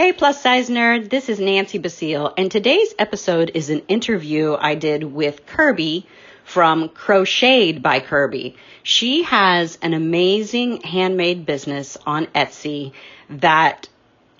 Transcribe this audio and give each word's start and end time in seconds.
Hey, 0.00 0.12
plus 0.12 0.40
size 0.40 0.70
nerd, 0.70 1.10
this 1.10 1.28
is 1.28 1.40
Nancy 1.40 1.78
Basile, 1.78 2.32
and 2.36 2.48
today's 2.48 2.94
episode 3.00 3.50
is 3.54 3.68
an 3.68 3.80
interview 3.88 4.56
I 4.56 4.76
did 4.76 5.02
with 5.02 5.44
Kirby 5.44 6.06
from 6.44 6.88
Crocheted 6.90 7.82
by 7.82 7.98
Kirby. 7.98 8.54
She 8.84 9.24
has 9.24 9.76
an 9.82 9.94
amazing 9.94 10.82
handmade 10.82 11.44
business 11.44 11.96
on 12.06 12.26
Etsy 12.26 12.92
that 13.28 13.88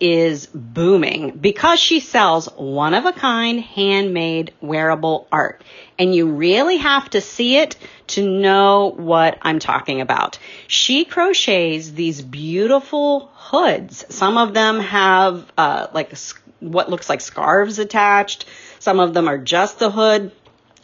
is 0.01 0.47
booming 0.47 1.33
because 1.33 1.79
she 1.81 2.01
sells 2.01 2.47
one 2.57 2.95
of 2.95 3.05
a 3.05 3.13
kind 3.13 3.61
handmade 3.61 4.53
wearable 4.61 5.27
art. 5.33 5.63
And 5.99 6.15
you 6.15 6.29
really 6.31 6.77
have 6.77 7.11
to 7.11 7.21
see 7.21 7.57
it 7.57 7.77
to 8.09 8.29
know 8.29 8.93
what 8.97 9.39
I'm 9.43 9.59
talking 9.59 10.01
about. 10.01 10.39
She 10.69 11.05
crochets 11.05 11.91
these 11.91 12.23
beautiful 12.23 13.31
hoods. 13.35 14.05
Some 14.09 14.39
of 14.39 14.55
them 14.55 14.81
have 14.81 15.51
uh, 15.57 15.89
like 15.93 16.15
what 16.61 16.91
looks 16.91 17.09
like 17.09 17.21
scarves 17.21 17.79
attached. 17.79 18.45
Some 18.79 19.01
of 19.01 19.15
them 19.15 19.29
are 19.29 19.39
just 19.39 19.79
the 19.79 19.91
hood. 19.91 20.33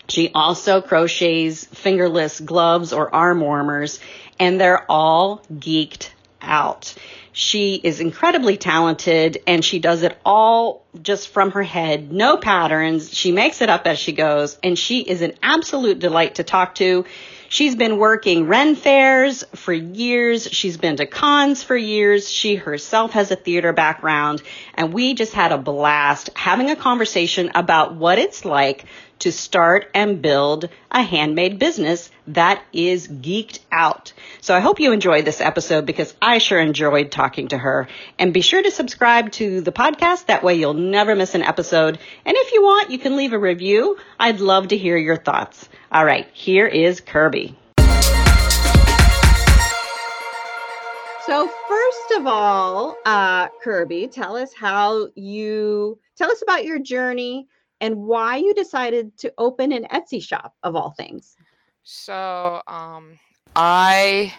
She 0.09 0.31
also 0.35 0.83
crochets 0.83 1.65
fingerless 1.65 2.41
gloves 2.41 2.93
or 2.93 3.15
arm 3.15 3.41
warmers, 3.41 4.01
and 4.39 4.61
they're 4.61 4.85
all 4.91 5.43
geeked 5.51 6.11
out. 6.43 6.95
She 7.37 7.75
is 7.75 7.99
incredibly 7.99 8.57
talented 8.57 9.43
and 9.45 9.65
she 9.65 9.81
does 9.81 10.05
it 10.05 10.17
all 10.25 10.85
just 11.03 11.29
from 11.31 11.51
her 11.51 11.65
head, 11.65 12.13
no 12.13 12.37
patterns. 12.37 13.13
She 13.13 13.33
makes 13.33 13.61
it 13.61 13.69
up 13.69 13.89
as 13.89 13.99
she 13.99 14.13
goes 14.13 14.57
and 14.63 14.79
she 14.79 15.01
is 15.01 15.21
an 15.21 15.33
absolute 15.43 15.99
delight 15.99 16.37
to 16.37 16.45
talk 16.45 16.77
to. 16.77 17.05
She's 17.49 17.75
been 17.75 17.99
working 17.99 18.47
Ren 18.47 18.77
fairs 18.77 19.43
for 19.57 19.73
years. 19.73 20.49
She's 20.53 20.77
been 20.77 20.95
to 20.99 21.07
cons 21.07 21.61
for 21.65 21.77
years. 21.77 22.31
She 22.31 22.55
herself 22.55 23.11
has 23.15 23.33
a 23.33 23.37
theater 23.37 23.73
background 23.73 24.41
and 24.75 24.93
we 24.93 25.15
just 25.15 25.33
had 25.33 25.51
a 25.51 25.59
blast 25.59 26.31
having 26.37 26.71
a 26.71 26.77
conversation 26.77 27.51
about 27.57 27.97
what 27.97 28.21
it's 28.21 28.45
like 28.45 28.85
to 29.19 29.33
start 29.33 29.91
and 29.93 30.23
build 30.23 30.69
a 30.89 31.03
handmade 31.03 31.59
business 31.59 32.13
that 32.29 32.63
is 32.73 33.07
geeked 33.09 33.61
out. 33.71 34.13
So 34.41 34.55
I 34.55 34.61
hope 34.61 34.81
you 34.81 34.93
enjoyed 34.93 35.25
this 35.25 35.41
episode 35.41 35.87
because 35.87 36.15
I 36.21 36.39
sure 36.39 36.61
enjoyed 36.61 37.11
talking 37.11 37.49
to 37.49 37.59
her. 37.59 37.89
And 38.19 38.33
be 38.33 38.41
sure 38.41 38.63
to 38.63 38.71
subscribe 38.71 39.33
to 39.33 39.61
the 39.61 39.73
podcast. 39.73 40.27
That 40.27 40.43
way 40.43 40.55
you'll 40.55 40.75
never 40.75 41.15
miss 41.15 41.35
an 41.35 41.43
episode. 41.43 41.99
And 42.25 42.37
if 42.37 42.53
you 42.53 42.63
want, 42.63 42.91
you 42.91 42.99
can 42.99 43.17
leave 43.17 43.33
a 43.33 43.39
review. 43.39 43.99
I'd 44.19 44.41
love 44.41 44.69
to 44.69 44.77
hear 44.77 44.97
your 44.97 45.17
thoughts. 45.17 45.69
All 45.93 46.05
right, 46.05 46.27
here 46.33 46.67
is 46.67 47.01
Kirby. 47.01 47.57
So 51.27 51.49
first 51.69 52.11
of 52.19 52.27
all, 52.27 52.97
uh, 53.07 53.49
Kirby, 53.63 54.09
tell 54.09 54.37
us 54.37 54.53
how 54.53 55.09
you 55.15 55.99
tell 56.17 56.31
us 56.31 56.43
about 56.43 56.67
your 56.67 56.79
journey 56.79 57.49
and 57.81 57.97
why 57.97 58.37
you 58.37 58.55
decided 58.55 59.17
to 59.19 59.33
open 59.39 59.73
an 59.73 59.87
Etsy 59.91 60.23
shop 60.23 60.55
of 60.63 60.77
all 60.77 60.91
things. 60.91 61.35
So, 61.85 62.63
um, 62.67 63.19
I 63.55 64.35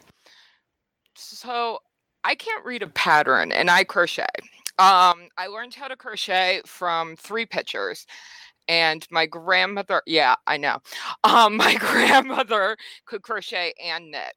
so 1.15 1.79
I 2.23 2.35
can't 2.35 2.65
read 2.65 2.81
a 2.81 2.87
pattern 2.87 3.51
and 3.51 3.69
I 3.69 3.83
crochet. 3.83 4.25
Um, 4.77 5.29
I 5.37 5.47
learned 5.47 5.75
how 5.75 5.87
to 5.87 5.95
crochet 5.95 6.61
from 6.65 7.15
three 7.15 7.45
pictures. 7.45 8.05
And 8.67 9.05
my 9.11 9.27
grandmother, 9.27 10.01
yeah, 10.07 10.35
I 10.47 10.57
know. 10.57 10.79
Um, 11.23 11.57
my 11.57 11.75
grandmother 11.79 12.77
could 13.05 13.23
crochet 13.23 13.73
and 13.83 14.11
knit, 14.11 14.33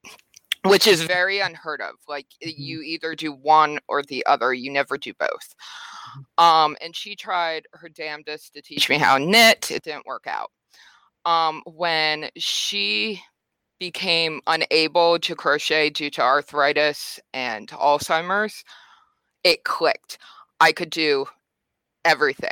which 0.65 0.87
is 0.87 1.03
very 1.03 1.39
unheard 1.39 1.81
of. 1.83 1.95
Like 2.07 2.27
mm-hmm. 2.43 2.61
you 2.61 2.83
either 2.83 3.15
do 3.15 3.33
one 3.33 3.79
or 3.89 4.03
the 4.03 4.25
other, 4.27 4.55
you 4.55 4.71
never 4.71 4.97
do 4.97 5.13
both. 5.19 5.55
Um, 6.39 6.77
and 6.81 6.97
she 6.97 7.15
tried 7.15 7.67
her 7.73 7.89
damnedest 7.89 8.55
to 8.55 8.63
teach 8.63 8.89
me 8.89 8.97
how 8.97 9.19
to 9.19 9.25
knit. 9.25 9.71
It 9.71 9.83
didn't 9.83 10.07
work 10.07 10.27
out. 10.27 10.51
Um, 11.25 11.63
when 11.67 12.31
she 12.37 13.23
became 13.79 14.41
unable 14.47 15.19
to 15.21 15.35
crochet 15.35 15.91
due 15.91 16.11
to 16.11 16.23
arthritis 16.23 17.21
and 17.33 17.69
Alzheimer's, 17.69 18.65
it 19.45 19.65
clicked. 19.65 20.19
I 20.61 20.73
could 20.73 20.91
do 20.91 21.27
everything. 22.05 22.51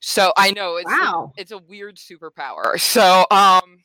So 0.00 0.32
I 0.36 0.52
know 0.52 0.76
it's 0.76 0.90
wow. 0.90 1.32
a, 1.36 1.40
it's 1.40 1.52
a 1.52 1.58
weird 1.58 1.96
superpower. 1.96 2.80
So 2.80 3.24
um 3.30 3.84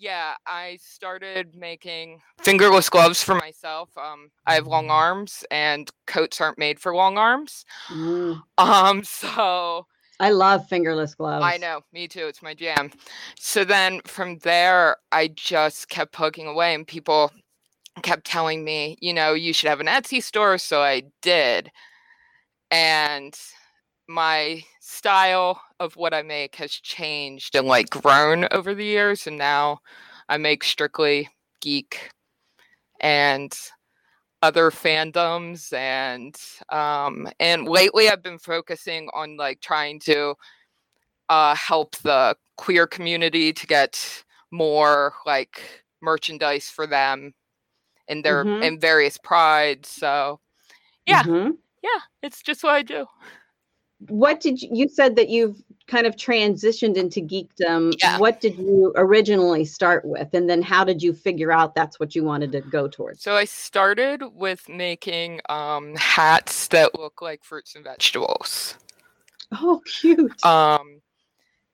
yeah, 0.00 0.32
I 0.46 0.78
started 0.80 1.54
making 1.54 2.22
fingerless 2.42 2.88
gloves 2.88 3.22
for 3.22 3.34
myself. 3.34 3.90
Um, 3.98 4.30
I 4.46 4.54
have 4.54 4.66
long 4.66 4.88
arms, 4.88 5.44
and 5.50 5.90
coats 6.06 6.40
aren't 6.40 6.56
made 6.56 6.80
for 6.80 6.94
long 6.94 7.18
arms. 7.18 7.66
Mm. 7.88 8.40
Um, 8.56 9.04
so 9.04 9.86
I 10.20 10.30
love 10.30 10.68
fingerless 10.68 11.14
gloves. 11.14 11.44
I 11.44 11.56
know, 11.56 11.80
me 11.92 12.06
too. 12.06 12.26
It's 12.26 12.42
my 12.42 12.54
jam. 12.54 12.90
So 13.38 13.64
then 13.64 14.02
from 14.04 14.38
there, 14.38 14.98
I 15.10 15.28
just 15.28 15.88
kept 15.88 16.12
poking 16.12 16.46
away, 16.46 16.74
and 16.74 16.86
people 16.86 17.32
kept 18.02 18.26
telling 18.26 18.62
me, 18.62 18.98
you 19.00 19.12
know, 19.14 19.32
you 19.32 19.52
should 19.52 19.70
have 19.70 19.80
an 19.80 19.86
Etsy 19.86 20.22
store. 20.22 20.58
So 20.58 20.82
I 20.82 21.04
did, 21.22 21.72
and 22.70 23.34
my 24.08 24.62
style 24.80 25.62
of 25.78 25.96
what 25.96 26.12
I 26.12 26.22
make 26.22 26.56
has 26.56 26.72
changed 26.72 27.54
and 27.54 27.66
like 27.66 27.88
grown 27.88 28.46
over 28.50 28.74
the 28.74 28.84
years. 28.84 29.26
And 29.26 29.38
now 29.38 29.80
I 30.28 30.36
make 30.36 30.64
strictly 30.64 31.30
geek 31.62 32.10
and 33.00 33.56
other 34.42 34.70
fandoms 34.70 35.72
and 35.72 36.36
um 36.70 37.28
and 37.38 37.68
lately 37.68 38.08
I've 38.08 38.22
been 38.22 38.38
focusing 38.38 39.08
on 39.12 39.36
like 39.36 39.60
trying 39.60 40.00
to 40.00 40.34
uh 41.28 41.54
help 41.54 41.96
the 41.96 42.36
queer 42.56 42.86
community 42.86 43.52
to 43.52 43.66
get 43.66 44.24
more 44.50 45.14
like 45.26 45.84
merchandise 46.00 46.70
for 46.70 46.86
them 46.86 47.34
in 48.08 48.22
their 48.22 48.44
mm-hmm. 48.44 48.62
in 48.62 48.80
various 48.80 49.18
prides 49.18 49.88
so 49.88 50.40
yeah 51.06 51.22
mm-hmm. 51.22 51.50
yeah 51.82 52.00
it's 52.22 52.42
just 52.42 52.62
what 52.62 52.74
I 52.74 52.82
do 52.82 53.06
what 54.08 54.40
did 54.40 54.62
you, 54.62 54.70
you 54.72 54.88
said 54.88 55.16
that 55.16 55.28
you've 55.28 55.62
kind 55.90 56.06
of 56.06 56.14
transitioned 56.14 56.96
into 56.96 57.20
geekdom 57.20 57.92
yeah. 58.00 58.16
what 58.18 58.40
did 58.40 58.56
you 58.56 58.92
originally 58.94 59.64
start 59.64 60.04
with? 60.04 60.32
And 60.32 60.48
then 60.48 60.62
how 60.62 60.84
did 60.84 61.02
you 61.02 61.12
figure 61.12 61.50
out 61.50 61.74
that's 61.74 61.98
what 61.98 62.14
you 62.14 62.22
wanted 62.22 62.52
to 62.52 62.60
go 62.60 62.86
towards? 62.86 63.22
So 63.22 63.34
i 63.34 63.44
started 63.44 64.22
with 64.34 64.68
making 64.68 65.40
um, 65.48 65.96
hats 65.96 66.68
that 66.68 66.94
look 66.94 67.20
like 67.20 67.42
fruits 67.42 67.74
and 67.74 67.82
vegetables. 67.84 68.76
Oh 69.52 69.82
cute. 69.84 70.44
Um 70.44 71.00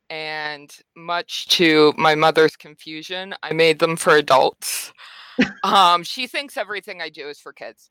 and 0.09 0.75
much 0.97 1.49
to 1.49 1.93
my 1.99 2.15
mother's 2.15 2.55
confusion 2.57 3.35
i 3.43 3.53
made 3.53 3.79
them 3.79 3.97
for 3.97 4.17
adults. 4.17 4.93
Um 5.63 6.03
she 6.03 6.27
thinks 6.27 6.57
everything 6.57 7.03
i 7.03 7.11
do 7.11 7.29
is 7.29 7.39
for 7.39 7.53
kids. 7.53 7.91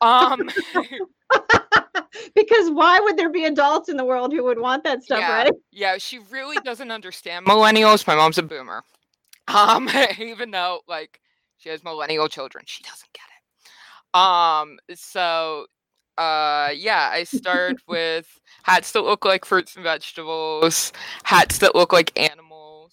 Um 0.00 0.48
because 2.34 2.70
why 2.70 3.00
would 3.00 3.16
there 3.16 3.30
be 3.30 3.44
adults 3.44 3.88
in 3.88 3.96
the 3.96 4.04
world 4.04 4.32
who 4.32 4.44
would 4.44 4.58
want 4.58 4.84
that 4.84 5.02
stuff, 5.02 5.20
yeah, 5.20 5.42
right? 5.42 5.52
Yeah, 5.70 5.98
she 5.98 6.18
really 6.30 6.56
doesn't 6.64 6.90
understand 6.90 7.46
millennials. 7.46 8.06
My 8.06 8.14
mom's 8.14 8.38
a 8.38 8.42
boomer. 8.42 8.82
Um, 9.48 9.88
even 10.20 10.52
though 10.52 10.80
like 10.86 11.20
she 11.56 11.70
has 11.70 11.82
millennial 11.82 12.28
children, 12.28 12.62
she 12.68 12.84
doesn't 12.84 13.08
get 13.12 13.24
it. 13.24 14.20
Um, 14.20 14.78
so 14.94 15.66
uh 16.18 16.68
yeah, 16.72 17.10
I 17.12 17.24
started 17.24 17.80
with 17.88 18.28
hats 18.62 18.92
that 18.92 19.00
look 19.00 19.24
like 19.24 19.44
fruits 19.44 19.74
and 19.74 19.82
vegetables, 19.82 20.92
hats 21.24 21.58
that 21.58 21.74
look 21.74 21.92
like 21.92 22.16
animals. 22.16 22.92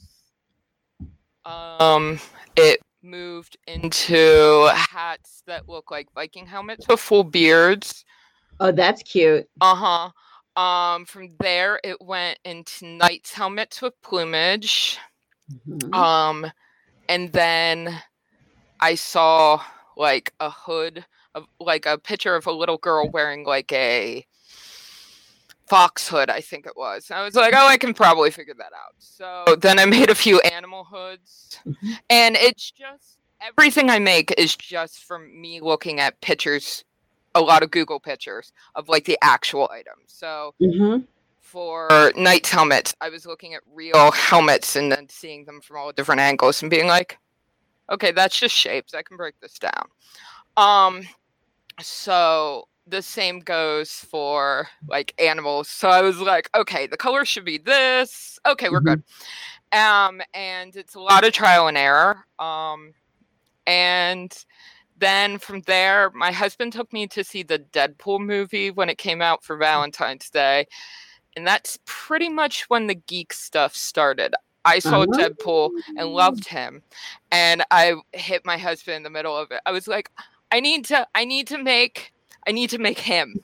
Um, 1.46 2.20
it 2.56 2.80
moved 3.04 3.58
into 3.68 4.70
hats 4.74 5.44
that 5.48 5.70
look 5.70 5.92
like 5.92 6.08
Viking 6.14 6.46
helmets 6.46 6.88
with 6.88 7.00
full 7.00 7.24
beards. 7.24 8.04
Oh, 8.60 8.72
that's 8.72 9.04
cute. 9.04 9.48
Uh 9.62 9.76
huh. 10.56 10.62
Um, 10.62 11.06
from 11.06 11.36
there, 11.40 11.80
it 11.84 12.02
went 12.02 12.40
into 12.44 12.86
knight's 12.86 13.34
helmets 13.34 13.82
with 13.82 13.94
plumage. 14.02 14.98
Mm-hmm. 15.70 15.94
Um, 15.94 16.52
and 17.08 17.32
then 17.32 18.02
I 18.80 18.96
saw 18.96 19.62
like 19.96 20.34
a 20.40 20.50
hood 20.50 21.06
of 21.36 21.46
like 21.60 21.86
a 21.86 21.98
picture 21.98 22.36
of 22.36 22.48
a 22.48 22.52
little 22.52 22.78
girl 22.78 23.10
wearing 23.10 23.46
like 23.46 23.72
a 23.72 24.26
fox 25.68 26.08
hood, 26.08 26.30
I 26.30 26.42
think 26.42 26.66
it 26.66 26.74
was. 26.76 27.12
I 27.12 27.24
was 27.24 27.36
like, 27.36 27.54
oh, 27.56 27.68
I 27.68 27.78
can 27.78 27.94
probably 27.94 28.32
figure 28.32 28.56
that 28.58 28.74
out. 28.74 28.96
So 28.98 29.56
then 29.56 29.80
I 29.80 29.86
made 29.86 30.10
a 30.10 30.16
few 30.16 30.40
animal 30.40 30.86
hoods, 30.86 31.60
mm-hmm. 31.68 31.94
and 32.10 32.36
it's 32.36 32.72
just 32.72 33.20
everything 33.42 33.90
I 33.90 34.00
make 34.00 34.34
is 34.38 34.56
just 34.56 35.04
from 35.04 35.40
me 35.40 35.62
looking 35.62 36.00
at 36.00 36.20
pictures 36.22 36.84
a 37.38 37.42
lot 37.42 37.64
of 37.64 37.72
Google 37.72 38.00
pictures 38.00 38.52
of 38.76 38.90
like 38.90 39.06
the 39.06 39.18
actual 39.22 39.70
items. 39.72 40.06
So 40.08 40.54
mm-hmm. 40.62 41.04
for 41.40 42.12
knight's 42.16 42.50
helmets, 42.50 42.96
I 43.02 43.10
was 43.10 43.26
looking 43.26 43.54
at 43.54 43.62
real 43.74 44.12
helmets 44.12 44.76
and 44.76 44.92
then 44.92 45.08
seeing 45.10 45.46
them 45.46 45.62
from 45.62 45.78
all 45.78 45.92
different 45.92 46.22
angles 46.22 46.62
and 46.62 46.70
being 46.70 46.88
like, 46.88 47.18
okay, 47.90 48.12
that's 48.12 48.38
just 48.38 48.56
shapes. 48.56 48.94
I 48.94 49.02
can 49.04 49.18
break 49.18 49.40
this 49.40 49.58
down. 49.60 49.88
Um, 50.58 51.04
so 51.80 52.68
the 52.88 53.02
same 53.02 53.40
goes 53.40 53.92
for 53.92 54.68
like 54.88 55.14
animals. 55.20 55.70
So 55.70 55.90
I 55.90 56.02
was 56.02 56.20
like, 56.20 56.50
okay, 56.56 56.88
the 56.88 56.98
color 56.98 57.26
should 57.26 57.46
be 57.46 57.58
this. 57.58 58.40
Okay, 58.46 58.70
we're 58.70 58.80
mm-hmm. 58.80 59.02
good. 59.70 59.78
Um, 59.78 60.22
and 60.34 60.76
it's 60.76 60.96
a 60.96 61.00
lot 61.00 61.26
of 61.26 61.34
trial 61.34 61.68
and 61.68 61.78
error. 61.78 62.26
Um, 62.40 62.94
and 63.66 64.34
then 64.98 65.38
from 65.38 65.62
there, 65.62 66.12
my 66.12 66.32
husband 66.32 66.74
took 66.74 66.92
me 66.92 67.08
to 67.08 67.24
see 67.24 67.44
the 67.44 67.60
Deadpool 67.60 68.20
movie 68.20 68.72
when 68.72 68.90
it 68.90 68.98
came 68.98 69.22
out 69.22 69.44
for 69.44 69.58
Valentine's 69.58 70.30
Day. 70.30 70.68
And 71.36 71.46
that's 71.46 71.78
pretty 71.86 72.30
much 72.30 72.64
when 72.70 72.88
the 72.88 72.96
geek 72.96 73.32
stuff 73.34 73.76
started. 73.76 74.34
I 74.66 74.80
saw 74.80 75.04
uh-huh. 75.04 75.18
Deadpool 75.18 75.70
and 75.98 76.10
loved 76.10 76.48
him. 76.48 76.82
And 77.32 77.64
I 77.72 77.96
hit 78.14 78.46
my 78.46 78.58
husband 78.58 78.98
in 78.98 79.04
the 79.04 79.10
middle 79.10 79.38
of 79.38 79.52
it. 79.52 79.62
I 79.66 79.72
was 79.72 79.88
like, 79.88 80.12
I 80.52 80.60
need 80.60 80.86
to 80.86 81.08
I 81.14 81.26
need 81.26 81.48
to 81.48 81.58
make 81.58 82.12
I 82.48 82.52
need 82.52 82.70
to 82.72 82.78
make 82.78 83.00
him 83.00 83.44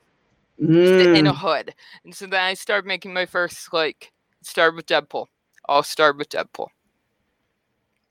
mm. 0.61 1.15
in 1.15 1.27
a 1.27 1.33
mm. 1.33 1.37
hood. 1.37 1.75
And 2.03 2.15
so 2.15 2.25
then 2.25 2.41
I 2.41 2.53
started 2.55 2.87
making 2.87 3.13
my 3.13 3.25
first 3.25 3.71
like 3.73 4.11
start 4.41 4.75
with 4.75 4.85
Deadpool. 4.85 5.27
I'll 5.69 5.83
start 5.83 6.17
with 6.17 6.29
Deadpool. 6.29 6.67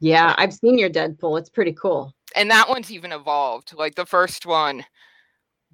Yeah, 0.00 0.34
I've 0.36 0.54
seen 0.54 0.78
your 0.78 0.90
Deadpool. 0.90 1.38
It's 1.38 1.50
pretty 1.50 1.72
cool. 1.72 2.14
And 2.36 2.50
that 2.50 2.68
one's 2.68 2.90
even 2.90 3.12
evolved. 3.12 3.74
Like 3.74 3.94
the 3.94 4.06
first 4.06 4.46
one 4.46 4.84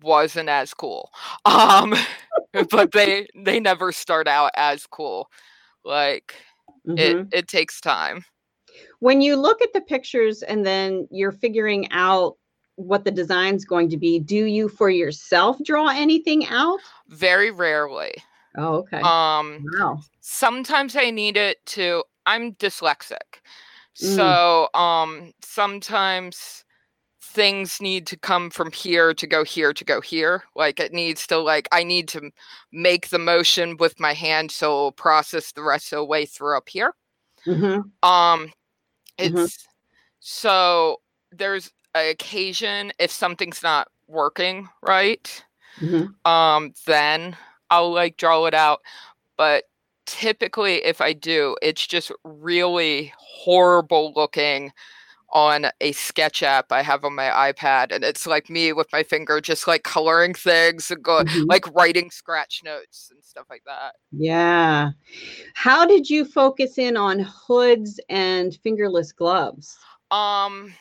wasn't 0.02 0.48
as 0.48 0.74
cool. 0.74 1.10
Um 1.44 1.94
but 2.70 2.92
they 2.92 3.26
they 3.34 3.60
never 3.60 3.92
start 3.92 4.26
out 4.26 4.50
as 4.56 4.86
cool. 4.86 5.28
Like 5.84 6.34
mm-hmm. 6.86 6.98
it 6.98 7.28
it 7.32 7.48
takes 7.48 7.80
time. 7.80 8.24
When 9.00 9.20
you 9.20 9.36
look 9.36 9.60
at 9.62 9.72
the 9.72 9.80
pictures 9.80 10.42
and 10.42 10.64
then 10.64 11.08
you're 11.10 11.32
figuring 11.32 11.90
out 11.90 12.36
what 12.76 13.04
the 13.04 13.10
design's 13.10 13.64
going 13.64 13.88
to 13.90 13.96
be, 13.96 14.20
do 14.20 14.44
you 14.44 14.68
for 14.68 14.88
yourself 14.88 15.58
draw 15.64 15.88
anything 15.88 16.46
out? 16.46 16.78
Very 17.08 17.50
rarely. 17.50 18.14
Oh, 18.56 18.76
okay. 18.76 18.98
Um 18.98 19.64
wow. 19.78 20.00
sometimes 20.20 20.96
I 20.96 21.10
need 21.10 21.36
it 21.36 21.64
to 21.66 22.04
I'm 22.26 22.54
dyslexic. 22.54 23.40
Mm. 24.02 24.16
So 24.16 24.68
um 24.78 25.32
sometimes 25.42 26.64
things 27.20 27.80
need 27.80 28.06
to 28.06 28.16
come 28.16 28.50
from 28.50 28.72
here 28.72 29.12
to 29.12 29.26
go 29.26 29.44
here 29.44 29.72
to 29.72 29.84
go 29.84 30.00
here. 30.00 30.44
Like 30.54 30.80
it 30.80 30.92
needs 30.92 31.26
to 31.28 31.38
like 31.38 31.68
I 31.72 31.84
need 31.84 32.08
to 32.08 32.30
make 32.72 33.08
the 33.08 33.18
motion 33.18 33.76
with 33.78 34.00
my 34.00 34.14
hand 34.14 34.50
so 34.50 34.66
it'll 34.66 34.92
process 34.92 35.52
the 35.52 35.62
rest 35.62 35.92
of 35.92 35.98
the 35.98 36.04
way 36.04 36.26
through 36.26 36.56
up 36.56 36.68
here. 36.68 36.94
Mm-hmm. 37.46 38.08
Um 38.08 38.52
it's 39.18 39.34
mm-hmm. 39.34 39.44
so 40.20 41.00
there's 41.32 41.70
an 41.94 42.10
occasion 42.10 42.92
if 42.98 43.10
something's 43.10 43.62
not 43.62 43.88
working 44.06 44.68
right 44.82 45.44
mm-hmm. 45.80 46.30
um 46.30 46.72
then 46.86 47.36
i'll 47.70 47.92
like 47.92 48.16
draw 48.16 48.46
it 48.46 48.54
out 48.54 48.80
but 49.36 49.64
typically 50.08 50.76
if 50.86 51.02
i 51.02 51.12
do 51.12 51.54
it's 51.60 51.86
just 51.86 52.10
really 52.24 53.12
horrible 53.18 54.10
looking 54.16 54.72
on 55.34 55.66
a 55.82 55.92
sketch 55.92 56.42
app 56.42 56.72
i 56.72 56.80
have 56.80 57.04
on 57.04 57.14
my 57.14 57.28
ipad 57.52 57.94
and 57.94 58.02
it's 58.02 58.26
like 58.26 58.48
me 58.48 58.72
with 58.72 58.86
my 58.90 59.02
finger 59.02 59.38
just 59.38 59.68
like 59.68 59.82
coloring 59.82 60.32
things 60.32 60.90
and 60.90 61.02
go 61.02 61.22
mm-hmm. 61.22 61.44
like 61.46 61.70
writing 61.74 62.10
scratch 62.10 62.62
notes 62.64 63.10
and 63.12 63.22
stuff 63.22 63.44
like 63.50 63.62
that 63.66 63.92
yeah 64.12 64.88
how 65.52 65.84
did 65.84 66.08
you 66.08 66.24
focus 66.24 66.78
in 66.78 66.96
on 66.96 67.18
hoods 67.18 68.00
and 68.08 68.58
fingerless 68.62 69.12
gloves 69.12 69.76
um 70.10 70.72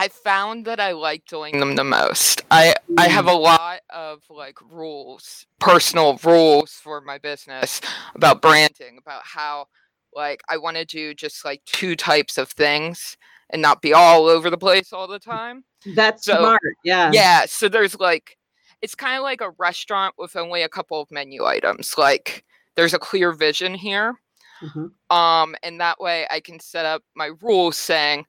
I 0.00 0.08
found 0.08 0.64
that 0.64 0.80
I 0.80 0.92
like 0.92 1.26
doing 1.26 1.60
them 1.60 1.76
the 1.76 1.84
most. 1.84 2.42
I 2.50 2.74
I 2.96 3.08
have 3.08 3.26
a 3.26 3.34
lot 3.34 3.80
of 3.90 4.22
like 4.28 4.58
rules, 4.70 5.46
personal 5.58 6.18
rules 6.24 6.72
for 6.72 7.00
my 7.00 7.18
business 7.18 7.80
about 8.14 8.42
branding, 8.42 8.98
about 8.98 9.22
how 9.24 9.66
like 10.14 10.42
I 10.48 10.56
want 10.56 10.76
to 10.76 10.84
do 10.84 11.14
just 11.14 11.44
like 11.44 11.62
two 11.64 11.96
types 11.96 12.38
of 12.38 12.50
things 12.50 13.16
and 13.50 13.62
not 13.62 13.82
be 13.82 13.92
all 13.92 14.26
over 14.26 14.50
the 14.50 14.58
place 14.58 14.92
all 14.92 15.08
the 15.08 15.18
time. 15.18 15.64
That's 15.94 16.24
so, 16.24 16.38
smart. 16.38 16.60
Yeah. 16.84 17.10
Yeah, 17.12 17.44
so 17.46 17.68
there's 17.68 17.98
like 17.98 18.36
it's 18.82 18.94
kind 18.94 19.16
of 19.16 19.22
like 19.22 19.40
a 19.40 19.52
restaurant 19.58 20.14
with 20.18 20.36
only 20.36 20.62
a 20.62 20.68
couple 20.68 21.00
of 21.00 21.10
menu 21.10 21.44
items. 21.44 21.96
Like 21.98 22.44
there's 22.76 22.94
a 22.94 22.98
clear 22.98 23.32
vision 23.32 23.74
here. 23.74 24.14
Mm-hmm. 24.62 25.16
Um 25.16 25.56
and 25.62 25.80
that 25.80 26.00
way 26.00 26.26
I 26.30 26.40
can 26.40 26.60
set 26.60 26.86
up 26.86 27.02
my 27.14 27.30
rules 27.40 27.76
saying 27.76 28.26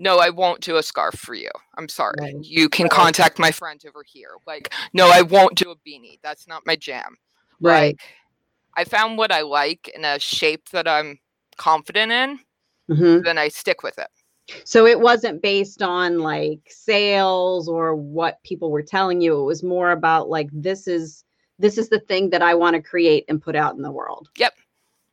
no, 0.00 0.16
I 0.18 0.30
won't 0.30 0.62
do 0.62 0.78
a 0.78 0.82
scarf 0.82 1.14
for 1.14 1.34
you. 1.34 1.50
I'm 1.76 1.86
sorry. 1.86 2.14
Right. 2.18 2.34
You 2.42 2.70
can 2.70 2.88
contact 2.88 3.38
my 3.38 3.50
friend 3.50 3.78
over 3.86 4.02
here. 4.02 4.30
Like, 4.46 4.72
no, 4.94 5.10
I 5.10 5.20
won't 5.20 5.56
do 5.56 5.70
a 5.70 5.76
beanie. 5.76 6.18
That's 6.22 6.48
not 6.48 6.62
my 6.64 6.74
jam. 6.74 7.18
Right. 7.60 7.98
Like, 7.98 8.00
I 8.78 8.84
found 8.84 9.18
what 9.18 9.30
I 9.30 9.42
like 9.42 9.90
in 9.94 10.06
a 10.06 10.18
shape 10.18 10.70
that 10.70 10.88
I'm 10.88 11.18
confident 11.58 12.12
in, 12.12 12.38
mm-hmm. 12.90 13.24
then 13.24 13.36
I 13.36 13.48
stick 13.48 13.82
with 13.82 13.98
it. 13.98 14.08
So 14.64 14.86
it 14.86 14.98
wasn't 14.98 15.42
based 15.42 15.82
on 15.82 16.20
like 16.20 16.60
sales 16.66 17.68
or 17.68 17.94
what 17.94 18.42
people 18.42 18.70
were 18.70 18.82
telling 18.82 19.20
you. 19.20 19.38
It 19.38 19.44
was 19.44 19.62
more 19.62 19.90
about 19.90 20.30
like 20.30 20.48
this 20.50 20.88
is 20.88 21.24
this 21.58 21.76
is 21.76 21.90
the 21.90 22.00
thing 22.00 22.30
that 22.30 22.40
I 22.40 22.54
want 22.54 22.74
to 22.74 22.82
create 22.82 23.26
and 23.28 23.40
put 23.40 23.54
out 23.54 23.76
in 23.76 23.82
the 23.82 23.92
world. 23.92 24.30
Yep 24.38 24.54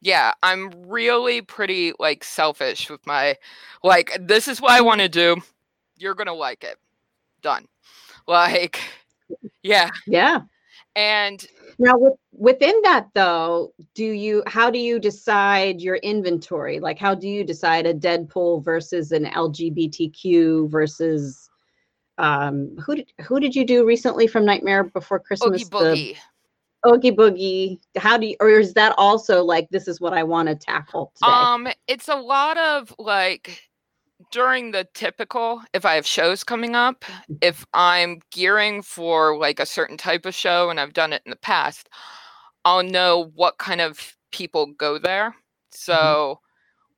yeah, 0.02 0.34
I'm 0.44 0.72
really 0.88 1.42
pretty 1.42 1.94
like 2.00 2.24
selfish 2.24 2.90
with 2.90 3.06
my 3.06 3.36
like 3.84 4.18
this 4.20 4.48
is 4.48 4.62
what 4.62 4.72
I 4.72 4.82
want 4.82 5.02
to 5.02 5.10
do. 5.10 5.38
You're 5.98 6.16
going 6.16 6.28
to 6.28 6.34
like 6.34 6.64
it. 6.64 6.78
Done. 7.42 7.68
Like 8.28 8.80
yeah. 9.64 9.90
Yeah. 10.06 10.42
And 10.96 11.46
now 11.80 11.94
with, 11.96 12.14
within 12.32 12.76
that 12.84 13.08
though, 13.14 13.74
do 13.94 14.06
you 14.06 14.44
how 14.48 14.70
do 14.70 14.80
you 14.80 15.00
decide 15.00 15.82
your 15.82 15.98
inventory? 15.98 16.80
Like 16.80 17.00
how 17.00 17.16
do 17.16 17.28
you 17.28 17.44
decide 17.44 17.86
a 17.86 17.94
Deadpool 17.94 18.64
versus 18.64 19.12
an 19.12 19.26
LGBTQ 19.26 20.70
versus 20.70 21.50
um 22.20 22.76
who 22.84 22.96
did 22.96 23.14
who 23.22 23.40
did 23.40 23.56
you 23.56 23.64
do 23.64 23.86
recently 23.86 24.26
from 24.26 24.44
Nightmare 24.46 24.84
Before 24.86 25.20
Christmas? 25.20 25.62
Oogie 25.62 25.66
Boogie. 25.66 26.14
The, 26.14 26.18
Oogie 26.88 27.12
Boogie? 27.12 27.80
How 27.98 28.18
do 28.18 28.28
you, 28.28 28.36
or 28.40 28.50
is 28.50 28.74
that 28.74 28.94
also 28.98 29.44
like 29.44 29.70
this 29.70 29.88
is 29.88 30.00
what 30.00 30.14
I 30.14 30.24
want 30.24 30.50
to 30.50 30.56
tackle 30.56 31.12
today? 31.16 31.32
Um, 31.32 31.68
it's 31.88 32.08
a 32.08 32.16
lot 32.16 32.58
of 32.58 32.94
like 32.98 33.62
during 34.32 34.72
the 34.72 34.88
typical 34.94 35.62
if 35.74 35.86
I 35.86 35.96
have 35.96 36.06
shows 36.06 36.44
coming 36.44 36.76
up, 36.76 37.06
if 37.42 37.66
I'm 37.74 38.20
gearing 38.32 38.82
for 38.82 39.38
like 39.38 39.60
a 39.60 39.66
certain 39.66 39.98
type 39.98 40.26
of 40.26 40.34
show 40.34 40.70
and 40.70 40.80
I've 40.80 40.94
done 40.94 41.14
it 41.14 41.22
in 41.26 41.30
the 41.30 41.38
past, 41.38 41.90
I'll 42.66 42.84
know 42.84 43.32
what 43.36 43.58
kind 43.58 43.82
of 43.82 44.16
people 44.32 44.68
go 44.68 44.98
there. 44.98 45.36
So 45.72 45.94
mm-hmm. 45.94 46.40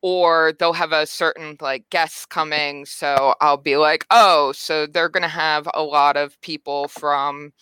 or 0.01 0.53
they'll 0.57 0.73
have 0.73 0.93
a 0.93 1.05
certain 1.05 1.57
like 1.61 1.89
guests 1.89 2.25
coming, 2.25 2.85
so 2.85 3.35
I'll 3.41 3.57
be 3.57 3.77
like, 3.77 4.05
"Oh, 4.11 4.51
so 4.53 4.85
they're 4.85 5.09
going 5.09 5.23
to 5.23 5.29
have 5.29 5.67
a 5.73 5.83
lot 5.83 6.17
of 6.17 6.39
people 6.41 6.87
from 6.87 7.53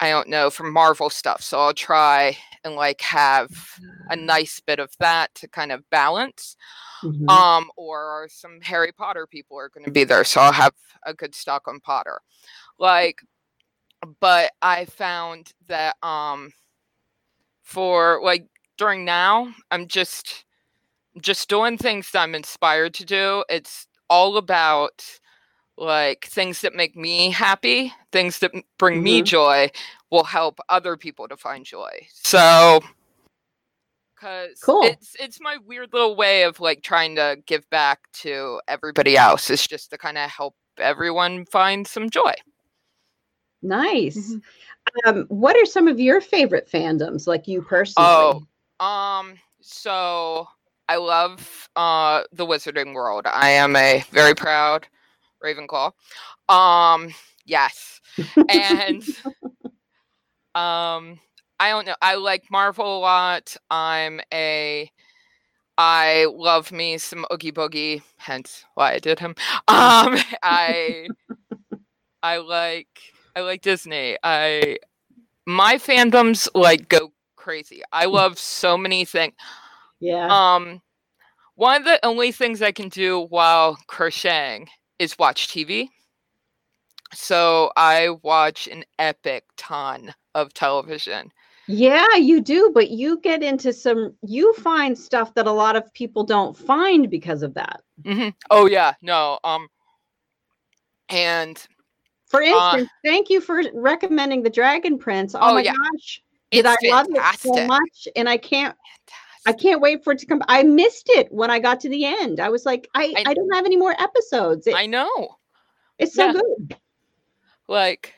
I 0.00 0.10
don't 0.10 0.28
know, 0.28 0.50
from 0.50 0.72
Marvel 0.72 1.10
stuff. 1.10 1.42
So 1.42 1.58
I'll 1.58 1.74
try 1.74 2.36
and 2.64 2.74
like 2.74 3.00
have 3.00 3.50
a 4.10 4.16
nice 4.16 4.60
bit 4.60 4.78
of 4.78 4.92
that 5.00 5.34
to 5.36 5.48
kind 5.48 5.72
of 5.72 5.88
balance. 5.90 6.56
Mm-hmm. 7.02 7.28
Um, 7.28 7.70
or 7.76 8.28
some 8.30 8.60
Harry 8.60 8.92
Potter 8.92 9.26
people 9.26 9.56
are 9.56 9.68
going 9.68 9.84
to 9.84 9.90
be 9.90 10.02
there, 10.02 10.24
so 10.24 10.40
I'll 10.40 10.52
have 10.52 10.74
a 11.06 11.14
good 11.14 11.32
stock 11.34 11.68
on 11.68 11.78
Potter. 11.78 12.20
Like, 12.78 13.20
but 14.20 14.50
I 14.62 14.84
found 14.86 15.52
that 15.68 15.96
um, 16.02 16.52
for 17.62 18.20
like 18.22 18.48
during 18.78 19.04
now, 19.04 19.52
I'm 19.70 19.86
just 19.86 20.44
just 21.20 21.48
doing 21.48 21.78
things 21.78 22.10
that 22.10 22.22
I'm 22.22 22.34
inspired 22.34 22.94
to 22.94 23.04
do. 23.04 23.44
It's 23.48 23.86
all 24.10 24.36
about 24.36 25.04
like 25.78 26.26
things 26.26 26.60
that 26.62 26.74
make 26.74 26.96
me 26.96 27.30
happy, 27.30 27.92
things 28.12 28.40
that 28.40 28.52
bring 28.78 28.96
mm-hmm. 28.96 29.04
me 29.04 29.22
joy 29.22 29.70
will 30.10 30.24
help 30.24 30.58
other 30.68 30.96
people 30.96 31.28
to 31.28 31.36
find 31.36 31.64
joy. 31.64 32.06
So 32.12 32.80
cuz 34.16 34.58
cool. 34.60 34.82
it's 34.82 35.14
it's 35.20 35.40
my 35.40 35.56
weird 35.64 35.92
little 35.92 36.16
way 36.16 36.42
of 36.42 36.58
like 36.58 36.82
trying 36.82 37.14
to 37.16 37.38
give 37.46 37.68
back 37.70 38.00
to 38.12 38.60
everybody 38.66 39.16
else. 39.16 39.50
It's 39.50 39.66
just 39.66 39.90
to 39.90 39.98
kind 39.98 40.18
of 40.18 40.28
help 40.30 40.54
everyone 40.78 41.44
find 41.46 41.86
some 41.86 42.10
joy. 42.10 42.34
Nice. 43.62 44.16
Mm-hmm. 44.16 45.08
Um, 45.08 45.26
what 45.28 45.54
are 45.56 45.66
some 45.66 45.86
of 45.86 46.00
your 46.00 46.20
favorite 46.20 46.68
fandoms, 46.70 47.26
like 47.26 47.46
you 47.46 47.60
personally? 47.60 48.08
Oh, 48.08 48.84
um, 48.84 49.34
so 49.60 50.48
I 50.88 50.96
love 50.96 51.68
uh 51.76 52.22
the 52.32 52.46
Wizarding 52.46 52.94
World. 52.94 53.26
I 53.26 53.50
am 53.50 53.76
a 53.76 54.02
very 54.10 54.34
proud 54.34 54.88
Ravenclaw. 55.44 55.92
Um, 56.48 57.14
yes. 57.44 58.00
And 58.48 59.02
um 60.54 61.18
I 61.60 61.70
don't 61.70 61.86
know. 61.86 61.96
I 62.00 62.14
like 62.14 62.44
Marvel 62.50 62.98
a 62.98 63.00
lot. 63.00 63.56
I'm 63.70 64.20
a 64.32 64.90
I 65.76 66.26
love 66.32 66.72
me 66.72 66.98
some 66.98 67.24
Oogie 67.32 67.52
Boogie, 67.52 68.02
hence 68.16 68.64
why 68.74 68.94
I 68.94 68.98
did 68.98 69.18
him. 69.18 69.34
Um 69.68 70.18
I 70.42 71.08
I 72.22 72.38
like 72.38 72.88
I 73.36 73.40
like 73.40 73.62
Disney. 73.62 74.16
I 74.22 74.78
my 75.46 75.76
fandoms 75.76 76.48
like 76.54 76.88
go 76.88 77.12
crazy. 77.36 77.82
I 77.92 78.04
love 78.04 78.38
so 78.38 78.76
many 78.76 79.04
things. 79.04 79.34
Yeah. 80.00 80.26
Um, 80.28 80.82
one 81.54 81.80
of 81.80 81.84
the 81.84 82.04
only 82.04 82.30
things 82.30 82.60
I 82.60 82.72
can 82.72 82.88
do 82.88 83.26
while 83.30 83.78
crocheting 83.86 84.68
is 84.98 85.18
watch 85.18 85.48
TV. 85.48 85.90
So 87.14 87.72
I 87.76 88.10
watch 88.22 88.66
an 88.68 88.84
epic 88.98 89.44
ton 89.56 90.14
of 90.34 90.52
television. 90.52 91.32
Yeah, 91.66 92.16
you 92.16 92.40
do, 92.40 92.70
but 92.74 92.90
you 92.90 93.18
get 93.20 93.42
into 93.42 93.72
some 93.72 94.14
you 94.22 94.52
find 94.54 94.96
stuff 94.98 95.34
that 95.34 95.46
a 95.46 95.52
lot 95.52 95.76
of 95.76 95.92
people 95.94 96.24
don't 96.24 96.56
find 96.56 97.10
because 97.10 97.42
of 97.42 97.54
that. 97.54 97.80
hmm 98.04 98.28
Oh 98.50 98.66
yeah, 98.66 98.94
no. 99.02 99.38
Um, 99.44 99.68
and 101.08 101.62
For 102.28 102.42
Uh, 102.42 102.46
instance, 102.46 102.90
thank 103.04 103.30
you 103.30 103.40
for 103.40 103.62
recommending 103.74 104.42
the 104.42 104.50
Dragon 104.50 104.98
Prince. 104.98 105.34
Oh, 105.34 105.40
Oh, 105.42 105.54
my 105.54 105.62
yeah. 105.62 105.72
gosh. 105.74 106.22
Did 106.50 106.66
it's 106.66 106.82
I 106.82 106.90
love 106.90 107.06
it 107.10 107.16
so 107.38 107.50
fantastic. 107.52 107.66
much? 107.66 108.08
And 108.16 108.28
I 108.28 108.36
can't 108.38 108.76
I 109.48 109.52
can't 109.52 109.80
wait 109.80 110.04
for 110.04 110.12
it 110.12 110.18
to 110.18 110.26
come. 110.26 110.42
I 110.46 110.62
missed 110.62 111.08
it 111.08 111.32
when 111.32 111.50
I 111.50 111.58
got 111.58 111.80
to 111.80 111.88
the 111.88 112.04
end. 112.04 112.38
I 112.38 112.50
was 112.50 112.66
like, 112.66 112.86
I, 112.94 113.14
I- 113.16 113.30
I, 113.30 113.34
don't 113.34 113.54
have 113.54 113.64
any 113.64 113.78
more 113.78 113.98
episodes. 113.98 114.66
It, 114.66 114.74
I 114.74 114.84
know. 114.84 115.36
it's 115.98 116.14
so 116.14 116.26
yeah. 116.26 116.32
good. 116.34 116.76
Like, 117.66 118.12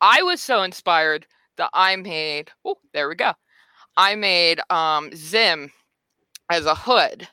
I 0.00 0.22
was 0.22 0.40
so 0.40 0.62
inspired 0.62 1.26
that 1.56 1.68
I 1.74 1.96
made. 1.96 2.50
Oh, 2.64 2.76
there 2.94 3.10
we 3.10 3.14
go. 3.14 3.32
I 3.98 4.14
made 4.14 4.60
um 4.70 5.10
Zym 5.14 5.70
as 6.48 6.64
a 6.64 6.74
hood. 6.74 7.28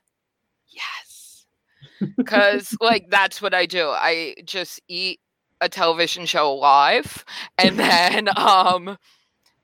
Yes, 0.68 1.46
because 2.18 2.76
like 2.82 3.10
that's 3.10 3.42
what 3.42 3.54
I 3.54 3.66
do. 3.66 3.88
I 3.88 4.36
just 4.44 4.82
eat 4.90 5.22
a 5.62 5.70
television 5.70 6.26
show 6.26 6.52
alive 6.52 7.24
and 7.58 7.80
then 7.80 8.30
um, 8.38 8.98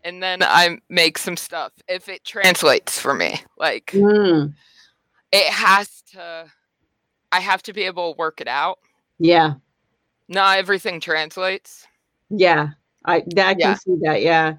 and 0.07 0.23
then 0.23 0.43
I 0.43 0.79
make 0.89 1.17
some 1.19 1.37
stuff 1.37 1.73
if 1.89 2.09
it 2.09 2.25
translates 2.25 2.99
for 2.99 3.13
me. 3.13 3.41
Like 3.57 3.93
Mm, 3.93 4.53
it 5.31 5.47
has 5.53 6.03
to. 6.13 6.45
I 7.31 7.41
have 7.41 7.63
to 7.63 7.73
be 7.73 7.83
able 7.83 8.13
to 8.13 8.17
work 8.17 8.41
it 8.41 8.47
out. 8.47 8.79
yeah. 9.19 9.55
Not 10.29 10.57
everything 10.59 10.99
translates. 11.01 11.87
Yeah. 12.29 12.69
I 13.05 13.23
that 13.35 13.47
I 13.49 13.55
can 13.55 13.59
Yeah. 13.59 13.75
see 13.75 13.97
that. 14.01 14.21
Yeah. 14.23 14.55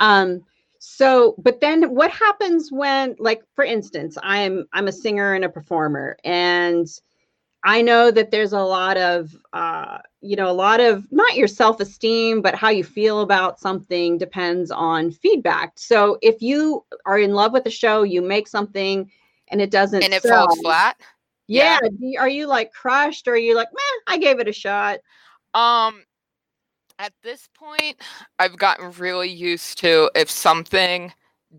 Um, 0.00 0.44
so 0.80 1.36
but 1.38 1.60
then 1.60 1.94
what 1.94 2.10
happens 2.12 2.70
when 2.72 3.16
like 3.18 3.42
for 3.54 3.64
instance, 3.64 4.18
I'm 4.22 4.66
I'm 4.72 4.88
a 4.88 4.92
singer 4.92 5.34
and 5.34 5.44
a 5.44 5.48
performer 5.50 6.16
and 6.24 6.86
I 7.64 7.80
know 7.82 8.10
that 8.10 8.30
there's 8.30 8.52
a 8.52 8.60
lot 8.60 8.96
of 8.96 9.36
uh, 9.52 9.98
you 10.20 10.36
know, 10.36 10.48
a 10.48 10.52
lot 10.52 10.80
of 10.80 11.10
not 11.10 11.36
your 11.36 11.48
self-esteem, 11.48 12.42
but 12.42 12.54
how 12.54 12.68
you 12.70 12.84
feel 12.84 13.20
about 13.20 13.60
something 13.60 14.18
depends 14.18 14.70
on 14.70 15.10
feedback. 15.10 15.72
So 15.76 16.18
if 16.22 16.40
you 16.40 16.84
are 17.06 17.18
in 17.18 17.34
love 17.34 17.52
with 17.52 17.64
the 17.64 17.70
show, 17.70 18.04
you 18.04 18.22
make 18.22 18.46
something 18.46 19.10
and 19.48 19.60
it 19.60 19.70
doesn't 19.70 20.02
And 20.02 20.14
it 20.14 20.22
sell, 20.22 20.46
falls 20.46 20.60
flat. 20.60 20.96
Yeah. 21.48 21.78
Yeah. 21.98 22.20
Are 22.20 22.28
you 22.28 22.46
like 22.46 22.72
crushed 22.72 23.26
or 23.26 23.32
are 23.32 23.36
you 23.36 23.54
like, 23.56 23.68
meh, 23.72 24.14
I 24.14 24.18
gave 24.18 24.38
it 24.38 24.48
a 24.48 24.52
shot? 24.52 25.00
Um, 25.54 26.04
at 26.98 27.12
this 27.22 27.48
point, 27.52 28.00
I've 28.38 28.56
gotten 28.56 28.92
really 28.92 29.28
used 29.28 29.78
to 29.78 30.10
if 30.14 30.30
something 30.30 31.12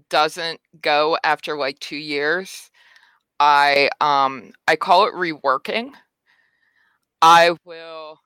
doesn't 0.10 0.60
go 0.82 1.18
after 1.24 1.58
like 1.58 1.78
two 1.80 1.98
years, 1.98 2.72
I 3.40 3.90
um 4.02 4.52
I 4.68 4.76
call 4.76 5.06
it 5.06 5.14
reworking. 5.14 5.92
I 7.22 7.56
will 7.66 8.20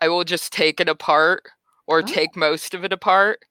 I 0.00 0.08
will 0.08 0.24
just 0.24 0.52
take 0.52 0.80
it 0.80 0.88
apart 0.88 1.44
or 1.86 2.00
Oh. 2.00 2.06
take 2.06 2.36
most 2.36 2.74
of 2.74 2.84
it 2.84 2.92
apart 2.92 3.44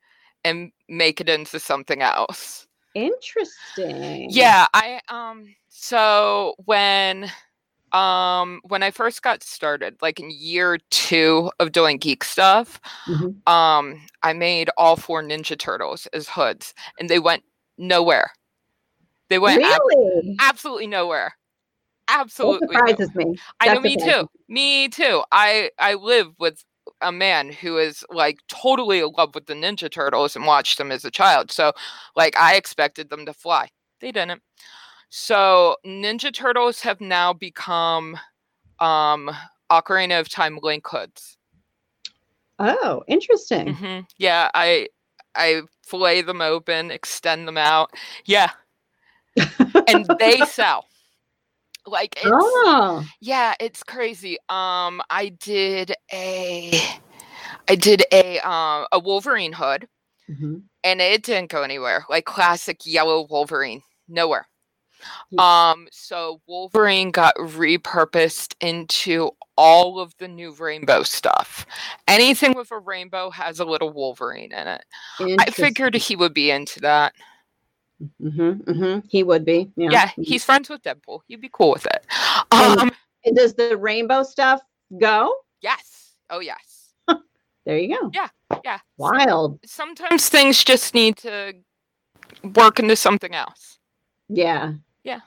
and 0.44 0.72
make 0.88 1.22
it 1.22 1.30
into 1.30 1.60
something 1.60 2.02
else. 2.02 2.68
Interesting. 2.96 4.28
Yeah, 4.30 4.68
I 4.74 5.00
um 5.10 5.46
so 5.70 6.56
when 6.66 7.32
um 7.92 8.62
when 8.68 8.84
I 8.84 8.92
first 8.92 9.22
got 9.22 9.44
started, 9.44 9.98
like 10.02 10.20
in 10.20 10.30
year 10.32 10.78
2 10.92 11.52
of 11.60 11.72
doing 11.72 11.98
geek 11.98 12.24
stuff, 12.24 12.80
Mhm. 13.08 13.36
um 13.48 14.02
I 14.24 14.34
made 14.34 14.70
all 14.78 14.96
four 14.96 15.22
Ninja 15.24 15.58
Turtles 15.58 16.08
as 16.14 16.30
hoods 16.30 16.74
and 17.00 17.10
they 17.10 17.20
went 17.20 17.44
nowhere. 17.78 18.32
They 19.30 19.40
went 19.40 19.64
ab- 19.64 19.82
absolutely 20.40 20.88
nowhere. 20.88 21.36
That 22.08 22.22
Absolutely. 22.22 22.68
nowhere. 22.76 22.88
surprises 22.88 23.16
me. 23.16 23.40
I 23.60 23.74
know 23.74 23.80
me 23.80 23.96
too. 23.96 24.28
Me 24.48 24.88
too. 24.90 25.24
I 25.32 25.70
I 25.78 25.94
live 25.94 26.28
with 26.40 26.64
a 27.02 27.12
man 27.12 27.52
who 27.52 27.78
is 27.78 28.04
like 28.10 28.40
totally 28.48 29.00
in 29.00 29.12
love 29.18 29.36
with 29.36 29.46
the 29.46 29.54
Ninja 29.54 29.92
Turtles 29.92 30.36
and 30.36 30.46
watched 30.46 30.78
them 30.80 30.92
as 30.92 31.06
a 31.06 31.12
child. 31.12 31.52
So 31.52 31.74
like 32.16 32.36
I 32.36 32.56
expected 32.56 33.10
them 33.10 33.26
to 33.28 33.34
fly. 33.34 33.70
They 34.02 34.12
didn't. 34.12 34.42
So 35.10 35.78
Ninja 35.86 36.34
Turtles 36.34 36.82
have 36.82 37.00
now 37.00 37.34
become 37.34 38.18
um 38.80 39.30
Ocarina 39.72 40.20
of 40.20 40.30
Time 40.30 40.58
link 40.64 40.88
hoods. 40.88 41.38
Oh, 42.58 43.04
interesting. 43.08 43.76
hmm 43.76 44.00
Yeah, 44.18 44.50
I 44.54 44.88
I 45.36 45.62
fillet 45.86 46.24
them 46.24 46.42
open, 46.42 46.90
extend 46.92 47.48
them 47.48 47.58
out. 47.58 47.92
Yeah, 48.26 48.50
and 49.88 50.06
they 50.20 50.38
sell. 50.46 50.86
Like 51.86 52.16
it's 52.18 52.26
oh, 52.32 53.06
Yeah, 53.22 53.54
it's 53.60 53.84
crazy. 53.84 54.38
Um, 54.50 55.02
I 55.10 55.36
did 55.40 55.94
a, 56.14 56.72
I 57.68 57.76
did 57.76 58.04
a 58.12 58.40
um 58.40 58.86
a 58.92 59.00
Wolverine 59.00 59.54
hood, 59.54 59.88
Mhm. 60.30 60.64
and 60.84 61.02
it 61.02 61.24
didn't 61.24 61.50
go 61.52 61.64
anywhere. 61.64 62.06
Like 62.10 62.26
classic 62.26 62.82
yellow 62.86 63.26
Wolverine, 63.30 63.82
nowhere. 64.08 64.48
Um, 65.38 65.88
so 65.92 66.42
Wolverine 66.48 67.12
got 67.12 67.34
repurposed 67.38 68.54
into 68.60 69.32
all 69.56 70.00
of 70.00 70.14
the 70.18 70.28
new 70.28 70.52
rainbow 70.52 71.04
stuff. 71.04 71.66
Anything 72.08 72.54
with 72.54 72.72
a 72.72 72.80
rainbow 72.80 73.30
has 73.30 73.60
a 73.60 73.66
little 73.66 73.92
Wolverine 73.92 74.52
in 74.52 74.68
it. 74.68 74.84
I 75.40 75.46
figured 75.52 75.96
he 75.96 76.16
would 76.18 76.34
be 76.34 76.52
into 76.52 76.82
that. 76.82 77.14
Hmm 78.22 78.52
hmm 78.52 79.00
He 79.10 79.24
would 79.24 79.44
be. 79.46 79.72
Yeah. 79.76 79.90
Yeah, 79.92 80.08
Mhm. 80.10 80.26
he's 80.26 80.46
friends 80.46 80.70
with 80.70 80.82
Deadpool. 80.84 81.22
He'd 81.28 81.42
be 81.42 81.50
cool 81.52 81.72
with 81.72 81.86
it. 81.86 82.06
Um, 82.52 82.92
And 83.26 83.36
does 83.36 83.54
the 83.54 83.76
rainbow 83.78 84.24
stuff 84.24 84.62
go? 85.00 85.34
yes. 85.62 86.16
Oh 86.30 86.40
yes. 86.40 86.94
There 87.66 87.78
you 87.78 87.96
go. 88.00 88.10
Yeah. 88.14 88.30
yeah. 88.64 88.80
Wild. 88.98 89.60
sometimes 89.66 90.30
things 90.30 90.64
just 90.64 90.94
need 90.96 91.18
to 91.18 91.54
work 92.56 92.80
into 92.80 92.96
something 92.96 93.36
else. 93.36 93.78
Yeah. 94.30 94.74
Yeah. 95.04 95.20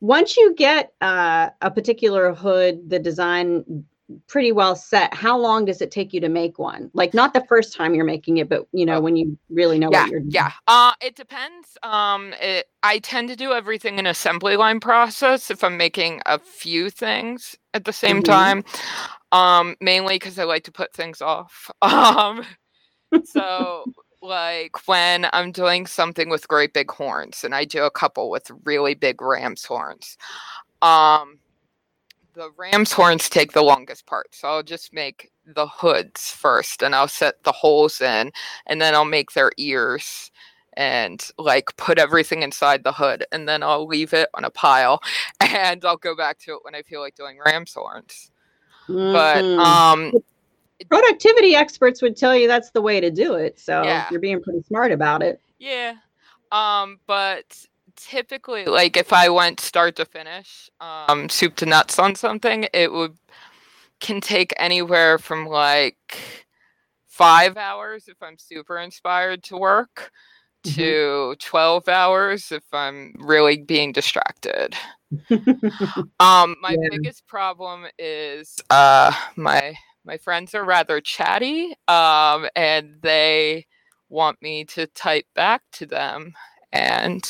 Once 0.00 0.36
you 0.36 0.54
get 0.54 0.92
uh, 1.00 1.50
a 1.62 1.70
particular 1.70 2.32
hood, 2.34 2.88
the 2.88 2.98
design 2.98 3.84
pretty 4.26 4.52
well 4.52 4.76
set, 4.76 5.12
how 5.14 5.38
long 5.38 5.64
does 5.64 5.80
it 5.80 5.90
take 5.90 6.12
you 6.12 6.20
to 6.20 6.28
make 6.28 6.58
one? 6.58 6.90
Like 6.94 7.14
not 7.14 7.34
the 7.34 7.44
first 7.48 7.74
time 7.74 7.94
you're 7.94 8.04
making 8.04 8.38
it, 8.38 8.48
but 8.48 8.66
you 8.72 8.86
know, 8.86 9.00
Oh. 9.00 9.00
when 9.00 9.16
you 9.16 9.38
really 9.50 9.78
know 9.78 9.90
yeah, 9.90 10.02
what 10.02 10.10
you're 10.10 10.20
doing. 10.20 10.30
yeah. 10.30 10.52
Uh, 10.66 10.92
it 11.02 11.16
depends. 11.16 11.76
Um, 11.82 12.34
it, 12.40 12.66
I 12.82 12.98
tend 13.00 13.28
to 13.28 13.36
do 13.36 13.52
everything 13.52 13.98
in 13.98 14.06
assembly 14.06 14.56
line 14.56 14.80
process 14.80 15.50
if 15.50 15.64
I'm 15.64 15.76
making 15.76 16.20
a 16.26 16.38
few 16.38 16.90
things 16.90 17.56
at 17.74 17.84
the 17.84 17.92
same 17.92 18.22
Mhm. 18.22 18.24
time. 18.24 18.64
Um, 19.32 19.76
mainly 19.80 20.16
because 20.16 20.38
I 20.38 20.44
like 20.44 20.64
to 20.64 20.72
put 20.72 20.92
things 20.94 21.22
off. 21.22 21.70
Um, 21.82 22.44
so 23.24 23.86
like 24.22 24.86
when 24.88 25.26
I'm 25.32 25.52
doing 25.52 25.86
something 25.86 26.28
with 26.30 26.48
great 26.48 26.74
big 26.74 26.90
horns, 26.90 27.44
and 27.44 27.54
I 27.54 27.64
do 27.64 27.84
a 27.84 27.90
couple 27.90 28.30
with 28.30 28.50
really 28.64 28.94
big 28.94 29.22
ram's 29.22 29.64
horns. 29.64 30.16
Um, 30.82 31.39
the 32.34 32.50
ram's 32.56 32.92
horns 32.92 33.28
take 33.28 33.52
the 33.52 33.62
longest 33.62 34.06
part, 34.06 34.34
so 34.34 34.48
I'll 34.48 34.62
just 34.62 34.92
make 34.92 35.30
the 35.46 35.66
hoods 35.66 36.30
first, 36.30 36.82
and 36.82 36.94
I'll 36.94 37.08
set 37.08 37.42
the 37.44 37.52
holes 37.52 38.00
in, 38.00 38.32
and 38.66 38.80
then 38.80 38.94
I'll 38.94 39.04
make 39.04 39.32
their 39.32 39.52
ears 39.56 40.30
and 40.76 41.26
like 41.38 41.76
put 41.76 41.98
everything 41.98 42.42
inside 42.42 42.84
the 42.84 42.92
hood, 42.92 43.24
and 43.32 43.48
then 43.48 43.62
I'll 43.62 43.86
leave 43.86 44.12
it 44.14 44.28
on 44.34 44.44
a 44.44 44.50
pile, 44.50 45.00
and 45.40 45.84
I'll 45.84 45.96
go 45.96 46.16
back 46.16 46.38
to 46.40 46.52
it 46.54 46.60
when 46.62 46.74
I 46.74 46.82
feel 46.82 47.00
like 47.00 47.16
doing 47.16 47.38
ram's 47.44 47.74
horns. 47.74 48.30
But 48.88 49.44
Mhm. 49.44 49.64
um, 49.64 50.12
productivity 50.88 51.54
experts 51.54 52.02
would 52.02 52.16
tell 52.16 52.34
you 52.36 52.48
that's 52.48 52.70
the 52.70 52.82
way 52.82 53.00
to 53.00 53.10
do 53.10 53.34
it. 53.34 53.58
So 53.58 53.82
Yeah. 53.84 54.08
you're 54.10 54.20
being 54.20 54.42
pretty 54.42 54.62
smart 54.62 54.92
about 54.92 55.22
it. 55.22 55.40
Yeah. 55.58 55.94
Um, 56.52 56.98
but 57.06 57.44
typically 58.00 58.66
like 58.66 58.96
if 58.96 59.12
I 59.12 59.28
went 59.28 59.60
start 59.60 59.96
to 59.96 60.04
finish, 60.04 60.70
um, 60.80 61.28
soup 61.28 61.56
to 61.56 61.66
nuts 61.66 61.98
on 61.98 62.14
something, 62.14 62.68
it 62.72 62.92
would 62.92 63.16
can 64.00 64.20
take 64.20 64.52
anywhere 64.58 65.18
from 65.18 65.46
like 65.46 66.18
five 67.08 67.56
hours 67.56 68.08
if 68.08 68.16
I'm 68.22 68.38
super 68.38 68.78
inspired 68.78 69.42
to 69.44 69.56
work 69.58 70.10
Mhm. 70.66 70.74
to 70.76 71.36
12 71.40 71.88
hours 71.88 72.52
if 72.52 72.64
I'm 72.72 73.14
really 73.18 73.58
being 73.58 73.92
distracted. 73.92 74.74
Um, 76.20 76.56
my 76.60 76.76
Yeah. 76.76 76.88
biggest 76.90 77.26
problem 77.26 77.86
is 77.98 78.60
uh 78.70 79.12
my 79.36 79.74
my 80.04 80.18
friends 80.18 80.54
are 80.54 80.64
rather 80.64 81.00
chatty, 81.00 81.74
um, 81.88 82.48
and 82.56 82.96
they 83.02 83.66
want 84.08 84.40
me 84.42 84.64
to 84.66 84.86
type 84.88 85.26
back 85.34 85.62
to 85.72 85.86
them. 85.86 86.34
And 86.72 87.28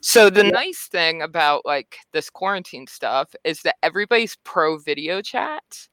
so 0.00 0.30
the 0.30 0.44
nice 0.44 0.86
thing 0.86 1.22
about 1.22 1.64
like 1.64 1.96
this 2.12 2.30
quarantine 2.30 2.86
stuff 2.86 3.34
is 3.44 3.60
that 3.62 3.76
everybody's 3.82 4.36
pro 4.44 4.78
video 4.78 5.20
chat 5.20 5.88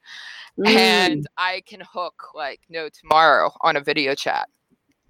Mm, 0.60 0.68
and 0.68 1.28
I 1.38 1.62
can 1.66 1.82
hook 1.82 2.22
like 2.34 2.62
no 2.70 2.90
tomorrow 2.90 3.52
on 3.62 3.78
a 3.78 3.82
video 3.82 4.14
chat. 4.14 4.50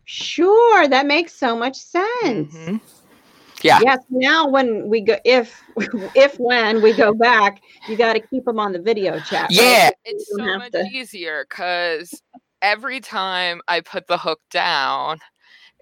sure, 0.05 0.87
that 0.87 1.05
makes 1.05 1.33
so 1.33 1.55
much 1.55 1.75
sense. 1.75 2.55
Mhm. 2.55 2.81
Yeah. 3.63 3.79
Yes. 3.81 3.99
Now, 4.09 4.47
when 4.47 4.89
we 4.89 5.01
go, 5.01 5.17
if 5.25 5.61
if 6.15 6.35
when 6.39 6.81
we 6.81 6.93
go 6.93 7.13
back, 7.13 7.61
you 7.87 7.97
got 7.97 8.13
to 8.13 8.19
keep 8.19 8.45
them 8.45 8.59
on 8.59 8.71
the 8.73 8.79
video 8.79 9.19
chat. 9.21 9.49
Yeah, 9.51 9.89
it's 10.05 10.29
so 10.35 10.43
much 10.57 10.71
to- 10.71 10.85
easier 10.93 11.45
because 11.49 12.21
every 12.61 12.99
time 12.99 13.61
I 13.67 13.81
put 13.81 14.07
the 14.07 14.17
hook 14.17 14.39
down 14.51 15.19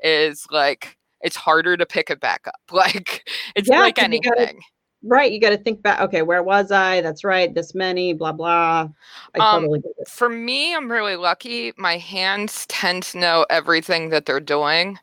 is 0.02 0.46
like 0.50 0.98
it's 1.22 1.36
harder 1.36 1.76
to 1.78 1.86
pick 1.86 2.10
it 2.10 2.20
back 2.20 2.48
up. 2.48 2.56
Like 2.72 3.28
it's 3.56 3.70
Yeah, 3.70 3.80
like 3.82 3.96
'cause 3.96 4.10
you 4.12 4.22
gotta- 4.22 4.42
anything. 4.42 4.62
Right. 5.04 5.32
You 5.32 5.40
got 5.40 5.52
to 5.52 5.58
think 5.58 5.84
back. 5.84 6.02
Okay, 6.02 6.24
where 6.24 6.42
was 6.42 6.72
I? 6.72 7.02
That's 7.02 7.24
right. 7.24 7.54
This 7.54 7.76
many. 7.76 8.14
Blah 8.14 8.32
blah. 8.32 8.90
I 9.36 9.40
Um, 9.40 9.62
totally. 9.64 9.82
For 10.10 10.28
me, 10.28 10.76
I'm 10.76 10.92
really 10.92 11.16
lucky. 11.16 11.72
My 11.78 11.98
hands 11.98 12.66
tend 12.66 13.04
to 13.04 13.20
know 13.20 13.46
everything 13.52 14.10
that 14.10 14.26
they're 14.26 14.40
doing. 14.40 14.98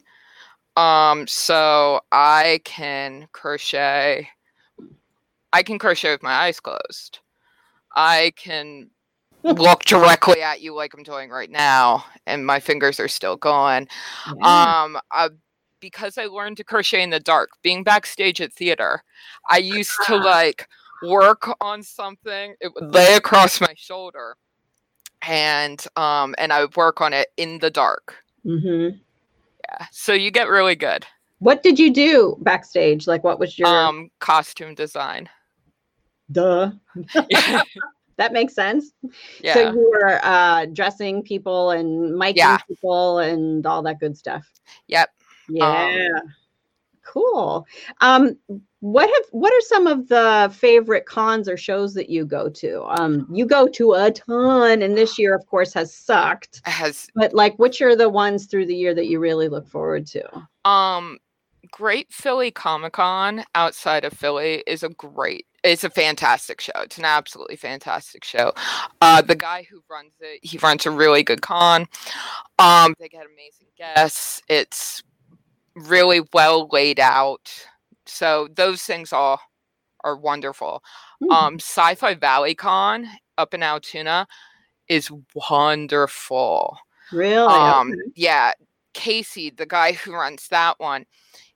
Um, 0.77 1.29
so 1.29 2.01
I 2.11 2.61
can 2.65 3.29
crochet. 3.33 4.29
I 5.53 5.63
can 5.63 5.79
crochet 5.79 6.11
with 6.11 6.25
my 6.25 6.33
eyes 6.33 6.59
closed. 6.59 7.21
I 7.95 8.33
can 8.37 8.91
look 9.45 9.85
directly 9.85 10.43
at 10.43 10.61
you 10.61 10.75
like 10.75 10.93
I'm 10.95 11.05
doing 11.05 11.31
right 11.31 11.51
now, 11.51 12.05
and 12.27 12.45
my 12.45 12.59
fingers 12.59 12.99
are 12.99 13.09
still 13.09 13.37
going. 13.37 13.87
Yeah. 14.41 14.83
Um, 14.83 14.99
uh, 15.15 15.29
because 15.85 16.17
I 16.17 16.25
learned 16.25 16.57
to 16.57 16.65
crochet 16.65 17.03
in 17.03 17.11
the 17.11 17.21
dark, 17.21 17.51
being 17.63 17.85
backstage 17.85 18.41
at 18.41 18.55
theater, 18.55 19.03
I 19.51 19.59
used 19.59 19.93
to 20.07 20.15
Ah. 20.15 20.25
like 20.25 20.67
work 21.03 21.47
on 21.61 21.83
something. 21.83 22.55
It 22.59 22.73
would 22.75 22.95
lay 22.95 23.17
across 23.17 23.61
my 23.61 23.75
shoulder, 23.77 24.37
and 25.29 25.85
um, 25.97 26.35
and 26.39 26.55
I 26.55 26.63
would 26.63 26.75
work 26.75 27.03
on 27.03 27.13
it 27.13 27.29
in 27.37 27.59
the 27.59 27.71
dark. 27.71 28.17
hmm 28.45 28.89
Yeah, 29.69 29.87
so 29.93 30.15
you 30.15 30.31
get 30.31 30.49
really 30.49 30.75
good. 30.75 31.05
What 31.41 31.63
did 31.63 31.79
you 31.79 31.93
do 31.93 32.37
backstage? 32.41 33.07
Like, 33.07 33.23
what 33.25 33.39
was 33.39 33.59
your? 33.59 33.69
Um, 33.69 34.11
costume 34.21 34.75
design. 34.75 35.29
duh. 36.33 36.71
That 38.17 38.33
makes 38.33 38.55
sense. 38.55 38.93
yeah. 39.43 39.55
So 39.55 39.73
you 39.73 39.91
were 39.91 40.21
uh, 40.23 40.67
dressing 40.67 41.21
people 41.25 41.73
and 41.73 42.13
miking 42.13 42.37
Yeah. 42.37 42.59
people 42.59 43.19
and 43.19 43.67
all 43.67 43.83
that 43.83 43.99
good 43.99 44.17
stuff. 44.17 44.47
Yep. 44.87 45.11
Yeah. 45.49 46.21
cool. 47.03 47.67
Um, 48.01 48.37
what 48.81 49.09
have 49.09 49.25
what 49.31 49.53
are 49.53 49.61
some 49.63 49.87
of 49.87 50.09
the 50.09 50.53
favorite 50.55 51.07
cons 51.07 51.49
or 51.49 51.57
shows 51.57 51.95
that 51.95 52.11
you 52.11 52.27
go 52.27 52.51
to? 52.51 52.83
Um, 52.85 53.27
you 53.33 53.47
go 53.47 53.67
to 53.69 53.93
a 53.95 54.11
ton, 54.11 54.83
and 54.83 54.97
this 54.97 55.19
year, 55.19 55.35
of 55.35 55.47
course, 55.47 55.73
has 55.73 55.95
sucked. 55.95 56.61
Has 56.65 57.09
But 57.15 57.33
like, 57.33 57.59
which 57.59 57.81
are 57.81 57.97
the 57.97 58.11
ones 58.11 58.47
through 58.47 58.67
the 58.67 58.77
year 58.77 58.95
that 58.95 59.07
you 59.07 59.21
really 59.21 59.49
look 59.49 59.67
forward 59.67 60.07
to? 60.09 60.49
Um, 60.69 61.19
Great 61.71 62.13
Philly 62.13 62.51
Comic 62.51 62.93
Con 62.93 63.45
outside 63.55 64.05
of 64.05 64.13
Philly 64.13 64.63
is 64.67 64.83
a 64.83 64.91
great, 64.91 65.47
it's 65.63 65.83
a 65.83 65.91
fantastic 65.91 66.61
show. 66.61 66.73
It's 66.77 66.99
an 66.99 67.05
absolutely 67.05 67.57
fantastic 67.57 68.23
show. 68.23 68.53
Uh, 69.01 69.23
the 69.23 69.35
guy 69.35 69.67
who 69.69 69.83
runs 69.91 70.13
it, 70.21 70.41
he 70.43 70.59
runs 70.59 70.87
a 70.87 70.91
really 70.91 71.23
good 71.23 71.43
con. 71.43 71.87
Um, 72.59 72.95
they 72.99 73.09
get 73.09 73.27
amazing 73.27 73.69
guests. 73.77 74.43
It's 74.49 75.03
really 75.75 76.23
well 76.33 76.69
laid 76.71 77.01
out. 77.01 77.51
So 78.07 78.49
those 78.55 78.83
things 78.83 79.13
all 79.13 79.41
are 80.03 80.17
wonderful. 80.17 80.83
Hmm. 81.23 81.33
Um, 81.33 81.55
Sci-Fi 81.57 82.15
Valley 82.15 82.55
Con 82.55 83.07
up 83.39 83.55
in 83.55 83.63
Altoona 83.63 84.27
is 84.89 85.11
wonderful 85.51 86.77
Really? 87.13 87.55
um 87.55 87.93
Okay. 87.93 88.01
yeah 88.17 88.53
casey 88.93 89.51
the 89.51 89.67
guy 89.67 89.93
who 89.93 90.13
runs 90.13 90.49
that 90.49 90.79
one 90.79 91.05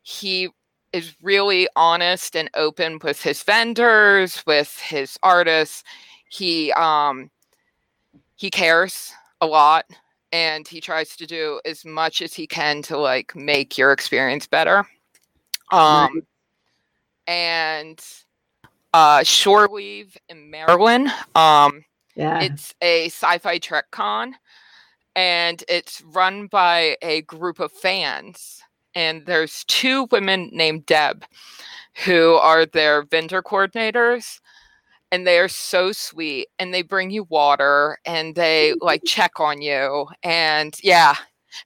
he 0.03 0.49
is 0.93 1.15
really 1.23 1.69
honest 1.77 2.35
and 2.37 2.51
open 2.55 2.99
with 3.03 3.23
his 3.23 3.43
vendors 3.43 4.43
with 4.47 4.79
his 4.79 5.19
artists 5.23 5.85
he 6.31 6.73
um 6.73 7.31
he 8.37 8.51
cares 8.51 9.13
a 9.41 9.47
lot 9.47 9.85
and 10.33 10.69
he 10.69 10.81
tries 10.81 11.17
to 11.17 11.27
do 11.27 11.61
as 11.65 11.85
much 11.85 12.23
as 12.23 12.35
he 12.35 12.47
can 12.47 12.83
to 12.83 12.99
like 12.99 13.35
make 13.35 13.79
your 13.79 13.93
experience 13.93 14.47
better 14.47 14.87
um 15.73 16.23
and 17.27 18.05
uh 18.95 19.23
shore 19.23 19.69
leave 19.69 20.17
in 20.29 20.51
maryland 20.51 21.09
um 21.35 21.85
yeah. 22.15 22.41
it's 22.41 22.75
a 22.83 23.07
sci-fi 23.07 23.59
trek 23.59 23.87
con 23.91 24.35
and 25.17 25.65
it's 25.69 26.03
run 26.03 26.47
by 26.47 26.97
a 27.03 27.23
group 27.23 27.61
of 27.61 27.73
fans 27.73 28.63
and 28.95 29.25
there's 29.27 29.65
two 29.65 30.09
women 30.11 30.51
named 30.53 30.87
deb 30.87 31.25
who 32.05 32.35
are 32.35 32.65
their 32.67 33.03
vendor 33.03 33.43
coordinators 33.43 34.41
and 35.13 35.27
they 35.27 35.39
are 35.39 35.49
so 35.49 35.93
sweet 35.93 36.49
and 36.59 36.73
they 36.75 36.83
bring 36.83 37.11
you 37.11 37.25
water 37.25 37.99
and 38.05 38.35
they 38.35 38.75
like 38.81 39.03
check 39.07 39.41
on 39.41 39.61
you 39.63 40.07
and 40.23 40.77
yeah 40.83 41.15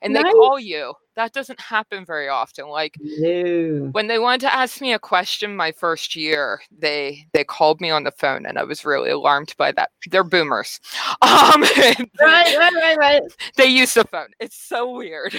and 0.01 0.15
they 0.15 0.23
call 0.23 0.61
you. 0.61 0.95
That 1.17 1.33
doesn't 1.35 1.61
happen 1.61 2.07
very 2.07 2.29
often 2.29 2.69
like 2.69 2.95
No. 3.01 3.89
when 3.93 4.07
they 4.07 4.19
wanted 4.19 4.41
to 4.43 4.55
ask 4.55 4.81
me 4.81 4.93
a 4.95 4.99
question 4.99 5.55
my 5.57 5.73
first 5.73 6.17
year 6.17 6.63
they 6.71 7.27
they 7.35 7.45
called 7.45 7.81
me 7.83 7.91
on 7.91 8.05
the 8.05 8.13
phone 8.13 8.47
and 8.47 8.59
i 8.59 8.63
was 8.65 8.85
really 8.87 9.11
alarmed 9.11 9.53
by 9.59 9.73
that. 9.73 9.91
They're 10.11 10.25
boomers. 10.25 10.81
Um 11.23 11.63
Right, 11.63 12.07
right, 12.21 12.75
right, 12.75 12.97
right. 12.99 13.23
they 13.57 13.67
use 13.67 13.93
the 13.95 14.05
phone. 14.05 14.29
It's 14.41 14.57
so 14.57 14.91
weird. 14.97 15.35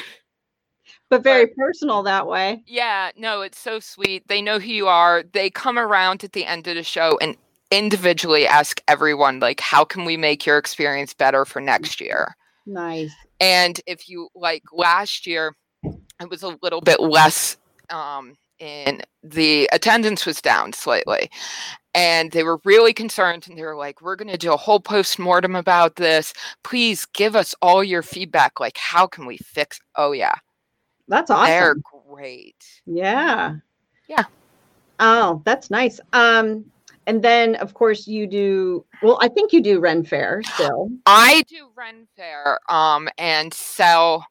But 1.10 1.24
very 1.24 1.48
personal 1.48 2.04
that 2.04 2.28
way. 2.28 2.64
yeah 2.68 3.12
no 3.16 3.42
it's 3.42 3.60
so 3.60 3.80
sweet. 3.80 4.28
They 4.28 4.42
know 4.42 4.60
who 4.60 4.70
you 4.72 4.88
are. 4.88 5.24
They 5.32 5.50
come 5.50 5.80
around 5.80 6.24
at 6.24 6.34
the 6.34 6.46
end 6.46 6.68
of 6.68 6.76
the 6.76 6.84
show 6.84 7.18
and 7.22 7.36
individually 7.74 8.48
ask 8.48 8.82
everyone 8.88 9.40
like 9.40 9.60
how 9.60 9.84
can 9.84 10.06
we 10.06 10.16
make 10.16 10.46
your 10.46 10.58
experience 10.58 11.14
better 11.14 11.44
for 11.44 11.60
next 11.60 12.00
year 12.00 12.36
Nice. 12.66 13.14
and 13.40 13.82
if 13.88 14.08
you 14.08 14.30
like 14.36 14.64
last 14.72 15.26
year 15.26 15.56
it 15.84 16.30
was 16.30 16.44
a 16.44 16.58
little 16.62 16.82
bit 16.82 17.00
less 17.00 17.58
um 17.90 18.38
in 18.60 19.02
the 19.24 19.68
attendance 19.74 20.26
was 20.26 20.40
down 20.42 20.72
slightly 20.72 21.30
and 21.96 22.32
they 22.32 22.44
were 22.44 22.60
really 22.64 22.94
concerned 22.94 23.48
and 23.50 23.58
they 23.58 23.64
were 23.64 23.76
like 23.76 24.02
we're 24.02 24.16
going 24.16 24.32
to 24.32 24.38
do 24.38 24.54
a 24.54 24.58
whole 24.58 24.80
post-mortem 24.80 25.56
about 25.56 25.96
this 25.96 26.34
please 26.64 27.06
give 27.08 27.36
us 27.36 27.56
all 27.62 27.84
your 27.84 28.04
feedback 28.04 28.60
like 28.60 28.78
how 28.78 29.08
can 29.08 29.26
we 29.26 29.38
fix 29.38 29.80
oh 29.96 30.12
yeah 30.12 30.36
That's 31.08 31.32
awesome 31.32 31.48
they're 31.50 31.76
great 32.08 32.64
Yeah. 32.86 33.56
Yeah. 34.08 34.26
Oh, 35.00 35.42
that's 35.46 35.72
nice. 35.72 36.00
Um, 36.14 36.66
and 37.08 37.24
then 37.24 37.56
of 37.56 37.74
course 37.74 38.08
you 38.08 38.28
do 38.28 38.86
well, 39.02 39.18
I 39.22 39.28
think 39.28 39.54
you 39.54 39.62
do 39.62 39.80
Ren 39.80 40.04
Fair 40.04 40.42
still. 40.44 40.90
i 41.06 41.44
do 41.48 41.70
ren 41.76 42.08
fair 42.16 42.60
um 42.70 43.10
and 43.18 43.54
sell 43.54 44.26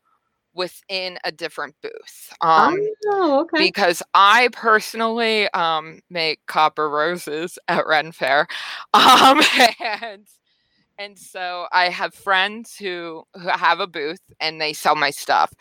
within 0.54 1.18
a 1.24 1.32
different 1.32 1.74
booth 1.82 2.32
um 2.40 2.76
oh, 3.08 3.40
okay. 3.40 3.58
because 3.64 4.02
I 4.14 4.48
personally 4.52 5.48
um 5.50 6.00
make 6.10 6.44
copper 6.46 6.90
roses 6.90 7.58
at 7.68 7.86
Ren 7.86 8.12
Fair. 8.12 8.46
Um 8.94 9.42
and 9.80 10.26
and 10.98 11.18
so 11.18 11.66
I 11.72 11.88
have 11.88 12.14
friends 12.14 12.76
who 12.76 13.24
who 13.34 13.48
have 13.48 13.80
a 13.80 13.86
booth 13.86 14.20
and 14.40 14.60
they 14.60 14.72
sell 14.72 14.94
my 14.94 15.10
stuff. 15.10 15.52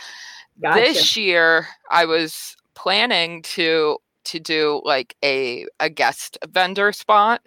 gotcha. 0.62 0.80
This 0.80 1.16
year 1.16 1.68
I 1.90 2.06
was 2.06 2.56
planning 2.76 3.42
to 3.44 3.98
to 4.26 4.40
do 4.40 4.82
like 4.86 5.16
a 5.24 5.66
a 5.80 5.90
guest 5.90 6.38
vendor 6.50 6.92
spot 6.92 7.42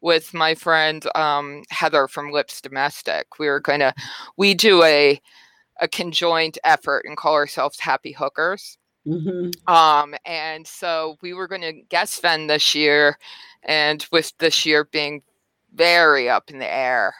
with 0.00 0.32
my 0.34 0.54
friend 0.54 1.06
um 1.16 1.62
Heather 1.70 2.08
from 2.08 2.30
Lips 2.32 2.60
Domestic. 2.60 3.38
We 3.38 3.48
were 3.48 3.60
going 3.60 3.80
to 3.80 3.92
we 4.36 4.54
do 4.54 4.82
a 4.82 5.20
a 5.80 5.88
conjoined 5.88 6.58
effort 6.64 7.04
and 7.06 7.16
call 7.16 7.34
ourselves 7.34 7.78
Happy 7.78 8.12
Hookers. 8.12 8.78
Mhm. 9.06 9.52
Um, 9.68 10.14
and 10.26 10.66
so 10.66 11.16
we 11.22 11.32
were 11.32 11.46
going 11.48 11.62
to 11.62 11.72
guest 11.72 12.20
vend 12.20 12.50
this 12.50 12.74
year, 12.74 13.16
and 13.62 14.04
with 14.12 14.32
this 14.38 14.66
year 14.66 14.84
being 14.84 15.22
very 15.74 16.28
up 16.28 16.50
in 16.50 16.58
the 16.58 16.70
air, 16.70 17.14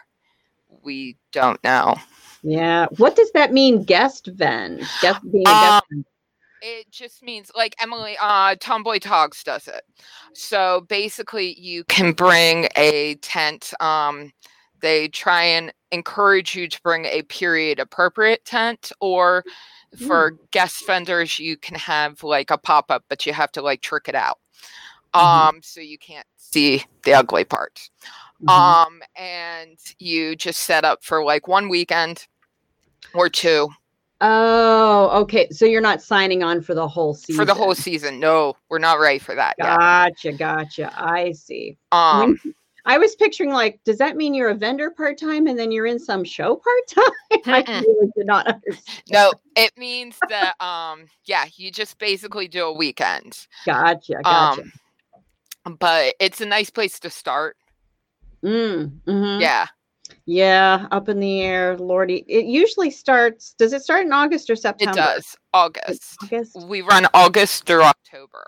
we 0.83 1.17
don't 1.33 1.63
know. 1.63 1.97
Yeah. 2.43 2.87
What 2.99 3.17
does 3.17 3.31
that 3.33 3.53
mean, 3.53 3.85
guest 3.85 4.27
vend? 4.27 4.81
Guest 5.03 5.21
being 5.31 5.47
a 5.47 5.51
Um, 5.51 5.81
guest. 5.91 6.05
It 6.63 6.91
just 6.91 7.23
means 7.23 7.51
like 7.55 7.75
Emily, 7.81 8.17
uh, 8.21 8.57
Tomboy 8.61 8.99
Togs 8.99 9.43
does 9.45 9.69
it. 9.69 9.83
So 10.33 10.83
basically, 10.89 11.59
you 11.59 11.85
can 11.85 12.13
bring 12.13 12.69
a 12.77 13.17
tent. 13.17 13.73
Um, 13.81 14.33
they 14.81 15.09
try 15.09 15.43
and 15.43 15.73
encourage 15.91 16.55
you 16.55 16.69
to 16.69 16.81
bring 16.83 17.05
a 17.07 17.23
period 17.23 17.79
appropriate 17.79 18.45
tent 18.45 18.93
or 19.01 19.45
for 20.07 20.33
mm. 20.33 20.39
guest 20.51 20.87
vendors 20.87 21.39
you 21.39 21.57
can 21.57 21.77
have 21.77 22.23
like 22.23 22.51
a 22.51 22.59
pop-up 22.59 23.05
but 23.09 23.25
you 23.25 23.33
have 23.33 23.51
to 23.51 23.63
like 23.63 23.81
trick 23.81 24.09
it 24.09 24.15
out 24.15 24.39
mm-hmm. 25.15 25.49
um 25.57 25.61
so 25.63 25.81
you 25.81 25.97
can't 25.97 26.27
see 26.37 26.85
the 27.05 27.15
ugly 27.15 27.45
parts 27.45 27.91
mm-hmm. 28.43 28.49
um 28.49 29.01
and 29.17 29.79
you 29.99 30.37
just 30.37 30.61
set 30.61 30.85
up 30.85 31.03
for 31.03 31.25
like 31.25 31.49
one 31.49 31.69
weekend 31.69 32.27
or 33.15 33.31
two 33.31 33.69
Oh, 34.21 35.21
okay. 35.23 35.49
So 35.51 35.65
you're 35.65 35.81
not 35.81 36.03
signing 36.03 36.43
on 36.43 36.61
for 36.61 36.75
the 36.75 36.89
whole 36.89 37.15
season. 37.15 37.37
For 37.37 37.45
the 37.45 37.55
whole 37.55 37.75
season. 37.75 38.19
No, 38.19 38.57
we're 38.69 38.79
not 38.79 38.99
ready 38.99 39.19
for 39.19 39.35
that. 39.35 39.57
Gotcha, 39.59 40.31
yet. 40.31 40.39
gotcha. 40.39 40.93
I 40.97 41.33
see. 41.33 41.77
Um 41.93 42.39
when, 42.43 42.55
I 42.85 42.97
was 42.99 43.15
picturing 43.17 43.51
like, 43.51 43.81
does 43.85 43.99
that 43.99 44.17
mean 44.17 44.35
you're 44.35 44.49
a 44.49 44.55
vendor 44.55 44.91
part 44.91 45.19
time 45.19 45.47
and 45.47 45.59
then 45.59 45.71
you're 45.71 45.87
in 45.87 45.99
some 45.99 46.25
show 46.25 46.57
part 46.57 46.89
time? 46.89 47.63
I 47.69 47.83
really 47.87 48.11
did 48.17 48.27
not 48.27 48.47
understand. 48.47 49.03
No, 49.11 49.33
it 49.57 49.77
means 49.77 50.17
that 50.29 50.61
um 50.61 51.07
yeah, 51.25 51.45
you 51.55 51.71
just 51.71 51.99
basically 51.99 52.49
do 52.49 52.65
a 52.65 52.73
weekend. 52.73 53.47
Gotcha, 53.65 54.15
gotcha. 54.25 54.63
Um, 55.65 55.77
but 55.79 56.15
it's 56.19 56.41
a 56.41 56.47
nice 56.47 56.71
place 56.71 56.99
to 57.01 57.11
start. 57.11 57.57
Mm, 58.43 59.01
mm-hmm. 59.07 59.41
Yeah. 59.41 59.67
Yeah, 60.31 60.87
up 60.91 61.09
in 61.09 61.21
the 61.21 61.41
air, 61.41 61.79
Lordy. 61.79 62.23
It 62.29 62.45
usually 62.45 62.91
starts. 62.91 63.55
Does 63.55 63.73
it 63.73 63.81
start 63.81 64.05
in 64.05 64.13
August 64.13 64.51
or 64.51 64.57
September? 64.57 64.93
It 64.93 64.95
does. 64.95 65.35
August. 65.55 66.19
August. 66.23 66.69
We 66.69 66.83
run 66.83 67.07
August 67.15 67.65
through 67.65 67.81
October. 67.81 68.45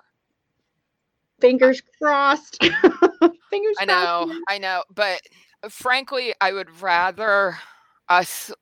Fingers 1.41 1.81
crossed. 1.97 2.63
Fingers 2.63 2.77
crossed. 2.91 3.81
I 3.81 3.85
know. 3.87 4.27
Crossed. 4.27 4.41
I 4.51 4.59
know. 4.59 4.85
But 4.95 5.23
frankly, 5.71 6.35
I 6.43 6.53
would 6.53 6.83
rather 6.83 7.57
us 8.11 8.53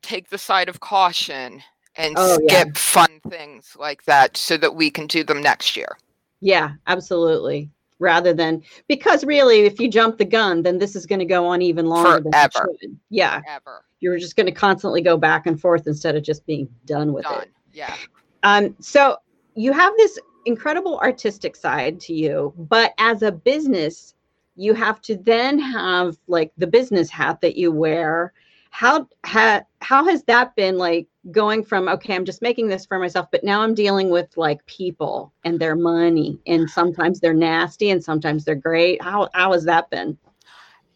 take 0.00 0.30
the 0.30 0.38
side 0.38 0.70
of 0.70 0.80
caution 0.80 1.62
and 1.96 2.14
oh, 2.16 2.36
skip 2.36 2.68
yeah. 2.68 2.72
fun 2.74 3.20
things 3.28 3.76
like 3.78 4.04
that 4.04 4.38
so 4.38 4.56
that 4.56 4.74
we 4.74 4.90
can 4.90 5.06
do 5.06 5.22
them 5.22 5.42
next 5.42 5.76
year. 5.76 5.98
Yeah, 6.40 6.70
absolutely 6.86 7.70
rather 7.98 8.32
than 8.32 8.62
because 8.86 9.24
really 9.24 9.60
if 9.60 9.80
you 9.80 9.88
jump 9.88 10.18
the 10.18 10.24
gun 10.24 10.62
then 10.62 10.78
this 10.78 10.94
is 10.94 11.06
going 11.06 11.18
to 11.18 11.24
go 11.24 11.46
on 11.46 11.62
even 11.62 11.86
longer 11.86 12.22
Forever. 12.30 12.68
than 12.80 12.98
yeah 13.10 13.40
Forever. 13.42 13.84
you're 14.00 14.18
just 14.18 14.36
going 14.36 14.46
to 14.46 14.52
constantly 14.52 15.00
go 15.00 15.16
back 15.16 15.46
and 15.46 15.60
forth 15.60 15.86
instead 15.86 16.16
of 16.16 16.22
just 16.22 16.46
being 16.46 16.68
done 16.86 17.12
with 17.12 17.24
done. 17.24 17.42
it 17.42 17.50
yeah 17.72 17.94
um 18.42 18.74
so 18.80 19.16
you 19.54 19.72
have 19.72 19.92
this 19.96 20.18
incredible 20.46 20.98
artistic 21.00 21.56
side 21.56 22.00
to 22.00 22.14
you 22.14 22.52
but 22.56 22.92
as 22.98 23.22
a 23.22 23.32
business 23.32 24.14
you 24.54 24.74
have 24.74 25.00
to 25.00 25.16
then 25.16 25.58
have 25.58 26.16
like 26.26 26.52
the 26.58 26.66
business 26.66 27.10
hat 27.10 27.40
that 27.40 27.56
you 27.56 27.70
wear 27.70 28.32
how 28.70 29.08
ha, 29.24 29.62
how 29.80 30.04
has 30.04 30.22
that 30.24 30.54
been 30.56 30.76
like 30.78 31.06
going 31.30 31.62
from 31.62 31.88
okay 31.88 32.14
i'm 32.14 32.24
just 32.24 32.42
making 32.42 32.68
this 32.68 32.86
for 32.86 32.98
myself 32.98 33.26
but 33.30 33.44
now 33.44 33.60
i'm 33.60 33.74
dealing 33.74 34.10
with 34.10 34.34
like 34.36 34.64
people 34.66 35.32
and 35.44 35.60
their 35.60 35.76
money 35.76 36.38
and 36.46 36.68
sometimes 36.70 37.20
they're 37.20 37.34
nasty 37.34 37.90
and 37.90 38.02
sometimes 38.02 38.44
they're 38.44 38.54
great. 38.54 39.02
How 39.02 39.28
how 39.34 39.52
has 39.52 39.64
that 39.64 39.90
been? 39.90 40.18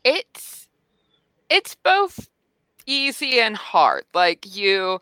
It's 0.04 0.68
it's 1.50 1.74
both 1.74 2.28
easy 2.86 3.40
and 3.40 3.56
hard. 3.56 4.04
Like 4.14 4.56
you 4.56 5.00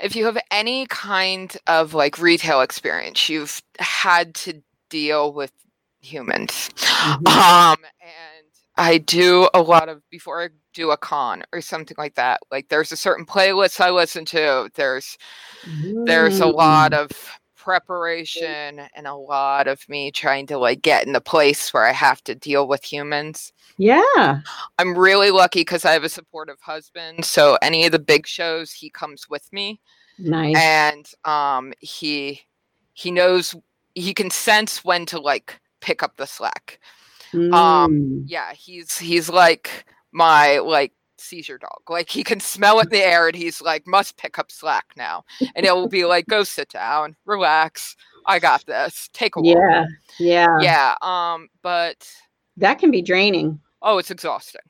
if 0.00 0.16
you 0.16 0.24
have 0.26 0.38
any 0.50 0.86
kind 0.86 1.56
of 1.66 1.94
like 1.94 2.18
retail 2.18 2.60
experience 2.60 3.28
you've 3.28 3.62
had 3.78 4.34
to 4.34 4.62
deal 4.88 5.32
with 5.32 5.52
humans. 6.00 6.70
Mm-hmm. 6.76 7.26
um 7.26 7.78
and 8.00 8.33
i 8.76 8.98
do 8.98 9.48
a 9.54 9.60
lot 9.60 9.88
of 9.88 10.02
before 10.10 10.42
i 10.42 10.48
do 10.74 10.90
a 10.90 10.96
con 10.96 11.42
or 11.52 11.60
something 11.60 11.94
like 11.96 12.16
that. 12.16 12.40
Like 12.50 12.68
there's 12.68 12.92
a 12.92 12.96
certain 12.96 13.24
playlist 13.24 13.80
I 13.80 13.90
listen 13.90 14.24
to. 14.26 14.70
There's 14.74 15.16
mm. 15.64 16.04
there's 16.04 16.40
a 16.40 16.46
lot 16.46 16.92
of 16.92 17.10
preparation 17.56 18.80
and 18.94 19.06
a 19.06 19.14
lot 19.14 19.66
of 19.66 19.88
me 19.88 20.10
trying 20.10 20.46
to 20.48 20.58
like 20.58 20.82
get 20.82 21.06
in 21.06 21.14
the 21.14 21.20
place 21.20 21.72
where 21.72 21.86
I 21.86 21.92
have 21.92 22.22
to 22.24 22.34
deal 22.34 22.68
with 22.68 22.84
humans. 22.84 23.54
Yeah. 23.78 24.40
I'm 24.78 24.98
really 24.98 25.30
lucky 25.30 25.60
because 25.60 25.86
I 25.86 25.92
have 25.92 26.04
a 26.04 26.10
supportive 26.10 26.60
husband. 26.60 27.24
So 27.24 27.56
any 27.62 27.86
of 27.86 27.92
the 27.92 27.98
big 27.98 28.26
shows, 28.26 28.70
he 28.70 28.90
comes 28.90 29.30
with 29.30 29.50
me. 29.50 29.80
Nice. 30.18 30.56
And 30.56 31.10
um 31.24 31.72
he 31.80 32.42
he 32.92 33.10
knows 33.10 33.54
he 33.94 34.12
can 34.12 34.30
sense 34.30 34.84
when 34.84 35.06
to 35.06 35.20
like 35.20 35.58
pick 35.80 36.02
up 36.02 36.16
the 36.16 36.26
slack. 36.26 36.80
Um, 37.34 37.50
mm. 37.50 37.54
Um 37.54 38.24
yeah, 38.26 38.52
he's 38.52 38.96
he's 38.98 39.28
like 39.28 39.84
my 40.12 40.58
like 40.58 40.92
seizure 41.18 41.58
dog. 41.58 41.80
Like 41.88 42.08
he 42.08 42.22
can 42.22 42.40
smell 42.40 42.80
it 42.80 42.84
in 42.84 42.90
the 42.90 43.04
air 43.04 43.26
and 43.26 43.36
he's 43.36 43.60
like, 43.60 43.86
must 43.86 44.16
pick 44.16 44.38
up 44.38 44.52
slack 44.52 44.86
now. 44.96 45.24
And 45.56 45.66
it 45.66 45.74
will 45.74 45.88
be 45.88 46.04
like, 46.04 46.26
go 46.26 46.44
sit 46.44 46.68
down, 46.68 47.16
relax. 47.24 47.96
I 48.26 48.38
got 48.38 48.64
this. 48.66 49.10
Take 49.12 49.36
a 49.36 49.40
walk. 49.40 49.56
Yeah. 49.58 49.84
Yeah. 50.18 50.58
Yeah. 50.60 50.94
Um, 51.02 51.48
but 51.62 52.08
that 52.56 52.78
can 52.78 52.90
be 52.90 53.02
draining. 53.02 53.60
Oh, 53.82 53.98
it's 53.98 54.10
exhausting. 54.10 54.62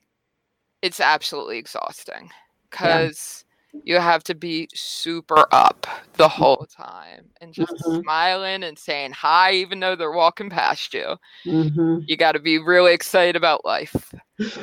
It's 0.83 1.00
absolutely 1.00 1.59
exhausting. 1.59 2.31
Cause 2.70 3.44
you 3.83 3.97
have 3.97 4.23
to 4.25 4.35
be 4.35 4.69
super 4.75 5.47
up 5.53 5.87
the 6.15 6.29
whole 6.29 6.67
time 6.67 7.25
and 7.41 7.53
just 7.53 7.73
mm-hmm. 7.73 8.01
smiling 8.01 8.63
and 8.63 8.79
saying 8.79 9.13
hi 9.13 9.53
even 9.53 9.81
though 9.81 9.97
they're 9.97 10.13
walking 10.13 10.51
past 10.51 10.95
you. 10.95 11.17
Mm-hmm. 11.45 11.99
you 12.07 12.17
got 12.17 12.33
to 12.33 12.39
be 12.39 12.59
really 12.59 12.95
excited 12.95 13.37
about 13.37 13.65
life. 13.65 14.15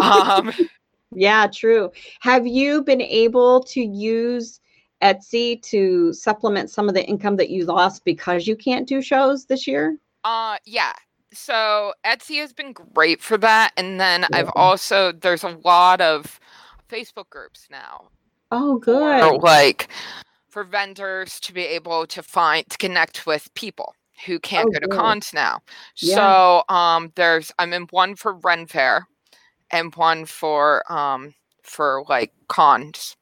Um, 0.00 0.50
yeah 1.14 1.46
true. 1.46 1.90
Have 2.20 2.46
you 2.46 2.82
been 2.82 3.02
able 3.02 3.62
to 3.64 3.82
use 3.82 4.60
etsy 5.02 5.60
to 5.62 6.12
supplement 6.14 6.70
some 6.70 6.88
of 6.88 6.94
the 6.94 7.04
income 7.04 7.36
that 7.36 7.50
you 7.50 7.66
lost 7.66 8.04
because 8.06 8.46
you 8.46 8.56
can't 8.56 8.88
do 8.88 9.02
shows 9.02 9.44
this 9.44 9.66
year? 9.66 9.98
Uh 10.24 10.56
yeah. 10.64 10.92
So 11.34 11.92
etsy 12.04 12.40
has 12.40 12.54
been 12.54 12.72
great 12.72 13.20
for 13.20 13.36
that 13.38 13.72
and 13.76 14.00
then 14.00 14.26
i've 14.32 14.50
also 14.56 15.12
there's 15.12 15.44
a 15.44 15.58
lot 15.64 16.00
of 16.00 16.40
facebook 16.88 17.28
groups 17.30 17.68
now 17.70 18.08
Oh, 18.50 18.78
good. 18.78 19.42
like 19.42 19.88
for 20.48 20.64
vendors 20.64 21.38
to 21.40 21.52
be 21.52 21.62
able 21.62 22.06
to 22.08 22.22
find 22.22 22.68
to 22.68 22.78
connect 22.78 23.26
with 23.26 23.52
people 23.54 23.94
who 24.26 24.38
can't 24.38 24.68
oh, 24.68 24.72
go 24.72 24.78
to 24.80 24.88
good. 24.88 24.98
cons 24.98 25.32
now. 25.32 25.60
Yeah. 25.96 26.16
So 26.16 26.74
um 26.74 27.12
there's 27.14 27.52
I'm 27.58 27.72
in 27.72 27.84
one 27.90 28.16
for 28.16 28.34
Ren 28.34 28.66
Fair 28.66 29.06
and 29.70 29.94
one 29.94 30.26
for 30.26 30.90
um 30.92 31.34
for 31.62 32.04
like 32.08 32.32
cons. 32.48 33.16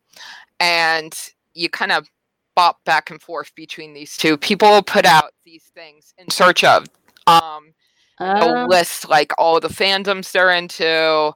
And 0.61 1.17
you 1.55 1.69
kind 1.69 1.93
of 1.93 2.09
bop 2.57 2.83
back 2.85 3.11
and 3.11 3.23
forth 3.23 3.55
between 3.55 3.93
these 3.93 4.17
two. 4.17 4.37
People 4.37 4.83
put 4.83 5.05
out 5.05 5.33
these 5.45 5.65
things 5.75 6.15
in 6.19 6.31
search 6.31 6.65
of 6.65 6.87
um 7.27 7.73
uh, 8.21 8.67
list 8.69 9.09
like 9.09 9.33
all 9.39 9.61
the 9.61 9.69
fandoms 9.69 10.33
they're 10.33 10.51
into 10.51 11.33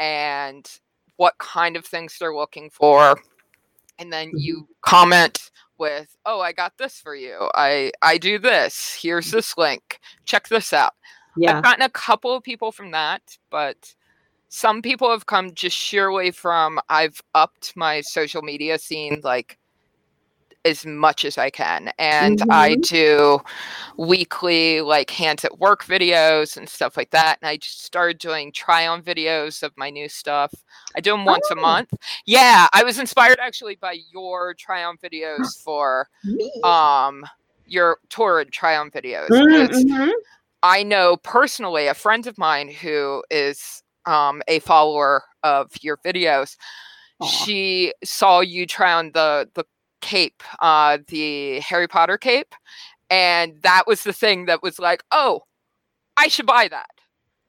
and 0.00 0.68
what 1.16 1.36
kind 1.38 1.76
of 1.76 1.84
things 1.84 2.16
they're 2.18 2.34
looking 2.34 2.70
for 2.70 3.16
and 3.98 4.12
then 4.12 4.28
mm-hmm. 4.28 4.38
you 4.38 4.68
comment 4.82 5.50
with 5.78 6.16
oh 6.24 6.40
i 6.40 6.52
got 6.52 6.72
this 6.78 7.00
for 7.00 7.14
you. 7.14 7.50
I 7.54 7.92
i 8.02 8.18
do 8.18 8.38
this. 8.38 8.98
Here's 9.00 9.30
this 9.30 9.56
link. 9.58 10.00
Check 10.24 10.48
this 10.48 10.72
out. 10.72 10.94
Yeah. 11.36 11.58
i've 11.58 11.62
gotten 11.62 11.82
a 11.82 11.90
couple 11.90 12.34
of 12.34 12.42
people 12.42 12.72
from 12.72 12.92
that 12.92 13.20
but 13.50 13.94
some 14.48 14.80
people 14.80 15.10
have 15.10 15.26
come 15.26 15.52
just 15.52 15.76
sheerly 15.76 16.30
from 16.30 16.80
i've 16.88 17.20
upped 17.34 17.76
my 17.76 18.00
social 18.00 18.40
media 18.40 18.78
scene 18.78 19.20
like 19.22 19.58
as 20.66 20.84
much 20.84 21.24
as 21.24 21.38
I 21.38 21.50
can. 21.50 21.92
And 21.98 22.40
mm-hmm. 22.40 22.50
I 22.50 22.76
do 22.76 23.40
weekly 23.96 24.80
like 24.80 25.10
hands 25.10 25.44
at 25.44 25.58
work 25.58 25.84
videos 25.84 26.56
and 26.56 26.68
stuff 26.68 26.96
like 26.96 27.10
that. 27.10 27.38
And 27.40 27.48
I 27.48 27.56
just 27.56 27.84
started 27.84 28.18
doing 28.18 28.52
try 28.52 28.86
on 28.86 29.02
videos 29.02 29.62
of 29.62 29.72
my 29.76 29.90
new 29.90 30.08
stuff. 30.08 30.52
I 30.96 31.00
do 31.00 31.12
them 31.12 31.24
once 31.24 31.46
oh. 31.50 31.58
a 31.58 31.60
month. 31.60 31.92
Yeah, 32.26 32.68
I 32.72 32.84
was 32.84 32.98
inspired 32.98 33.38
actually 33.40 33.76
by 33.76 33.98
your 34.12 34.54
try 34.54 34.84
on 34.84 34.98
videos 34.98 35.60
for 35.64 36.08
um 36.64 37.24
your 37.66 37.98
Torrid 38.08 38.52
try 38.52 38.76
on 38.76 38.90
videos. 38.90 39.28
Mm-hmm. 39.28 40.10
I 40.62 40.82
know 40.82 41.16
personally 41.18 41.86
a 41.86 41.94
friend 41.94 42.26
of 42.26 42.38
mine 42.38 42.68
who 42.70 43.22
is 43.30 43.82
um, 44.06 44.42
a 44.48 44.60
follower 44.60 45.24
of 45.42 45.70
your 45.82 45.98
videos. 45.98 46.56
Aww. 47.20 47.28
She 47.28 47.92
saw 48.04 48.40
you 48.40 48.66
try 48.66 48.92
on 48.92 49.12
the 49.12 49.48
the 49.54 49.64
cape, 50.06 50.42
uh, 50.60 50.98
the 51.08 51.58
Harry 51.60 51.88
Potter 51.88 52.16
cape, 52.16 52.54
and 53.10 53.60
that 53.62 53.86
was 53.86 54.04
the 54.04 54.12
thing 54.12 54.46
that 54.46 54.62
was 54.62 54.78
like, 54.78 55.02
oh, 55.10 55.42
I 56.16 56.28
should 56.28 56.46
buy 56.46 56.68
that. 56.68 56.86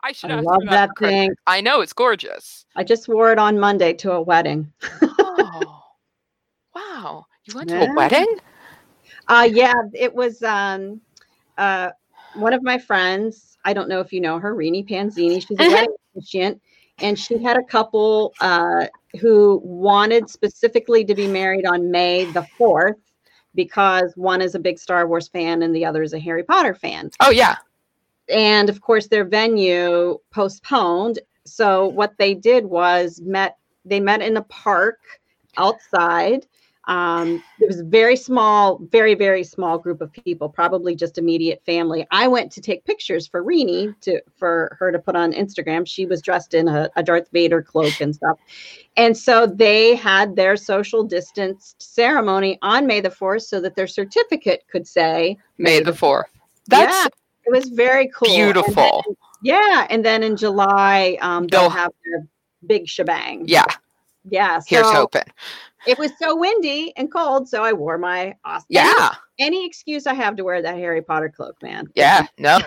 I 0.04 0.12
should. 0.12 0.32
I 0.32 0.40
love 0.40 0.64
that 0.70 0.90
thing. 1.00 1.32
I 1.46 1.62
know 1.62 1.82
it's 1.82 1.94
gorgeous. 1.94 2.66
I 2.76 2.84
just 2.84 3.08
wore 3.08 3.32
it 3.32 3.40
on 3.40 3.60
Monday 3.60 3.94
to 3.94 4.12
a 4.12 4.22
wedding. 4.22 4.72
oh, 5.02 5.84
wow! 6.76 7.26
You 7.46 7.56
went 7.56 7.70
yeah. 7.70 7.86
to 7.86 7.92
a 7.92 7.96
wedding? 7.96 8.40
Uh, 9.28 9.48
yeah, 9.52 9.74
it 9.94 10.14
was 10.14 10.42
um, 10.44 11.00
uh, 11.58 11.92
one 12.36 12.54
of 12.54 12.64
my 12.64 12.78
friends. 12.78 13.58
I 13.66 13.74
don't 13.74 13.90
know 13.90 14.00
if 14.00 14.12
you 14.12 14.22
know 14.22 14.40
her, 14.40 14.56
Rini 14.56 14.88
Panzini. 14.88 15.46
She's 15.46 15.60
a 15.60 15.64
wedding 15.70 15.96
officiant, 16.16 16.62
and 17.00 17.18
she 17.20 17.38
had 17.38 17.58
a 17.58 17.64
couple 17.64 18.34
uh, 18.40 18.88
who 19.20 19.62
wanted 19.64 20.30
specifically 20.30 21.04
to 21.06 21.16
be 21.16 21.28
married 21.28 21.66
on 21.66 21.92
May 21.92 22.26
the 22.26 22.48
4th 22.60 22.96
because 23.56 24.14
one 24.16 24.42
is 24.42 24.56
a 24.56 24.60
big 24.60 24.78
Star 24.80 25.08
Wars 25.08 25.28
fan 25.28 25.64
and 25.64 25.76
the 25.76 25.86
other 25.86 26.04
is 26.04 26.14
a 26.14 26.20
Harry 26.20 26.44
Potter 26.44 26.76
fan. 26.76 27.10
Oh, 27.20 27.32
yeah. 27.32 27.58
And 28.30 28.70
of 28.70 28.82
course, 28.82 29.08
their 29.08 29.26
venue 29.26 30.20
postponed. 30.32 31.20
So 31.46 31.88
what 31.88 32.14
they 32.18 32.34
did 32.34 32.66
was 32.66 33.22
met. 33.22 33.58
They 33.86 34.00
met 34.00 34.22
in 34.22 34.36
a 34.36 34.44
park 34.44 35.00
outside 35.56 36.46
um, 36.88 37.44
it 37.60 37.68
was 37.68 37.82
a 37.82 37.84
very 37.84 38.16
small, 38.16 38.80
very, 38.92 39.14
very 39.14 39.44
small 39.44 39.78
group 39.78 40.00
of 40.00 40.12
people, 40.12 40.48
probably 40.48 40.96
just 40.96 41.18
immediate 41.18 41.62
family. 41.66 42.08
I 42.12 42.28
went 42.28 42.50
to 42.54 42.62
take 42.62 42.86
pictures 42.86 43.28
for 43.28 43.44
Rini 43.44 43.94
to 44.02 44.22
for 44.38 44.78
her 44.80 44.92
to 44.94 45.00
put 45.00 45.16
on 45.16 45.34
Instagram. 45.34 45.86
She 45.86 46.06
was 46.06 46.22
dressed 46.22 46.54
in 46.54 46.70
a, 46.70 46.90
a 46.96 47.04
Darth 47.04 47.30
Vader 47.34 47.62
cloak 47.62 48.00
and 48.00 48.16
stuff. 48.16 48.40
And 48.96 49.16
so 49.18 49.46
they 49.46 49.96
had 49.96 50.36
their 50.38 50.56
social 50.56 51.04
distanced 51.04 51.82
ceremony 51.82 52.58
on 52.62 52.88
May 52.88 53.02
the 53.02 53.10
4th 53.10 53.44
so 53.44 53.60
that 53.62 53.76
their 53.76 53.88
certificate 53.88 54.64
could 54.72 54.88
say 54.88 55.38
May, 55.58 55.82
the 55.82 55.92
4th. 55.92 56.24
That's 56.68 57.04
yeah, 57.04 57.08
it 57.46 57.52
was 57.52 57.70
very 57.70 58.08
cool. 58.16 58.34
Beautiful. 58.34 59.04
And 59.06 59.16
then, 59.16 59.16
yeah. 59.44 59.88
And 59.90 60.06
then 60.06 60.24
in 60.24 60.38
July, 60.38 61.18
um, 61.22 61.48
they'll, 61.48 61.62
they'll 61.62 61.70
have 61.70 61.92
their 62.06 62.26
big 62.66 62.88
shebang. 62.88 63.44
Yeah. 63.46 63.66
Yeah. 64.30 64.60
So, 64.60 64.66
Here's 64.68 64.92
hoping 64.92 65.24
it 65.88 65.98
was 65.98 66.12
so 66.20 66.36
windy 66.36 66.94
and 66.98 67.12
cold, 67.12 67.48
so 67.48 67.64
I 67.64 67.74
wore 67.74 67.98
my 67.98 68.36
awesome. 68.44 68.66
Yeah. 68.70 69.12
Any, 69.40 69.58
any 69.58 69.66
excuse 69.66 70.06
I 70.06 70.14
have 70.14 70.36
to 70.36 70.44
wear 70.44 70.62
that 70.62 70.76
Harry 70.76 71.02
Potter 71.02 71.30
cloak, 71.30 71.56
man. 71.64 71.88
Yeah. 71.96 72.28
No, 72.40 72.60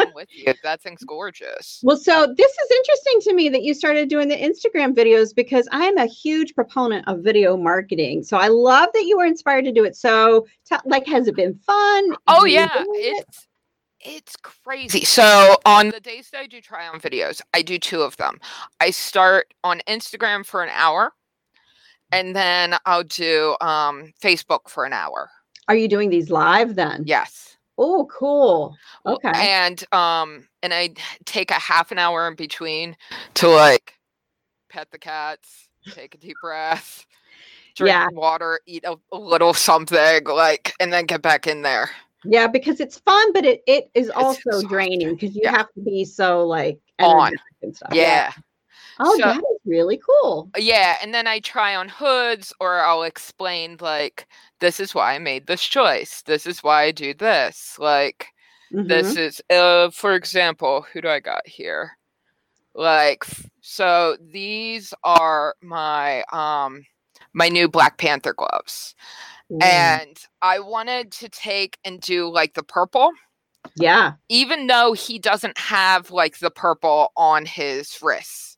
I'm 0.00 0.12
with 0.14 0.28
you. 0.32 0.52
That 0.62 0.82
thing's 0.82 1.02
gorgeous. 1.02 1.80
Well, 1.82 1.96
so 1.96 2.32
this 2.36 2.50
is 2.50 2.70
interesting 2.70 3.20
to 3.22 3.34
me 3.34 3.48
that 3.48 3.62
you 3.62 3.72
started 3.72 4.08
doing 4.08 4.28
the 4.28 4.36
Instagram 4.36 4.94
videos 4.94 5.34
because 5.34 5.66
I 5.72 5.86
am 5.86 5.96
a 5.96 6.06
huge 6.06 6.54
proponent 6.54 7.08
of 7.08 7.20
video 7.20 7.56
marketing. 7.56 8.22
So 8.22 8.36
I 8.36 8.48
love 8.48 8.90
that 8.92 9.04
you 9.04 9.16
were 9.16 9.24
inspired 9.24 9.64
to 9.64 9.72
do 9.72 9.84
it. 9.84 9.96
So, 9.96 10.46
t- 10.68 10.76
like, 10.84 11.06
has 11.06 11.26
it 11.26 11.36
been 11.36 11.54
fun? 11.54 12.16
Oh 12.26 12.44
yeah, 12.44 12.68
it's 12.74 13.48
it's 14.04 14.36
crazy. 14.36 15.04
So 15.04 15.56
on 15.64 15.90
the 15.90 16.00
days 16.00 16.30
that 16.30 16.40
I 16.40 16.46
do 16.46 16.60
try 16.60 16.86
on 16.86 17.00
videos, 17.00 17.40
I 17.52 17.62
do 17.62 17.78
two 17.78 18.02
of 18.02 18.16
them. 18.18 18.38
I 18.80 18.90
start 18.90 19.52
on 19.64 19.80
Instagram 19.88 20.44
for 20.44 20.62
an 20.62 20.70
hour 20.72 21.12
and 22.12 22.36
then 22.36 22.76
I'll 22.86 23.04
do 23.04 23.56
um, 23.60 24.12
Facebook 24.22 24.68
for 24.68 24.84
an 24.84 24.92
hour. 24.92 25.30
Are 25.68 25.74
you 25.74 25.88
doing 25.88 26.10
these 26.10 26.30
live 26.30 26.74
then? 26.74 27.04
Yes. 27.06 27.56
Oh, 27.76 28.06
cool. 28.06 28.76
Okay. 29.04 29.32
And 29.34 29.82
um, 29.92 30.46
and 30.62 30.72
I 30.72 30.90
take 31.24 31.50
a 31.50 31.54
half 31.54 31.90
an 31.90 31.98
hour 31.98 32.28
in 32.28 32.36
between 32.36 32.96
to 33.34 33.48
like 33.48 33.94
pet 34.68 34.88
the 34.92 34.98
cats, 34.98 35.68
take 35.90 36.14
a 36.14 36.18
deep 36.18 36.36
breath, 36.40 37.04
drink 37.74 37.92
yeah. 37.92 38.08
water, 38.12 38.60
eat 38.66 38.84
a, 38.84 38.96
a 39.12 39.18
little 39.18 39.54
something, 39.54 40.24
like, 40.24 40.72
and 40.78 40.92
then 40.92 41.06
get 41.06 41.22
back 41.22 41.46
in 41.46 41.62
there. 41.62 41.90
Yeah, 42.24 42.46
because 42.46 42.80
it's 42.80 42.98
fun, 42.98 43.32
but 43.32 43.44
it, 43.44 43.62
it 43.66 43.90
is 43.94 44.10
also 44.10 44.62
draining 44.68 45.14
because 45.14 45.34
you 45.34 45.42
yeah. 45.44 45.56
have 45.56 45.72
to 45.74 45.80
be 45.80 46.04
so 46.04 46.46
like 46.46 46.78
on 46.98 47.32
and 47.62 47.76
stuff. 47.76 47.90
Yeah. 47.92 48.02
yeah. 48.02 48.32
Oh, 49.00 49.16
so, 49.18 49.24
that 49.24 49.38
is 49.38 49.60
really 49.66 49.98
cool. 49.98 50.50
Yeah, 50.56 50.96
and 51.02 51.12
then 51.12 51.26
I 51.26 51.40
try 51.40 51.74
on 51.74 51.88
hoods 51.88 52.52
or 52.60 52.80
I'll 52.80 53.02
explain 53.02 53.76
like 53.80 54.26
this 54.60 54.78
is 54.78 54.94
why 54.94 55.14
I 55.14 55.18
made 55.18 55.46
this 55.46 55.64
choice. 55.64 56.22
This 56.22 56.46
is 56.46 56.62
why 56.62 56.84
I 56.84 56.92
do 56.92 57.12
this. 57.12 57.76
Like 57.78 58.28
mm-hmm. 58.72 58.86
this 58.86 59.16
is 59.16 59.42
uh 59.50 59.90
for 59.90 60.14
example, 60.14 60.86
who 60.92 61.00
do 61.00 61.08
I 61.08 61.20
got 61.20 61.46
here? 61.46 61.92
Like 62.74 63.24
so 63.60 64.16
these 64.20 64.94
are 65.02 65.54
my 65.60 66.22
um 66.32 66.84
my 67.32 67.48
new 67.48 67.68
Black 67.68 67.98
Panther 67.98 68.32
gloves. 68.32 68.94
And 69.60 70.18
I 70.42 70.58
wanted 70.58 71.12
to 71.12 71.28
take 71.28 71.78
and 71.84 72.00
do 72.00 72.30
like 72.30 72.54
the 72.54 72.62
purple. 72.62 73.10
Yeah. 73.76 74.12
Even 74.28 74.66
though 74.66 74.92
he 74.92 75.18
doesn't 75.18 75.58
have 75.58 76.10
like 76.10 76.38
the 76.38 76.50
purple 76.50 77.12
on 77.16 77.46
his 77.46 77.98
wrists 78.02 78.54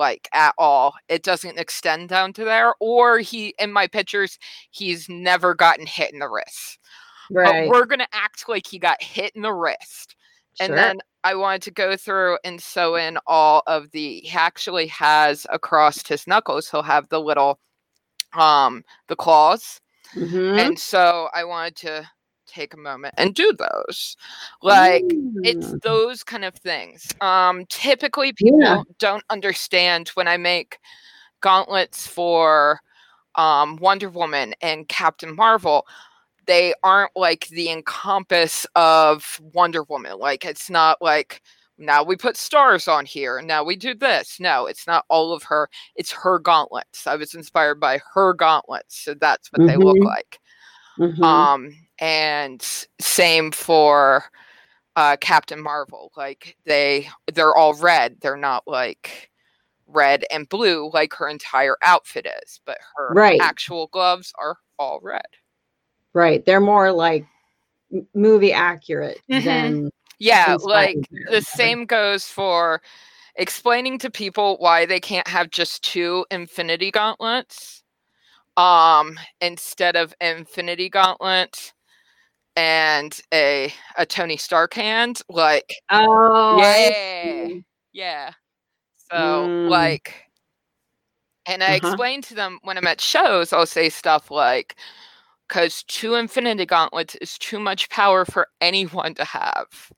like 0.00 0.28
at 0.32 0.54
all. 0.58 0.94
It 1.08 1.22
doesn't 1.22 1.58
extend 1.58 2.08
down 2.08 2.32
to 2.32 2.44
there. 2.44 2.74
Or 2.80 3.18
he 3.18 3.54
in 3.60 3.72
my 3.72 3.86
pictures, 3.86 4.38
he's 4.70 5.08
never 5.08 5.54
gotten 5.54 5.86
hit 5.86 6.12
in 6.12 6.18
the 6.18 6.28
wrist. 6.28 6.78
Right. 7.30 7.68
But 7.68 7.76
we're 7.76 7.86
gonna 7.86 8.08
act 8.12 8.48
like 8.48 8.66
he 8.66 8.80
got 8.80 9.00
hit 9.00 9.32
in 9.36 9.42
the 9.42 9.52
wrist. 9.52 10.16
Sure. 10.60 10.66
And 10.66 10.76
then 10.76 10.98
I 11.22 11.36
wanted 11.36 11.62
to 11.62 11.70
go 11.70 11.96
through 11.96 12.38
and 12.44 12.60
sew 12.60 12.96
in 12.96 13.18
all 13.26 13.62
of 13.68 13.90
the 13.92 14.20
he 14.20 14.36
actually 14.36 14.88
has 14.88 15.46
across 15.50 16.04
his 16.08 16.26
knuckles, 16.26 16.68
he'll 16.68 16.82
have 16.82 17.08
the 17.10 17.20
little 17.20 17.60
um 18.32 18.82
the 19.08 19.16
claws. 19.16 19.80
Mm-hmm. 20.14 20.58
And 20.58 20.78
so 20.78 21.28
I 21.34 21.44
wanted 21.44 21.76
to 21.76 22.10
take 22.46 22.74
a 22.74 22.78
moment 22.78 23.14
and 23.16 23.34
do 23.34 23.52
those. 23.52 24.16
Like 24.62 25.04
mm. 25.04 25.34
it's 25.44 25.72
those 25.82 26.24
kind 26.24 26.44
of 26.44 26.54
things. 26.54 27.06
Um 27.20 27.64
typically 27.68 28.32
people 28.32 28.60
yeah. 28.60 28.82
don't 28.98 29.24
understand 29.30 30.08
when 30.14 30.26
I 30.26 30.36
make 30.36 30.78
gauntlets 31.40 32.06
for 32.06 32.80
um 33.36 33.76
Wonder 33.76 34.08
Woman 34.08 34.54
and 34.60 34.88
Captain 34.88 35.34
Marvel 35.34 35.86
they 36.46 36.74
aren't 36.82 37.12
like 37.14 37.46
the 37.48 37.70
encompass 37.70 38.66
of 38.74 39.40
Wonder 39.54 39.84
Woman. 39.84 40.18
Like 40.18 40.44
it's 40.44 40.68
not 40.68 41.00
like 41.00 41.42
now 41.80 42.02
we 42.02 42.16
put 42.16 42.36
stars 42.36 42.86
on 42.86 43.04
here 43.04 43.40
now 43.42 43.64
we 43.64 43.74
do 43.74 43.94
this 43.94 44.38
no 44.38 44.66
it's 44.66 44.86
not 44.86 45.04
all 45.08 45.32
of 45.32 45.42
her 45.42 45.68
it's 45.96 46.12
her 46.12 46.38
gauntlets 46.38 47.06
i 47.06 47.16
was 47.16 47.34
inspired 47.34 47.80
by 47.80 48.00
her 48.14 48.32
gauntlets 48.34 48.96
so 48.96 49.14
that's 49.14 49.50
what 49.52 49.60
mm-hmm. 49.60 49.78
they 49.78 49.84
look 49.84 49.96
mm-hmm. 49.96 50.06
like 50.06 50.40
mm-hmm. 50.98 51.22
um 51.22 51.74
and 51.98 52.62
same 53.00 53.50
for 53.50 54.24
uh, 54.96 55.16
Captain 55.20 55.62
Marvel. 55.62 56.12
Like 56.16 56.56
they 56.64 57.08
they're 57.32 57.54
all 57.54 57.74
red. 57.74 58.16
They're 58.20 58.36
not 58.36 58.64
like 58.66 59.30
red 59.86 60.24
and 60.30 60.48
blue 60.48 60.90
like 60.92 61.12
her 61.14 61.28
entire 61.28 61.76
outfit 61.82 62.26
is, 62.42 62.60
but 62.64 62.78
her 62.96 63.12
right. 63.12 63.40
actual 63.40 63.88
gloves 63.88 64.32
are 64.38 64.56
all 64.78 65.00
red. 65.02 65.22
Right. 66.12 66.44
They're 66.44 66.60
more 66.60 66.92
like 66.92 67.24
movie 68.14 68.52
accurate 68.52 69.20
mm-hmm. 69.30 69.44
than 69.44 69.90
yeah, 70.20 70.56
like 70.60 70.98
the 71.30 71.42
same 71.42 71.86
goes 71.86 72.26
for 72.26 72.80
explaining 73.36 73.98
to 73.98 74.10
people 74.10 74.56
why 74.58 74.86
they 74.86 75.00
can't 75.00 75.26
have 75.26 75.50
just 75.50 75.82
two 75.82 76.26
infinity 76.30 76.90
gauntlets 76.90 77.82
um 78.56 79.18
instead 79.40 79.96
of 79.96 80.12
infinity 80.20 80.88
gauntlet 80.88 81.72
and 82.56 83.20
a 83.32 83.72
a 83.96 84.04
Tony 84.04 84.36
Stark 84.36 84.74
hand. 84.74 85.22
Like 85.28 85.74
oh 85.90 86.58
yeah. 86.58 87.48
Yeah. 87.92 88.30
So 89.10 89.16
mm. 89.16 89.68
like 89.68 90.14
and 91.46 91.62
I 91.64 91.76
uh-huh. 91.78 91.88
explained 91.88 92.24
to 92.24 92.34
them 92.34 92.58
when 92.62 92.76
I'm 92.76 92.86
at 92.86 93.00
shows, 93.00 93.52
I'll 93.52 93.66
say 93.66 93.88
stuff 93.88 94.30
like 94.30 94.76
because 95.48 95.82
two 95.84 96.14
infinity 96.14 96.66
gauntlets 96.66 97.14
is 97.16 97.38
too 97.38 97.58
much 97.58 97.88
power 97.88 98.24
for 98.24 98.48
anyone 98.60 99.14
to 99.14 99.24
have. 99.24 99.90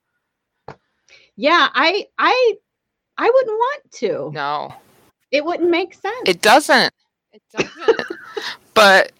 Yeah, 1.43 1.69
I 1.75 2.07
I 2.19 2.55
I 3.19 3.31
wouldn't 3.31 3.57
want 3.59 3.93
to. 3.93 4.31
No. 4.33 4.75
It 5.31 5.45
wouldn't 5.45 5.71
make 5.71 5.95
sense. 5.95 6.29
It 6.29 6.43
doesn't. 6.43 6.93
It 7.33 7.43
doesn't. 7.57 8.01
but 8.75 9.13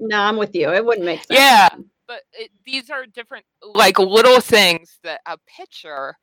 no, 0.00 0.18
I'm 0.18 0.36
with 0.36 0.54
you. 0.54 0.70
It 0.72 0.84
wouldn't 0.84 1.06
make 1.06 1.24
sense. 1.24 1.38
Yeah 1.38 1.68
but 2.12 2.22
it, 2.34 2.50
these 2.66 2.90
are 2.90 3.06
different 3.06 3.46
like 3.74 3.98
little 3.98 4.40
things 4.40 4.98
that 5.02 5.20
a 5.24 5.38
picture 5.46 6.14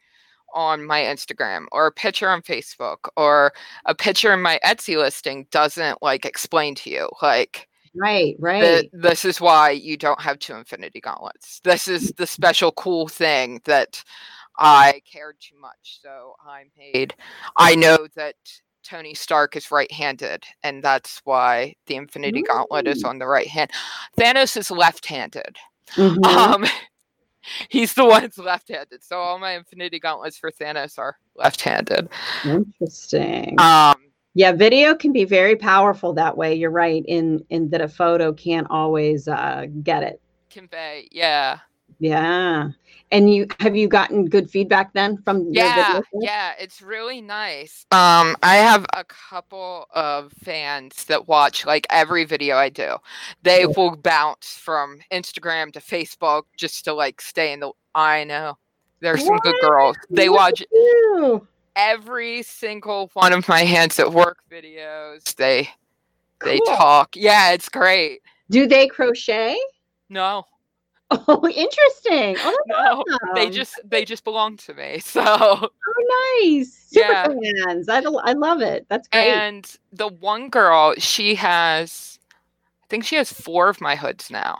on 0.53 0.85
my 0.85 1.01
Instagram 1.01 1.65
or 1.71 1.87
a 1.87 1.91
picture 1.91 2.29
on 2.29 2.43
Facebook 2.43 2.97
or 3.17 3.51
a 3.85 3.95
picture 3.95 4.31
in 4.31 4.41
my 4.41 4.59
Etsy 4.63 4.97
listing 4.97 5.47
doesn't 5.49 5.99
like 6.03 6.25
explain 6.25 6.75
to 6.75 6.91
you 6.91 7.09
like 7.23 7.67
right 7.95 8.35
right 8.37 8.87
this 8.93 9.25
is 9.25 9.41
why 9.41 9.71
you 9.71 9.97
don't 9.97 10.21
have 10.21 10.37
two 10.37 10.53
infinity 10.53 11.01
gauntlets 11.01 11.59
this 11.63 11.87
is 11.87 12.13
the 12.17 12.27
special 12.27 12.71
cool 12.73 13.07
thing 13.07 13.59
that 13.65 14.03
I 14.59 15.01
cared 15.11 15.37
too 15.39 15.59
much 15.59 15.99
so 16.01 16.35
I 16.45 16.63
made 16.77 17.15
I 17.57 17.75
know 17.75 18.07
that 18.15 18.35
Tony 18.83 19.13
Stark 19.13 19.55
is 19.55 19.71
right-handed 19.71 20.43
and 20.63 20.83
that's 20.83 21.21
why 21.23 21.75
the 21.87 21.95
infinity 21.95 22.41
gauntlet 22.41 22.87
is 22.87 23.03
on 23.03 23.19
the 23.19 23.27
right 23.27 23.47
hand 23.47 23.71
Thanos 24.17 24.57
is 24.57 24.71
left-handed 24.71 25.57
Mm-hmm. 25.95 26.23
Um, 26.23 26.65
he's 27.69 27.93
the 27.93 28.05
one 28.05 28.21
that's 28.21 28.37
left-handed. 28.37 29.03
So 29.03 29.17
all 29.17 29.39
my 29.39 29.53
Infinity 29.53 29.99
Gauntlets 29.99 30.37
for 30.37 30.51
Thanos 30.51 30.97
are 30.97 31.17
left-handed. 31.35 32.09
Interesting. 32.45 33.59
Um, 33.59 33.95
yeah, 34.35 34.51
video 34.51 34.95
can 34.95 35.11
be 35.11 35.25
very 35.25 35.55
powerful 35.55 36.13
that 36.13 36.37
way. 36.37 36.53
You're 36.53 36.71
right 36.71 37.03
in 37.07 37.43
in 37.49 37.69
that 37.71 37.81
a 37.81 37.87
photo 37.87 38.31
can't 38.31 38.67
always 38.69 39.27
uh, 39.27 39.65
get 39.83 40.03
it. 40.03 40.21
Convey, 40.49 41.07
yeah. 41.11 41.59
Yeah. 41.99 42.69
And 43.11 43.33
you 43.33 43.47
have 43.59 43.75
you 43.75 43.87
gotten 43.87 44.25
good 44.25 44.51
feedback 44.51 44.93
then 44.93 45.17
from 45.23 45.47
yeah 45.51 46.01
yeah 46.13 46.53
it's 46.59 46.81
really 46.81 47.21
nice. 47.21 47.85
Um 47.91 48.35
i 48.43 48.57
have 48.57 48.85
a 48.95 49.03
couple 49.03 49.87
of 49.91 50.31
fans 50.43 51.05
that 51.05 51.27
watch 51.27 51.65
like 51.65 51.87
every 51.89 52.25
video 52.25 52.55
i 52.55 52.69
do. 52.69 52.97
They 53.41 53.61
yeah. 53.61 53.73
will 53.75 53.95
bounce 53.95 54.57
from 54.57 54.99
instagram 55.11 55.73
to 55.73 55.79
facebook 55.79 56.43
just 56.55 56.85
to 56.85 56.93
like 56.93 57.21
stay 57.21 57.51
in 57.51 57.61
the 57.61 57.71
i 57.95 58.23
know 58.23 58.57
there's 59.01 59.25
some 59.25 59.37
good 59.37 59.55
girls. 59.61 59.95
They 60.09 60.29
watch 60.29 60.63
every 61.75 62.43
single 62.43 63.09
one 63.13 63.33
of 63.33 63.47
my 63.47 63.63
hands 63.63 63.97
at 63.99 64.11
work 64.11 64.39
videos. 64.51 65.35
They 65.35 65.69
cool. 66.39 66.51
they 66.51 66.59
talk. 66.59 67.15
Yeah 67.15 67.53
it's 67.53 67.69
great. 67.69 68.21
Do 68.49 68.67
they 68.67 68.87
crochet? 68.87 69.57
No 70.09 70.45
Oh, 71.11 71.47
interesting. 71.47 72.35
Oh, 72.39 72.57
no, 72.67 72.75
awesome. 72.75 73.35
they 73.35 73.49
just 73.49 73.79
they 73.83 74.05
just 74.05 74.23
belong 74.23 74.57
to 74.57 74.73
me. 74.73 74.99
So 75.09 75.23
oh, 75.25 75.69
nice. 76.43 76.87
Super 76.91 77.35
yeah. 77.41 77.65
fans. 77.65 77.89
I 77.89 78.01
I 78.23 78.33
love 78.33 78.61
it. 78.61 78.85
That's 78.89 79.07
great. 79.07 79.27
And 79.27 79.77
the 79.91 80.07
one 80.07 80.49
girl, 80.49 80.93
she 80.97 81.35
has, 81.35 82.19
I 82.83 82.87
think 82.89 83.05
she 83.05 83.15
has 83.15 83.33
four 83.33 83.69
of 83.69 83.81
my 83.81 83.95
hoods 83.95 84.29
now. 84.29 84.59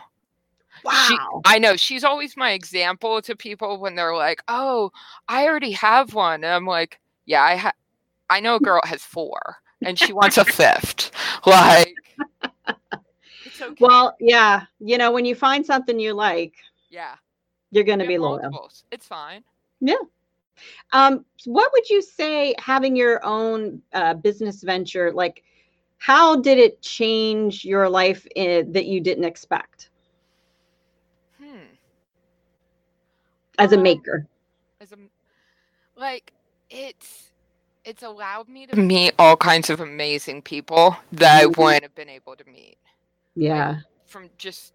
Wow. 0.83 1.07
She, 1.07 1.17
I 1.45 1.59
know 1.59 1.75
she's 1.75 2.03
always 2.03 2.35
my 2.37 2.51
example 2.51 3.21
to 3.21 3.35
people 3.35 3.79
when 3.79 3.95
they're 3.95 4.15
like, 4.15 4.41
"Oh, 4.47 4.91
I 5.27 5.45
already 5.45 5.71
have 5.73 6.13
one," 6.13 6.43
and 6.43 6.53
I'm 6.53 6.65
like, 6.65 6.99
"Yeah, 7.25 7.43
I 7.43 7.55
ha- 7.57 7.73
I 8.29 8.39
know 8.39 8.55
a 8.55 8.59
girl 8.59 8.81
has 8.85 9.03
four, 9.03 9.57
and 9.83 9.99
she 9.99 10.13
wants 10.13 10.37
a 10.37 10.45
fifth. 10.45 11.11
Like, 11.45 11.95
okay. 13.61 13.75
Well, 13.79 14.15
yeah, 14.19 14.65
you 14.79 14.97
know, 14.97 15.11
when 15.11 15.25
you 15.25 15.35
find 15.35 15.65
something 15.65 15.99
you 15.99 16.13
like, 16.13 16.55
yeah, 16.89 17.15
you're 17.71 17.83
going 17.83 17.99
to 17.99 18.07
be 18.07 18.17
loyal. 18.17 18.71
It's 18.91 19.05
fine. 19.07 19.43
Yeah. 19.81 19.95
Um, 20.91 21.25
what 21.45 21.71
would 21.71 21.89
you 21.89 22.01
say 22.01 22.53
having 22.59 22.95
your 22.95 23.23
own 23.25 23.81
uh, 23.93 24.15
business 24.15 24.63
venture 24.63 25.11
like? 25.11 25.43
How 26.01 26.37
did 26.37 26.57
it 26.57 26.81
change 26.81 27.65
your 27.65 27.89
life 27.89 28.25
in, 28.37 28.71
that 28.71 28.85
you 28.85 29.01
didn't 29.01 29.25
expect? 29.25 29.89
Hmm. 31.37 31.57
As 33.57 33.73
um, 33.73 33.79
a 33.79 33.83
maker. 33.83 34.25
As 34.79 34.93
a 34.93 34.95
like 35.97 36.31
it's 36.69 37.29
it's 37.83 38.03
allowed 38.03 38.47
me 38.47 38.65
to 38.67 38.75
meet 38.75 39.13
all 39.19 39.35
kinds 39.35 39.69
of 39.69 39.81
amazing 39.81 40.41
people 40.41 40.95
that 41.11 41.41
I 41.41 41.45
mm-hmm. 41.45 41.61
wouldn't 41.61 41.83
have 41.83 41.95
been 41.95 42.09
able 42.09 42.35
to 42.35 42.45
meet. 42.45 42.77
Yeah. 43.39 43.69
Like, 43.69 43.83
from 44.05 44.29
just 44.37 44.73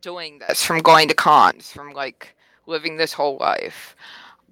doing 0.00 0.38
this, 0.38 0.64
from 0.64 0.78
going 0.80 1.08
to 1.08 1.14
cons, 1.14 1.72
from 1.72 1.92
like 1.92 2.36
living 2.66 2.96
this 2.96 3.12
whole 3.12 3.38
life. 3.38 3.96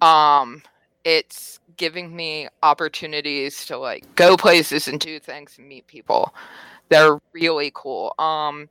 Um, 0.01 0.63
it's 1.05 1.61
giving 1.77 2.17
me 2.17 2.49
opportunities 2.63 3.65
to 3.67 3.79
like 3.79 4.13
go 4.17 4.37
places 4.37 4.89
and 4.89 4.99
do 4.99 5.21
things 5.21 5.57
and 5.59 5.69
meet 5.69 5.87
people. 5.87 6.35
They're 6.89 7.19
really 7.33 7.71
cool. 7.75 8.15
Um, 8.19 8.69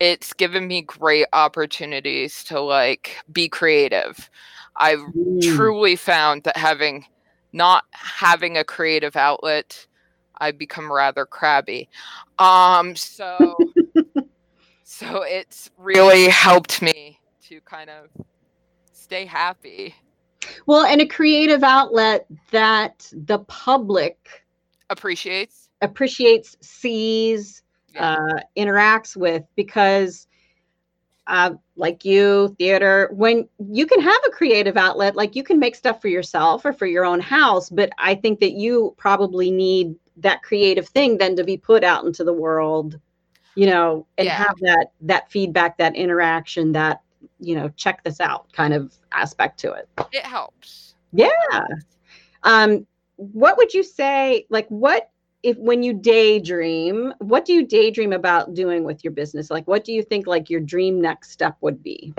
it's 0.00 0.32
given 0.32 0.66
me 0.66 0.82
great 0.82 1.26
opportunities 1.32 2.44
to 2.44 2.60
like 2.60 3.16
be 3.32 3.48
creative. 3.48 4.28
I've 4.76 5.00
mm. 5.00 5.56
truly 5.56 5.96
found 5.96 6.44
that 6.44 6.56
having 6.56 7.06
not 7.52 7.84
having 7.92 8.56
a 8.56 8.64
creative 8.64 9.16
outlet, 9.16 9.86
I 10.38 10.52
become 10.52 10.90
rather 10.90 11.26
crabby. 11.26 11.88
Um, 12.38 12.96
so 12.96 13.56
so 14.90 15.22
it's 15.22 15.70
really 15.78 16.26
helped 16.26 16.82
me 16.82 17.20
to 17.40 17.60
kind 17.60 17.88
of 17.88 18.08
stay 18.92 19.24
happy. 19.24 19.94
Well, 20.66 20.84
and 20.84 21.00
a 21.00 21.06
creative 21.06 21.62
outlet 21.62 22.26
that 22.50 23.08
the 23.12 23.38
public 23.40 24.44
appreciates, 24.90 25.68
appreciates, 25.80 26.56
sees, 26.60 27.62
yeah. 27.94 28.16
uh, 28.16 28.40
interacts 28.56 29.16
with, 29.16 29.44
because 29.54 30.26
uh, 31.28 31.52
like 31.76 32.04
you, 32.04 32.56
theater, 32.58 33.10
when 33.12 33.48
you 33.70 33.86
can 33.86 34.00
have 34.00 34.20
a 34.26 34.32
creative 34.32 34.76
outlet, 34.76 35.14
like 35.14 35.36
you 35.36 35.44
can 35.44 35.60
make 35.60 35.76
stuff 35.76 36.02
for 36.02 36.08
yourself 36.08 36.64
or 36.64 36.72
for 36.72 36.86
your 36.86 37.04
own 37.04 37.20
house, 37.20 37.70
but 37.70 37.90
I 37.98 38.16
think 38.16 38.40
that 38.40 38.52
you 38.52 38.92
probably 38.98 39.52
need 39.52 39.94
that 40.16 40.42
creative 40.42 40.88
thing 40.88 41.16
then 41.16 41.36
to 41.36 41.44
be 41.44 41.56
put 41.56 41.84
out 41.84 42.04
into 42.04 42.24
the 42.24 42.32
world 42.32 42.98
you 43.54 43.66
know, 43.66 44.06
and 44.18 44.26
yeah. 44.26 44.34
have 44.34 44.56
that 44.60 44.92
that 45.02 45.30
feedback, 45.30 45.78
that 45.78 45.94
interaction, 45.96 46.72
that 46.72 47.02
you 47.38 47.54
know, 47.54 47.68
check 47.76 48.02
this 48.04 48.20
out 48.20 48.52
kind 48.52 48.74
of 48.74 48.94
aspect 49.12 49.58
to 49.60 49.72
it. 49.72 49.88
It 50.12 50.24
helps. 50.24 50.94
Yeah. 51.12 51.30
Um, 52.42 52.86
what 53.16 53.56
would 53.56 53.74
you 53.74 53.82
say? 53.82 54.46
Like, 54.50 54.68
what 54.68 55.10
if 55.42 55.56
when 55.58 55.82
you 55.82 55.94
daydream, 55.94 57.12
what 57.18 57.44
do 57.44 57.52
you 57.52 57.66
daydream 57.66 58.12
about 58.12 58.54
doing 58.54 58.84
with 58.84 59.02
your 59.02 59.12
business? 59.12 59.50
Like, 59.50 59.66
what 59.66 59.84
do 59.84 59.92
you 59.92 60.02
think 60.02 60.26
like 60.26 60.50
your 60.50 60.60
dream 60.60 61.00
next 61.00 61.30
step 61.30 61.56
would 61.60 61.82
be? 61.82 62.14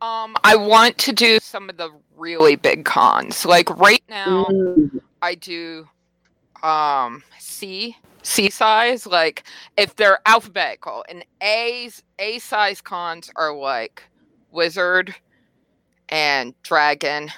Um, 0.00 0.34
I 0.42 0.56
want 0.56 0.98
to 0.98 1.12
do 1.12 1.38
some 1.38 1.70
of 1.70 1.76
the 1.76 1.90
really 2.16 2.56
big 2.56 2.84
cons. 2.84 3.44
Like 3.44 3.70
right 3.78 4.02
now, 4.08 4.46
mm. 4.46 5.00
I 5.20 5.34
do 5.36 5.86
um 6.62 7.22
C 7.38 7.96
C 8.22 8.50
size, 8.50 9.06
like 9.06 9.44
if 9.76 9.96
they're 9.96 10.20
alphabetical, 10.26 11.04
and 11.08 11.24
A's 11.40 12.02
A 12.18 12.38
size 12.38 12.80
cons 12.80 13.30
are 13.36 13.54
like 13.54 14.02
wizard 14.50 15.14
and 16.08 16.54
dragon 16.62 17.30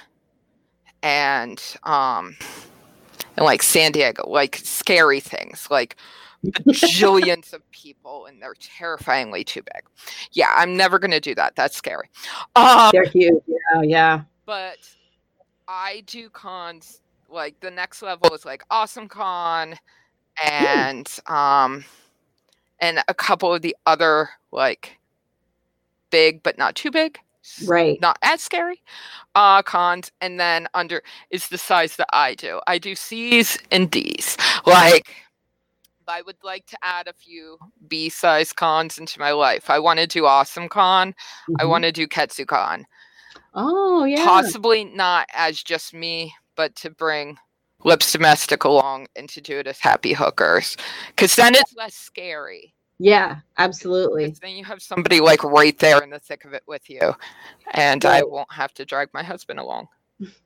and 1.01 1.61
um 1.83 2.35
and 3.37 3.45
like 3.45 3.63
San 3.63 3.91
Diego, 3.91 4.27
like 4.29 4.57
scary 4.57 5.19
things, 5.19 5.67
like 5.69 5.97
bajillions 6.45 7.53
of 7.53 7.69
people, 7.71 8.27
and 8.27 8.41
they're 8.41 8.55
terrifyingly 8.59 9.43
too 9.43 9.61
big. 9.61 9.83
Yeah, 10.31 10.53
I'm 10.55 10.77
never 10.77 10.99
gonna 10.99 11.19
do 11.19 11.35
that. 11.35 11.55
That's 11.55 11.75
scary. 11.75 12.09
Um, 12.55 12.91
they're 12.93 13.05
huge. 13.05 13.41
Yeah, 13.47 13.81
yeah. 13.81 14.21
But 14.45 14.77
I 15.67 16.03
do 16.05 16.29
cons 16.29 17.01
like 17.29 17.59
the 17.59 17.71
next 17.71 18.01
level 18.01 18.33
is 18.33 18.45
like 18.45 18.63
Awesome 18.69 19.07
Con 19.07 19.75
and 20.43 21.19
um 21.27 21.85
and 22.79 23.03
a 23.07 23.13
couple 23.13 23.53
of 23.53 23.61
the 23.61 23.75
other 23.85 24.29
like 24.51 24.97
big 26.09 26.43
but 26.43 26.57
not 26.57 26.75
too 26.75 26.91
big 26.91 27.19
right. 27.65 27.99
not 28.01 28.17
as 28.21 28.41
scary 28.41 28.81
uh 29.35 29.61
cons 29.61 30.11
and 30.21 30.39
then 30.39 30.67
under 30.73 31.01
is 31.29 31.47
the 31.47 31.57
size 31.57 31.95
that 31.95 32.07
i 32.13 32.35
do. 32.35 32.59
I 32.67 32.77
do 32.77 32.95
c's 32.95 33.57
and 33.71 33.89
d's. 33.89 34.37
Like 34.65 35.15
i 36.07 36.21
would 36.21 36.37
like 36.43 36.65
to 36.67 36.77
add 36.83 37.07
a 37.07 37.13
few 37.13 37.57
b 37.87 38.09
size 38.09 38.53
cons 38.53 38.97
into 38.97 39.19
my 39.19 39.31
life. 39.31 39.69
I 39.69 39.79
want 39.79 39.99
to 39.99 40.07
do 40.07 40.25
awesome 40.25 40.69
con. 40.69 41.11
Mm-hmm. 41.11 41.55
i 41.59 41.65
want 41.65 41.83
to 41.83 41.91
do 41.91 42.07
Katsucon. 42.07 42.83
oh 43.53 44.03
yeah. 44.03 44.23
Possibly 44.23 44.85
not 44.85 45.27
as 45.33 45.61
just 45.61 45.93
me 45.93 46.33
but 46.55 46.75
to 46.77 46.89
bring 46.89 47.37
Lips 47.85 48.11
Domestic 48.11 48.63
along 48.63 49.07
and 49.15 49.29
to 49.29 49.39
do 49.39 49.59
it 49.59 49.67
as 49.67 49.79
happy 49.79 50.11
hookers 50.11 50.75
because 51.09 51.35
then 51.35 51.55
it's 51.55 51.75
less 51.75 51.93
scary. 51.93 52.73
Yeah, 52.97 53.37
absolutely. 53.57 54.35
Then 54.41 54.55
you 54.55 54.65
have 54.65 54.81
somebody 54.81 55.19
like 55.19 55.43
right 55.43 55.77
there 55.77 56.01
in 56.01 56.09
the 56.09 56.19
thick 56.19 56.45
of 56.45 56.53
it 56.53 56.63
with 56.67 56.89
you, 56.89 57.13
and 57.71 58.03
right. 58.03 58.21
I 58.21 58.23
won't 58.23 58.51
have 58.51 58.73
to 58.75 58.85
drag 58.85 59.09
my 59.13 59.21
husband 59.21 59.59
along. 59.59 59.87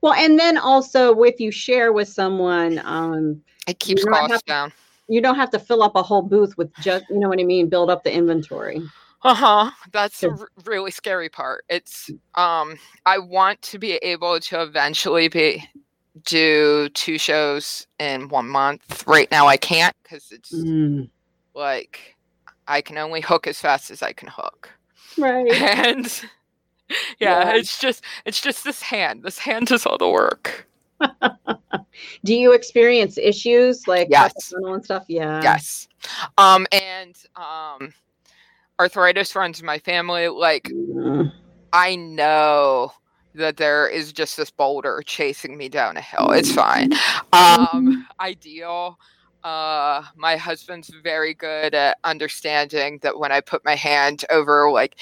well, 0.00 0.14
and 0.14 0.38
then 0.38 0.58
also 0.58 1.20
if 1.22 1.40
you 1.40 1.50
share 1.50 1.92
with 1.92 2.08
someone, 2.08 2.80
um, 2.84 3.42
it 3.66 3.80
keeps 3.80 4.04
costs 4.04 4.42
down. 4.42 4.72
You 5.08 5.20
don't 5.20 5.36
have 5.36 5.50
to 5.50 5.58
fill 5.58 5.82
up 5.82 5.96
a 5.96 6.02
whole 6.02 6.22
booth 6.22 6.56
with 6.56 6.72
just, 6.76 7.04
you 7.10 7.18
know 7.18 7.28
what 7.28 7.40
I 7.40 7.44
mean, 7.44 7.68
build 7.68 7.90
up 7.90 8.04
the 8.04 8.12
inventory. 8.12 8.82
Uh 9.22 9.34
huh. 9.34 9.70
That's 9.90 10.20
the 10.20 10.30
r- 10.30 10.48
really 10.64 10.90
scary 10.90 11.28
part. 11.28 11.64
It's 11.68 12.10
um, 12.36 12.78
I 13.04 13.18
want 13.18 13.60
to 13.62 13.78
be 13.78 13.94
able 13.94 14.38
to 14.38 14.62
eventually 14.62 15.28
be 15.28 15.68
do 16.24 16.88
two 16.90 17.18
shows 17.18 17.86
in 17.98 18.28
one 18.28 18.48
month. 18.48 19.06
Right 19.06 19.30
now, 19.30 19.46
I 19.46 19.56
can't 19.56 19.94
because 20.02 20.30
it's 20.30 20.52
mm. 20.54 21.08
like 21.54 22.16
I 22.66 22.80
can 22.80 22.98
only 22.98 23.20
hook 23.20 23.46
as 23.46 23.60
fast 23.60 23.90
as 23.90 24.02
I 24.02 24.12
can 24.12 24.28
hook. 24.28 24.70
Right. 25.16 25.50
And 25.50 26.06
yeah, 27.18 27.50
yeah. 27.50 27.56
it's 27.56 27.80
just 27.80 28.04
it's 28.24 28.40
just 28.40 28.62
this 28.62 28.80
hand. 28.80 29.24
This 29.24 29.36
hand 29.36 29.66
does 29.66 29.84
all 29.84 29.98
the 29.98 30.08
work. 30.08 30.68
do 32.24 32.34
you 32.34 32.52
experience 32.52 33.18
issues 33.18 33.88
like 33.88 34.06
yes. 34.10 34.52
and 34.52 34.84
stuff? 34.84 35.06
Yeah. 35.08 35.40
Yes. 35.42 35.88
Um 36.36 36.68
and 36.70 37.16
um 37.34 37.92
arthritis 38.78 39.34
runs 39.34 39.58
in 39.58 39.66
my 39.66 39.80
family. 39.80 40.28
Like 40.28 40.64
mm. 40.64 41.32
I 41.72 41.96
know 41.96 42.92
that 43.38 43.56
there 43.56 43.88
is 43.88 44.12
just 44.12 44.36
this 44.36 44.50
boulder 44.50 45.02
chasing 45.06 45.56
me 45.56 45.68
down 45.68 45.96
a 45.96 46.00
hill. 46.00 46.30
It's 46.32 46.52
fine. 46.52 46.92
Um, 47.32 48.06
ideal. 48.20 48.98
Uh, 49.44 50.02
my 50.16 50.36
husband's 50.36 50.90
very 51.02 51.32
good 51.34 51.74
at 51.74 51.98
understanding 52.04 52.98
that 53.02 53.18
when 53.18 53.32
I 53.32 53.40
put 53.40 53.64
my 53.64 53.74
hand 53.76 54.24
over 54.30 54.70
like 54.70 54.96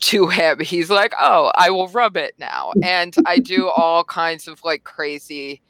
to 0.00 0.28
him. 0.28 0.60
He's 0.60 0.90
like, 0.90 1.12
"Oh, 1.20 1.52
I 1.54 1.70
will 1.70 1.88
rub 1.88 2.16
it 2.16 2.34
now," 2.38 2.72
and 2.82 3.14
I 3.26 3.38
do 3.38 3.68
all 3.68 4.04
kinds 4.04 4.48
of 4.48 4.62
like 4.64 4.84
crazy 4.84 5.60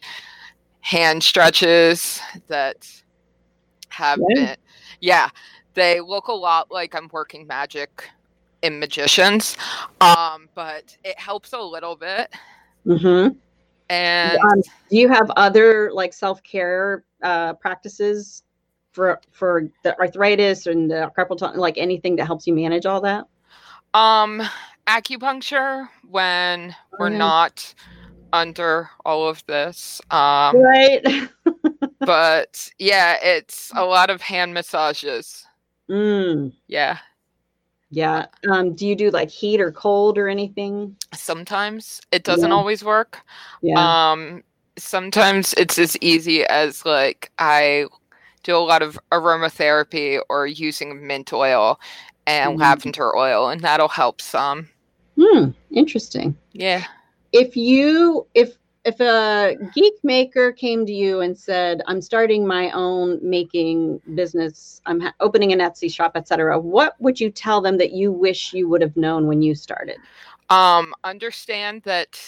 hand 0.80 1.22
stretches 1.22 2.20
that 2.48 2.88
have 3.88 4.20
Yeah. 4.30 4.34
been, 4.34 4.56
yeah, 5.00 5.28
they 5.74 6.00
look 6.00 6.28
a 6.28 6.32
lot 6.32 6.70
like 6.70 6.94
I'm 6.94 7.08
working 7.12 7.46
magic 7.46 8.08
in 8.64 8.78
magicians, 8.80 9.56
um, 10.00 10.48
but 10.54 10.96
it 11.04 11.18
helps 11.18 11.52
a 11.52 11.60
little 11.60 11.96
bit. 11.96 12.32
hmm 12.86 13.28
And 13.90 14.38
Um, 14.38 14.62
do 14.90 14.96
you 14.96 15.08
have 15.08 15.30
other 15.36 15.92
like 15.92 16.12
self 16.14 16.42
care 16.42 17.04
uh, 17.22 17.52
practices 17.54 18.42
for 18.92 19.20
for 19.32 19.68
the 19.82 19.96
arthritis 20.00 20.66
and 20.66 20.90
the 20.90 21.10
carpal 21.16 21.36
tunnel, 21.36 21.60
like 21.60 21.76
anything 21.78 22.16
that 22.16 22.24
helps 22.26 22.46
you 22.46 22.54
manage 22.54 22.86
all 22.86 23.00
that? 23.02 23.26
Um, 23.92 24.42
acupuncture 24.86 25.88
when 26.08 26.74
we're 26.98 27.10
yeah. 27.10 27.18
not 27.18 27.74
under 28.32 28.90
all 29.04 29.28
of 29.28 29.44
this. 29.46 30.00
Um, 30.10 30.56
Right. 30.56 31.04
but 32.00 32.70
yeah, 32.78 33.16
it's 33.22 33.70
a 33.76 33.84
lot 33.84 34.10
of 34.10 34.22
hand 34.22 34.54
massages. 34.54 35.46
mm, 35.90 36.52
Yeah, 36.66 36.98
yeah. 37.94 38.26
Um, 38.50 38.74
do 38.74 38.86
you 38.86 38.96
do 38.96 39.10
like 39.10 39.30
heat 39.30 39.60
or 39.60 39.70
cold 39.72 40.18
or 40.18 40.28
anything? 40.28 40.96
sometimes 41.14 42.00
it 42.10 42.24
doesn't 42.24 42.50
Yeah. 42.50 42.56
always 42.56 42.82
work. 42.84 43.20
Yeah. 43.62 43.78
Um, 44.12 44.42
sometimes 44.76 45.54
it's 45.56 45.78
as 45.78 45.96
easy 46.00 46.44
as 46.46 46.84
like 46.84 47.30
I 47.38 47.86
do 48.42 48.56
a 48.56 48.58
lot 48.58 48.82
of 48.82 48.98
aromatherapy 49.12 50.20
or 50.28 50.46
using 50.46 51.06
mint 51.06 51.32
oil 51.32 51.78
and 52.26 52.56
Mhm. 52.56 52.60
lavender 52.60 53.16
oil, 53.16 53.48
and 53.48 53.60
that'll 53.60 53.88
help 53.88 54.20
some. 54.20 54.68
Hmm. 55.18 55.50
Interesting. 55.72 56.36
Yeah. 56.52 56.84
if 57.32 57.56
you 57.56 58.24
if 58.34 58.56
if 58.84 59.00
a 59.00 59.56
geek 59.72 59.94
maker 60.04 60.52
came 60.52 60.86
to 60.86 60.92
you 60.92 61.20
and 61.20 61.38
said 61.38 61.82
i'm 61.88 62.02
starting 62.02 62.46
my 62.46 62.70
own 62.72 63.18
making 63.22 64.00
business 64.14 64.80
i'm 64.86 65.00
ha- 65.00 65.14
opening 65.20 65.52
an 65.52 65.60
etsy 65.60 65.92
shop 65.92 66.12
etc 66.16 66.58
what 66.58 66.94
would 67.00 67.20
you 67.20 67.30
tell 67.30 67.60
them 67.60 67.78
that 67.78 67.92
you 67.92 68.12
wish 68.12 68.52
you 68.54 68.68
would 68.68 68.82
have 68.82 68.96
known 68.96 69.26
when 69.26 69.42
you 69.42 69.54
started 69.54 69.98
Um, 70.50 70.94
understand 71.04 71.82
that 71.84 72.20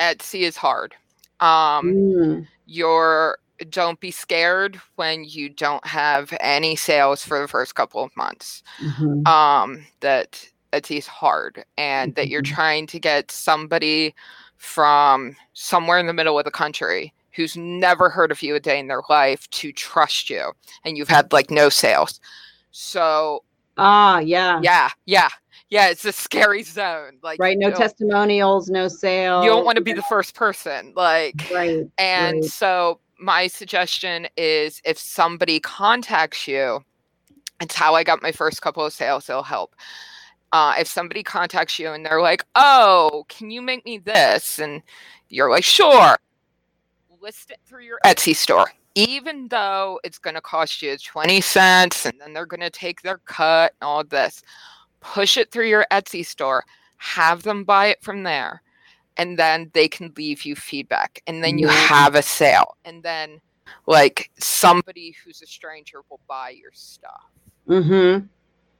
Etsy 0.00 0.42
is 0.42 0.56
hard. 0.56 0.94
Um, 1.40 1.96
Mm, 2.24 2.46
you're 2.66 3.38
don't 3.70 4.00
be 4.00 4.10
scared 4.10 4.80
when 4.96 5.24
you 5.24 5.48
don't 5.48 5.86
have 5.86 6.34
any 6.40 6.76
sales 6.76 7.24
for 7.24 7.40
the 7.40 7.48
first 7.48 7.74
couple 7.74 8.02
of 8.04 8.16
months. 8.16 8.62
mhm, 8.80 9.22
Um, 9.26 9.86
that 10.00 10.48
Etsy's 10.72 11.06
hard 11.06 11.64
and 11.78 12.14
that 12.16 12.28
you're 12.28 12.42
Mhm. 12.42 12.46
trying 12.54 12.86
to 12.88 13.00
get 13.00 13.30
somebody 13.30 14.14
from 14.56 15.36
somewhere 15.52 15.98
in 15.98 16.06
the 16.06 16.12
middle 16.12 16.38
of 16.38 16.44
the 16.44 16.50
country 16.50 17.12
who's 17.32 17.56
never 17.56 18.08
heard 18.08 18.30
of 18.30 18.42
you 18.42 18.54
a 18.54 18.60
day 18.60 18.78
in 18.78 18.88
their 18.88 19.02
life 19.10 19.48
to 19.50 19.70
trust 19.72 20.30
you 20.30 20.52
and 20.84 20.96
you've 20.96 21.08
had 21.08 21.32
like 21.32 21.50
no 21.50 21.68
sales. 21.68 22.20
So 22.70 23.44
ah 23.76 24.18
yeah 24.18 24.60
yeah, 24.62 24.90
yeah, 25.04 25.28
yeah, 25.68 25.88
it's 25.88 26.04
a 26.04 26.12
scary 26.12 26.62
zone. 26.62 27.18
Like 27.22 27.38
right 27.38 27.58
no 27.58 27.70
testimonials 27.70 28.70
no 28.70 28.88
sales 28.88 29.44
you 29.44 29.50
don't 29.50 29.64
want 29.64 29.76
to 29.76 29.84
be 29.84 29.92
the 29.92 30.02
first 30.02 30.34
person. 30.34 30.92
Like 30.96 31.48
right 31.52 31.84
And 31.98 32.40
right. 32.40 32.44
so 32.44 33.00
my 33.18 33.46
suggestion 33.46 34.28
is 34.36 34.80
if 34.84 34.98
somebody 34.98 35.60
contacts 35.60 36.46
you, 36.46 36.80
it's 37.60 37.74
how 37.74 37.94
I 37.94 38.04
got 38.04 38.22
my 38.22 38.32
first 38.32 38.60
couple 38.62 38.84
of 38.84 38.92
sales, 38.92 39.28
it'll 39.28 39.42
help. 39.42 39.74
Uh, 40.52 40.74
if 40.78 40.86
somebody 40.86 41.22
contacts 41.22 41.78
you 41.78 41.90
and 41.90 42.04
they're 42.04 42.22
like, 42.22 42.44
oh, 42.54 43.24
can 43.28 43.50
you 43.50 43.60
make 43.60 43.84
me 43.84 43.98
this? 43.98 44.58
And 44.58 44.82
you're 45.28 45.50
like, 45.50 45.64
sure. 45.64 46.16
List 47.20 47.50
it 47.50 47.58
through 47.66 47.84
your 47.84 47.98
Etsy 48.04 48.34
store. 48.34 48.66
Even 48.94 49.48
though 49.48 50.00
it's 50.04 50.18
going 50.18 50.34
to 50.34 50.40
cost 50.40 50.80
you 50.80 50.96
20 50.96 51.40
cents 51.40 52.06
and 52.06 52.18
then 52.20 52.32
they're 52.32 52.46
going 52.46 52.60
to 52.60 52.70
take 52.70 53.02
their 53.02 53.18
cut 53.18 53.74
and 53.80 53.86
all 53.86 54.04
this, 54.04 54.42
push 55.00 55.36
it 55.36 55.50
through 55.50 55.68
your 55.68 55.86
Etsy 55.92 56.24
store. 56.24 56.64
Have 56.98 57.42
them 57.42 57.64
buy 57.64 57.86
it 57.86 58.02
from 58.02 58.22
there 58.22 58.62
and 59.18 59.38
then 59.38 59.70
they 59.74 59.88
can 59.88 60.12
leave 60.16 60.44
you 60.44 60.54
feedback 60.54 61.22
and 61.26 61.42
then 61.44 61.58
you 61.58 61.68
have 61.68 62.14
a 62.14 62.22
sale 62.22 62.76
and 62.84 63.02
then 63.02 63.40
like 63.86 64.30
somebody 64.38 65.14
who's 65.22 65.42
a 65.42 65.46
stranger 65.46 65.98
will 66.08 66.20
buy 66.28 66.50
your 66.50 66.70
stuff 66.72 67.30
Mm-hmm. 67.68 68.26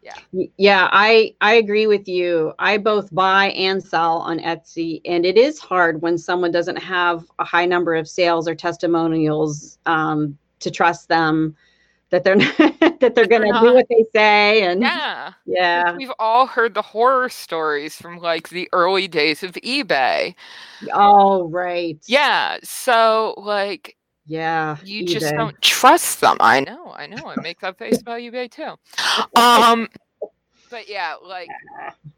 Yeah. 0.07 0.49
Yeah, 0.57 0.89
I 0.93 1.35
I 1.41 1.55
agree 1.55 1.89
with 1.89 2.07
you. 2.07 2.53
I 2.61 2.79
both 2.79 3.13
buy 3.13 3.47
and 3.51 3.83
sell 3.83 4.19
on 4.19 4.39
Etsy, 4.39 5.01
and 5.05 5.27
it 5.27 5.37
is 5.37 5.59
hard 5.59 6.01
when 6.01 6.17
someone 6.17 6.53
doesn't 6.53 6.77
have 6.77 7.25
a 7.41 7.45
high 7.45 7.67
number 7.67 7.93
of 7.93 8.07
sales 8.09 8.47
or 8.47 8.55
testimonials 8.55 9.79
um, 9.87 10.39
to 10.61 10.71
trust 10.71 11.09
them 11.09 11.57
that 12.11 12.23
they're 12.23 12.37
not, 12.37 12.57
that 13.01 13.17
they're 13.17 13.27
going 13.27 13.53
to 13.53 13.59
do 13.61 13.75
what 13.75 13.87
they 13.89 14.05
say. 14.15 14.63
And 14.63 14.81
yeah 14.81 15.33
yeah, 15.47 15.97
we've 15.97 16.13
all 16.21 16.47
heard 16.47 16.75
the 16.75 16.83
horror 16.83 17.29
stories 17.29 17.97
from 17.97 18.19
like 18.19 18.51
the 18.51 18.69
early 18.73 19.09
days 19.09 19.43
of 19.43 19.55
ebay 19.55 20.37
oh 20.93 21.49
right, 21.49 21.99
yeah 22.07 22.59
so 22.63 23.35
like 23.39 23.97
yeah. 24.27 24.77
you 24.85 25.07
just 25.07 25.33
don't 25.35 25.61
trust 25.63 26.21
them. 26.21 26.37
I 26.41 26.61
know 26.61 26.93
i 26.97 27.07
know 27.07 27.27
i 27.27 27.41
make 27.41 27.61
that 27.61 27.79
face 27.79 28.01
about 28.01 28.21
ebay 28.21 28.51
too. 28.51 28.75
Um 29.41 29.89
but 30.71 30.89
yeah 30.89 31.15
like 31.23 31.49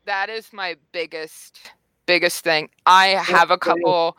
that 0.05 0.29
is 0.31 0.53
my 0.53 0.77
biggest 0.93 1.73
biggest 2.07 2.43
thing. 2.45 2.71
I 2.87 3.09
have 3.09 3.51
a 3.51 3.59
couple 3.59 4.17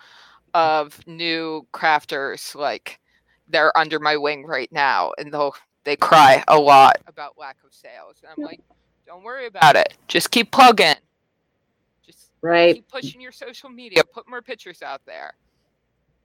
of 0.53 1.05
new 1.07 1.67
crafters 1.73 2.55
like 2.55 2.99
they're 3.47 3.75
under 3.77 3.99
my 3.99 4.17
wing 4.17 4.45
right 4.45 4.71
now 4.71 5.11
and 5.17 5.33
they'll 5.33 5.55
they 5.83 5.95
cry 5.95 6.43
a 6.47 6.59
lot 6.59 6.97
about 7.07 7.37
lack 7.37 7.57
of 7.65 7.73
sales 7.73 8.17
and 8.21 8.31
i'm 8.37 8.43
like 8.43 8.61
don't 9.09 9.23
worry 9.23 9.47
about 9.47 9.75
it. 9.75 9.95
Just 10.07 10.29
keep 10.29 10.51
plugging. 10.51 10.93
Just 12.05 12.29
right. 12.43 12.75
keep 12.75 12.87
pushing 12.89 13.19
your 13.19 13.31
social 13.31 13.67
media. 13.67 14.03
Put 14.03 14.29
more 14.29 14.43
pictures 14.43 14.83
out 14.83 15.01
there 15.07 15.33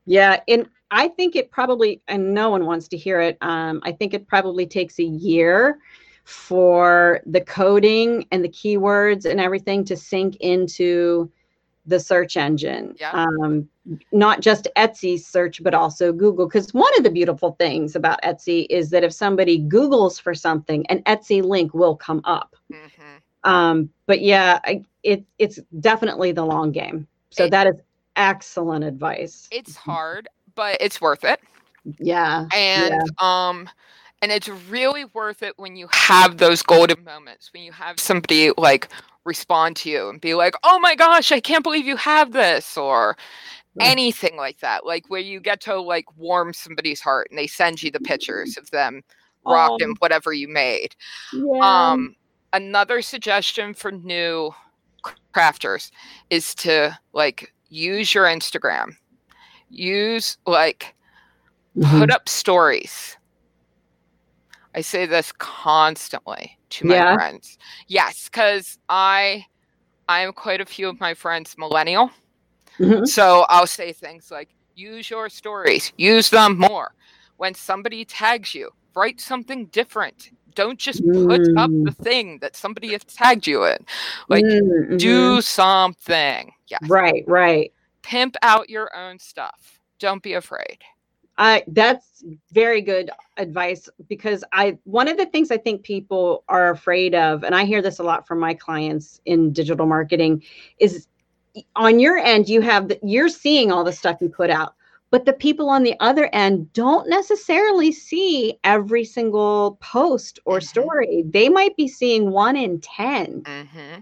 Yeah, 0.06 0.40
and 0.48 0.68
I 0.90 1.08
think 1.08 1.34
it 1.34 1.50
probably, 1.50 2.00
and 2.08 2.34
no 2.34 2.50
one 2.50 2.66
wants 2.66 2.88
to 2.88 2.96
hear 2.96 3.20
it. 3.20 3.38
Um, 3.40 3.80
I 3.84 3.92
think 3.92 4.14
it 4.14 4.26
probably 4.28 4.66
takes 4.66 4.98
a 4.98 5.04
year 5.04 5.78
for 6.24 7.20
the 7.26 7.40
coding 7.40 8.26
and 8.30 8.44
the 8.44 8.48
keywords 8.48 9.24
and 9.24 9.40
everything 9.40 9.84
to 9.84 9.96
sink 9.96 10.36
into 10.36 11.30
the 11.86 12.00
search 12.00 12.36
engine. 12.36 12.94
Yeah. 12.98 13.10
Um, 13.12 13.68
not 14.12 14.40
just 14.40 14.68
Etsy 14.76 15.20
search, 15.20 15.62
but 15.62 15.74
also 15.74 16.12
Google. 16.12 16.46
Because 16.46 16.72
one 16.72 16.92
of 16.96 17.04
the 17.04 17.10
beautiful 17.10 17.52
things 17.58 17.94
about 17.96 18.22
Etsy 18.22 18.66
is 18.70 18.88
that 18.90 19.04
if 19.04 19.12
somebody 19.12 19.60
Googles 19.60 20.20
for 20.20 20.34
something, 20.34 20.86
an 20.86 21.02
Etsy 21.02 21.42
link 21.42 21.74
will 21.74 21.96
come 21.96 22.22
up. 22.24 22.56
hmm 22.70 23.16
Um, 23.42 23.90
but 24.06 24.22
yeah, 24.22 24.60
I, 24.64 24.82
it, 25.02 25.24
it's 25.38 25.60
definitely 25.80 26.32
the 26.32 26.44
long 26.44 26.72
game. 26.72 27.06
So 27.30 27.44
It- 27.44 27.50
that 27.50 27.66
is 27.66 27.74
excellent 28.16 28.84
advice. 28.84 29.48
it's 29.50 29.76
hard 29.76 30.28
but 30.54 30.76
it's 30.80 31.00
worth 31.00 31.24
it 31.24 31.40
Yeah. 31.98 32.46
and 32.54 33.00
um 33.20 33.68
and 34.22 34.30
it's 34.32 34.48
really 34.48 35.04
worth 35.06 35.42
it 35.42 35.54
when 35.56 35.76
you 35.76 35.88
have 35.92 36.38
those 36.38 36.62
golden 36.62 37.02
moments 37.04 37.52
when 37.52 37.62
you 37.62 37.72
have 37.72 37.98
somebody 37.98 38.50
like 38.56 38.88
respond 39.24 39.76
to 39.76 39.90
you 39.90 40.08
and 40.08 40.20
be 40.20 40.34
like 40.34 40.54
oh 40.62 40.78
my 40.78 40.94
gosh 40.94 41.32
i 41.32 41.40
can't 41.40 41.64
believe 41.64 41.86
you 41.86 41.96
have 41.96 42.32
this 42.32 42.76
or 42.76 43.16
Right. 43.76 43.88
anything 43.90 44.36
like 44.36 44.60
that 44.60 44.86
like 44.86 45.04
where 45.08 45.20
you 45.20 45.40
get 45.40 45.60
to 45.62 45.80
like 45.80 46.04
warm 46.16 46.52
somebody's 46.52 47.00
heart 47.00 47.26
and 47.30 47.36
they 47.38 47.48
send 47.48 47.82
you 47.82 47.90
the 47.90 47.98
pictures 47.98 48.56
of 48.56 48.70
them 48.70 49.02
rocked 49.44 49.82
Oh. 49.82 49.84
in 49.84 49.94
whatever 49.98 50.32
you 50.32 50.46
made 50.46 50.94
Yeah. 51.32 51.90
um 51.92 52.14
another 52.52 53.02
suggestion 53.02 53.74
for 53.74 53.90
new 53.90 54.54
crafters 55.34 55.90
is 56.30 56.54
to 56.56 56.96
like 57.12 57.52
use 57.74 58.14
your 58.14 58.26
instagram 58.26 58.94
use 59.68 60.38
like 60.46 60.94
Mhm. 61.76 61.98
put 61.98 62.10
up 62.10 62.28
stories. 62.28 63.16
I 64.76 64.80
say 64.80 65.06
this 65.06 65.32
constantly 65.32 66.56
to 66.70 66.86
my 66.86 66.94
Yeah. 66.94 67.14
friends. 67.14 67.58
Yes, 67.88 68.28
because 68.28 68.78
I 68.88 69.46
I 70.06 70.20
am 70.20 70.32
quite 70.32 70.60
a 70.60 70.66
few 70.66 70.88
of 70.88 71.00
my 71.00 71.14
friends 71.14 71.56
millennial. 71.58 72.10
Mhm. 72.78 73.08
So 73.08 73.46
I'll 73.48 73.66
say 73.66 73.92
things 73.92 74.30
like 74.30 74.50
use 74.76 75.10
your 75.10 75.28
stories, 75.28 75.92
use 75.96 76.30
them 76.30 76.58
more. 76.58 76.94
When 77.38 77.54
somebody 77.54 78.04
tags 78.04 78.54
you, 78.54 78.70
write 78.94 79.20
something 79.20 79.66
different. 79.66 80.30
Don't 80.54 80.78
just 80.78 81.02
put 81.04 81.40
up 81.56 81.70
Mm. 81.70 81.84
the 81.84 81.92
thing 81.92 82.38
that 82.40 82.56
somebody 82.56 82.92
has 82.92 83.04
tagged 83.04 83.46
you 83.46 83.64
in. 83.64 83.78
Like 84.28 84.44
Mm, 84.44 84.88
mhm. 84.90 84.98
do 84.98 85.40
something. 85.40 86.52
Yes. 86.68 86.80
right, 86.88 87.24
right. 87.26 87.72
Pimp 88.02 88.36
out 88.42 88.70
your 88.70 88.94
own 88.96 89.18
stuff. 89.18 89.80
Don't 89.98 90.22
be 90.22 90.34
afraid. 90.34 90.78
I 91.36 91.64
that's 91.68 92.22
very 92.52 92.80
good 92.80 93.10
advice 93.38 93.88
because 94.08 94.44
I 94.52 94.78
one 94.84 95.08
of 95.08 95.16
the 95.16 95.26
things 95.26 95.50
I 95.50 95.56
think 95.56 95.82
people 95.82 96.44
are 96.48 96.70
afraid 96.70 97.14
of, 97.14 97.42
and 97.42 97.54
I 97.56 97.64
hear 97.64 97.82
this 97.82 97.98
a 97.98 98.04
lot 98.04 98.26
from 98.26 98.38
my 98.38 98.54
clients 98.54 99.20
in 99.24 99.52
digital 99.52 99.86
marketing, 99.86 100.44
is 100.78 101.08
on 101.74 101.98
your 101.98 102.18
end 102.18 102.48
you 102.48 102.60
have 102.60 102.88
the, 102.88 103.00
you're 103.02 103.28
seeing 103.28 103.72
all 103.72 103.82
the 103.82 103.92
stuff 103.92 104.18
you 104.20 104.28
put 104.28 104.50
out, 104.50 104.74
but 105.14 105.26
the 105.26 105.32
people 105.32 105.70
on 105.70 105.84
the 105.84 105.94
other 106.00 106.28
end 106.32 106.72
don't 106.72 107.08
necessarily 107.08 107.92
see 107.92 108.58
every 108.64 109.04
single 109.04 109.78
post 109.80 110.40
or 110.44 110.58
Mhm. 110.58 110.64
story. 110.64 111.22
They 111.28 111.48
might 111.48 111.76
be 111.76 111.86
seeing 111.86 112.32
one 112.32 112.56
in 112.56 112.80
10. 112.80 113.44
hmm 113.46 114.00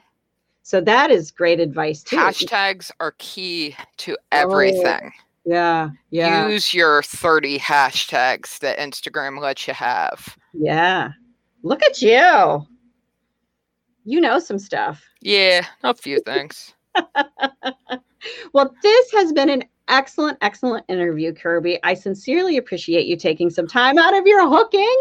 So 0.63 0.81
that 0.81 1.11
is 1.11 1.31
great 1.31 1.61
advice 1.61 2.03
too. 2.03 2.17
Hashtags 2.17 2.91
are 2.99 3.13
key 3.19 3.77
to 3.99 4.17
everything. 4.31 5.13
Yeah, 5.45 5.91
yeah, 6.09 6.49
Use 6.49 6.73
your 6.73 7.03
30 7.03 7.59
hashtags 7.59 8.59
that 8.61 8.79
Instagram 8.79 9.39
lets 9.39 9.69
you 9.69 9.75
have. 9.75 10.35
yeah. 10.55 11.11
Look 11.63 11.83
at 11.83 12.01
you. 12.01 12.67
You 14.07 14.21
know 14.23 14.39
some 14.39 14.59
stuff. 14.59 15.05
Yeah, 15.21 15.67
a 15.83 15.93
few 15.93 16.21
things. 16.21 16.73
Well, 18.53 18.75
this 18.83 19.13
has 19.13 19.33
been 19.33 19.51
an 19.51 19.65
excellent, 19.93 20.39
excellent 20.41 20.85
interview, 20.89 21.33
Kirby. 21.33 21.79
I 21.85 21.95
sincerely 21.95 22.57
appreciate 22.57 23.07
you 23.07 23.17
taking 23.17 23.51
some 23.51 23.69
time 23.69 23.99
out 23.99 24.17
of 24.17 24.27
your 24.27 24.49
hooking 24.49 24.97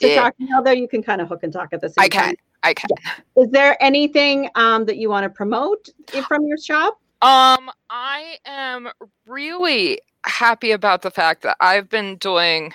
to 0.00 0.08
Yeah. 0.08 0.22
talk, 0.22 0.34
although 0.56 0.72
you 0.72 0.88
can 0.88 1.02
kind 1.02 1.20
of 1.20 1.28
hook 1.28 1.40
and 1.44 1.52
talk 1.52 1.68
at 1.72 1.80
the 1.80 1.88
same 1.88 2.04
I 2.04 2.08
time. 2.08 2.24
can. 2.24 2.36
I 2.62 2.74
can. 2.74 2.90
Is 3.36 3.50
there 3.50 3.76
anything 3.82 4.50
um, 4.54 4.84
that 4.86 4.96
you 4.96 5.08
want 5.08 5.24
to 5.24 5.30
promote 5.30 5.88
from 6.26 6.46
your 6.46 6.58
shop? 6.58 6.98
Um, 7.22 7.70
I 7.90 8.38
am 8.46 8.88
really 9.26 10.00
happy 10.26 10.72
about 10.72 11.02
the 11.02 11.10
fact 11.10 11.42
that 11.42 11.56
I've 11.60 11.88
been 11.88 12.16
doing 12.16 12.74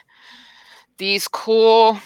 these 0.98 1.28
cool 1.28 2.00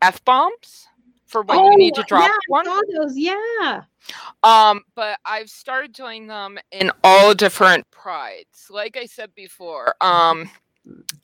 F 0.00 0.24
bombs 0.24 0.86
for 1.30 1.42
when 1.42 1.64
you 1.64 1.76
need 1.76 1.94
to 1.94 2.02
drop 2.02 2.24
Oh, 2.24 2.26
yeah, 2.26 2.38
one. 2.48 2.68
I 2.68 2.70
saw 2.70 2.80
those. 3.00 3.16
Yeah. 3.16 3.82
Um, 4.42 4.82
but 4.94 5.18
I've 5.24 5.48
started 5.48 5.92
doing 5.92 6.26
them 6.26 6.58
in 6.72 6.90
all 7.04 7.34
different 7.34 7.88
prides. 7.90 8.66
Like 8.68 8.96
I 8.96 9.06
said 9.06 9.34
before, 9.34 9.94
um, 10.00 10.50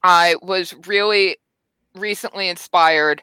I 0.03 0.37
was 0.43 0.75
really 0.87 1.39
recently 1.95 2.49
inspired 2.49 3.23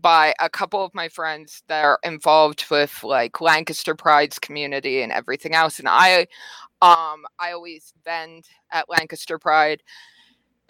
by 0.00 0.34
a 0.40 0.48
couple 0.48 0.84
of 0.84 0.94
my 0.94 1.08
friends 1.08 1.62
that 1.68 1.84
are 1.84 1.98
involved 2.02 2.64
with 2.70 3.04
like 3.04 3.40
Lancaster 3.40 3.94
Pride's 3.94 4.38
community 4.38 5.02
and 5.02 5.12
everything 5.12 5.54
else. 5.54 5.78
And 5.78 5.88
I 5.88 6.22
um 6.82 7.26
I 7.38 7.52
always 7.52 7.92
vend 8.04 8.46
at 8.72 8.88
Lancaster 8.88 9.38
Pride. 9.38 9.82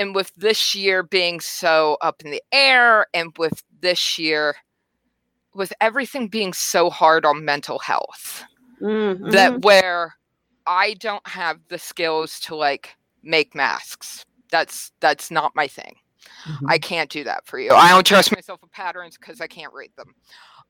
And 0.00 0.14
with 0.14 0.34
this 0.34 0.74
year 0.74 1.02
being 1.02 1.40
so 1.40 1.96
up 2.00 2.22
in 2.24 2.30
the 2.32 2.42
air 2.50 3.06
and 3.14 3.32
with 3.38 3.62
this 3.80 4.18
year 4.18 4.56
with 5.60 5.74
everything 5.82 6.26
being 6.26 6.54
so 6.54 6.88
hard 6.88 7.26
on 7.26 7.44
mental 7.44 7.78
health 7.78 8.44
Mhm. 8.80 9.30
that 9.30 9.60
where 9.60 10.16
I 10.66 10.94
don't 10.94 11.26
have 11.28 11.58
the 11.68 11.78
skills 11.78 12.40
to 12.40 12.56
like 12.56 12.96
make 13.22 13.54
masks. 13.54 14.24
That's 14.50 14.90
that's 15.00 15.30
not 15.30 15.54
my 15.54 15.68
thing. 15.68 15.96
I 16.66 16.78
can't 16.78 17.10
do 17.10 17.22
that 17.24 17.44
for 17.46 17.58
you. 17.60 17.72
I 17.72 17.90
don't 17.90 18.06
trust 18.06 18.34
myself 18.34 18.62
with 18.62 18.72
patterns 18.72 19.18
because 19.18 19.42
I 19.42 19.46
can't 19.46 19.72
read 19.74 19.90
them. 19.98 20.14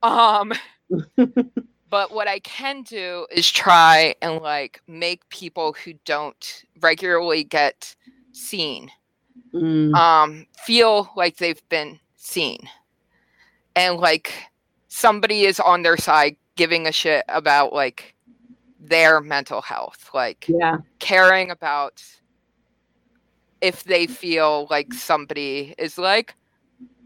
Um, 0.02 0.52
but 1.88 2.12
what 2.12 2.26
I 2.26 2.40
can 2.40 2.82
do 2.82 3.26
is 3.30 3.48
try 3.48 4.16
and 4.22 4.42
like 4.42 4.82
make 4.88 5.28
people 5.28 5.72
who 5.84 5.92
don't 6.04 6.64
regularly 6.80 7.44
get 7.44 7.94
seen 8.32 8.90
Mm. 9.54 9.94
um 9.94 10.46
feel 10.64 11.10
like 11.16 11.36
they've 11.36 11.68
been 11.68 11.98
seen 12.16 12.58
and 13.74 13.96
like 13.96 14.32
somebody 14.90 15.42
is 15.42 15.60
on 15.60 15.82
their 15.82 15.96
side 15.96 16.36
giving 16.56 16.86
a 16.86 16.92
shit 16.92 17.24
about 17.28 17.72
like 17.72 18.14
their 18.78 19.20
mental 19.20 19.62
health 19.62 20.10
like 20.12 20.46
yeah. 20.48 20.78
caring 20.98 21.50
about 21.50 22.02
if 23.60 23.84
they 23.84 24.06
feel 24.06 24.66
like 24.68 24.92
somebody 24.92 25.74
is 25.78 25.96
like 25.96 26.34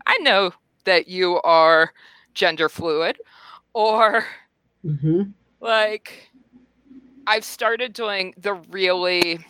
i 0.07 0.17
know 0.19 0.51
that 0.85 1.09
you 1.09 1.41
are 1.43 1.93
gender 2.33 2.69
fluid 2.69 3.19
or 3.75 4.25
Mhm. 4.85 5.33
like 5.61 6.31
i've 7.27 7.45
started 7.45 7.93
doing 7.93 8.35
the 8.39 8.55
really 8.55 9.45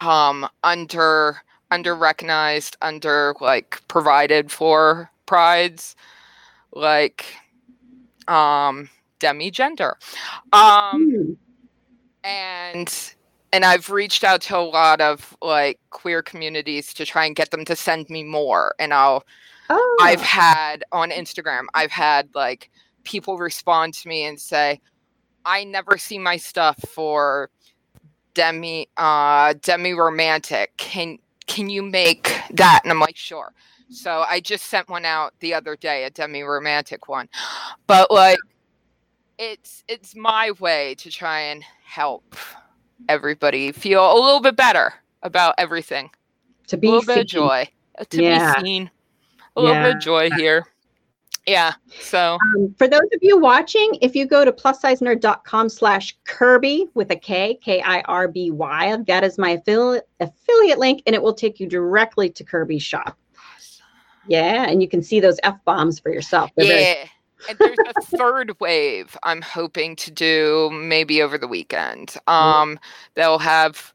um 0.00 0.48
under 0.64 1.42
under 1.70 1.94
recognized 1.94 2.76
under 2.80 3.34
like 3.40 3.80
provided 3.88 4.50
for 4.50 5.10
prides 5.26 5.96
like 6.72 7.26
um 8.28 8.88
demi 9.18 9.50
gender 9.50 9.96
um 10.52 11.10
Mm. 11.10 11.36
and 12.24 13.12
and 13.52 13.64
I've 13.64 13.90
reached 13.90 14.24
out 14.24 14.42
to 14.42 14.56
a 14.56 14.60
lot 14.60 15.00
of 15.00 15.36
like 15.40 15.78
queer 15.90 16.22
communities 16.22 16.92
to 16.94 17.06
try 17.06 17.24
and 17.24 17.34
get 17.34 17.50
them 17.50 17.64
to 17.64 17.74
send 17.74 18.08
me 18.10 18.22
more 18.24 18.74
and 18.78 18.92
I'll 18.94 19.24
Oh. 19.70 19.96
I've 20.00 20.22
had 20.22 20.84
on 20.92 21.10
Instagram 21.10 21.64
I've 21.74 21.90
had 21.90 22.28
like 22.34 22.70
people 23.04 23.36
respond 23.38 23.94
to 23.94 24.08
me 24.08 24.24
and 24.24 24.40
say 24.40 24.80
I 25.44 25.64
never 25.64 25.98
see 25.98 26.18
my 26.18 26.36
stuff 26.38 26.78
for 26.88 27.50
demi 28.34 28.88
uh 28.96 29.54
demi 29.62 29.92
romantic 29.92 30.72
can 30.76 31.18
can 31.46 31.68
you 31.68 31.82
make 31.82 32.40
that 32.52 32.80
and 32.84 32.92
I'm 32.92 33.00
like 33.00 33.16
sure 33.16 33.52
so 33.90 34.24
I 34.28 34.40
just 34.40 34.66
sent 34.66 34.88
one 34.88 35.04
out 35.04 35.34
the 35.40 35.54
other 35.54 35.76
day 35.76 36.04
a 36.04 36.10
demi 36.10 36.42
romantic 36.42 37.08
one. 37.08 37.28
But 37.86 38.10
like 38.10 38.38
it's 39.38 39.84
it's 39.88 40.14
my 40.16 40.52
way 40.58 40.94
to 40.96 41.10
try 41.10 41.40
and 41.40 41.62
help 41.84 42.36
everybody 43.08 43.72
feel 43.72 44.12
a 44.12 44.18
little 44.20 44.40
bit 44.40 44.56
better 44.56 44.92
about 45.22 45.54
everything. 45.58 46.10
To 46.68 46.76
be 46.76 46.88
a 46.88 46.90
little 46.90 47.06
bit 47.06 47.20
of 47.22 47.26
joy. 47.26 47.68
Uh, 47.98 48.04
to 48.10 48.22
Yeah. 48.22 48.54
be 48.60 48.66
seen. 48.66 48.90
A 49.56 49.60
little 49.60 49.82
bit 49.82 49.96
of 49.96 50.02
joy 50.02 50.30
here. 50.36 50.66
Yeah 51.46 51.72
so 52.00 52.36
Um, 52.56 52.74
for 52.76 52.86
those 52.86 53.08
of 53.14 53.20
you 53.22 53.38
watching, 53.38 53.96
if 54.02 54.14
you 54.14 54.26
go 54.26 54.44
to 54.44 54.52
plussizenerd.com 54.52 55.70
slash 55.70 56.14
Kirby 56.24 56.88
with 56.92 57.10
a 57.10 57.16
K, 57.16 57.54
K-I-R-B-Y, 57.54 58.96
that 59.06 59.24
is 59.24 59.38
my 59.38 59.50
affiliate 59.50 60.06
affiliate 60.20 60.78
link, 60.78 61.02
and 61.06 61.14
it 61.14 61.22
will 61.22 61.32
take 61.32 61.58
you 61.58 61.66
directly 61.66 62.28
to 62.28 62.44
Kirby's 62.44 62.82
shop. 62.82 63.16
Yeah, 64.28 64.66
and 64.68 64.80
you 64.82 64.88
can 64.88 65.02
see 65.02 65.20
those 65.20 65.38
F 65.42 65.56
bombs 65.64 65.98
for 65.98 66.12
yourself. 66.12 66.50
They're 66.56 66.66
very- 66.66 66.82
yeah 66.82 67.04
and 67.48 67.56
there's 67.60 67.78
a 67.86 67.94
third 67.94 68.52
wave 68.58 69.16
i'm 69.22 69.40
hoping 69.40 69.94
to 69.94 70.10
do 70.10 70.68
maybe 70.72 71.22
over 71.22 71.38
the 71.38 71.46
weekend 71.46 72.16
um 72.26 72.80
they'll 73.14 73.38
have 73.38 73.94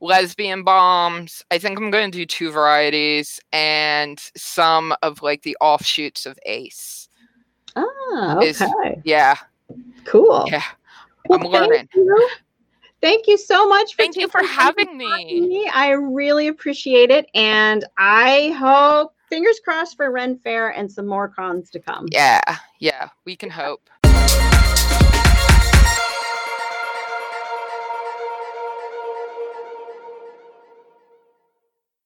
lesbian 0.00 0.62
bombs 0.62 1.42
i 1.50 1.56
think 1.56 1.78
i'm 1.78 1.90
going 1.90 2.10
to 2.10 2.18
do 2.18 2.26
two 2.26 2.50
varieties 2.50 3.40
and 3.50 4.20
some 4.36 4.94
of 5.00 5.22
like 5.22 5.40
the 5.42 5.56
offshoots 5.62 6.26
of 6.26 6.38
ace 6.44 7.08
Ah, 7.76 8.38
is- 8.42 8.60
okay. 8.60 9.00
yeah 9.04 9.36
Cool. 10.04 10.44
yeah 10.48 10.62
Well, 11.28 11.40
I'm 11.40 11.46
learning. 11.46 11.88
Thank 11.94 11.94
you. 11.94 12.28
Thank 13.00 13.26
you 13.26 13.38
so 13.38 13.66
much 13.66 13.94
for 13.94 14.02
thank 14.02 14.16
you 14.16 14.28
for 14.28 14.42
having 14.42 14.98
me 14.98 15.40
me. 15.40 15.70
I 15.72 15.90
really 15.92 16.48
appreciate 16.48 17.10
it. 17.10 17.26
And 17.34 17.84
I 17.98 18.54
hope, 18.58 19.14
fingers 19.32 19.60
crossed 19.64 19.96
for 19.96 20.10
Ren 20.10 20.36
Fair 20.36 20.68
and 20.68 20.92
some 20.92 21.06
more 21.06 21.26
cons 21.26 21.70
to 21.70 21.80
come. 21.80 22.06
yeah 22.10 22.42
yeah 22.80 23.08
we 23.24 23.34
can 23.34 23.48
hope 23.48 23.88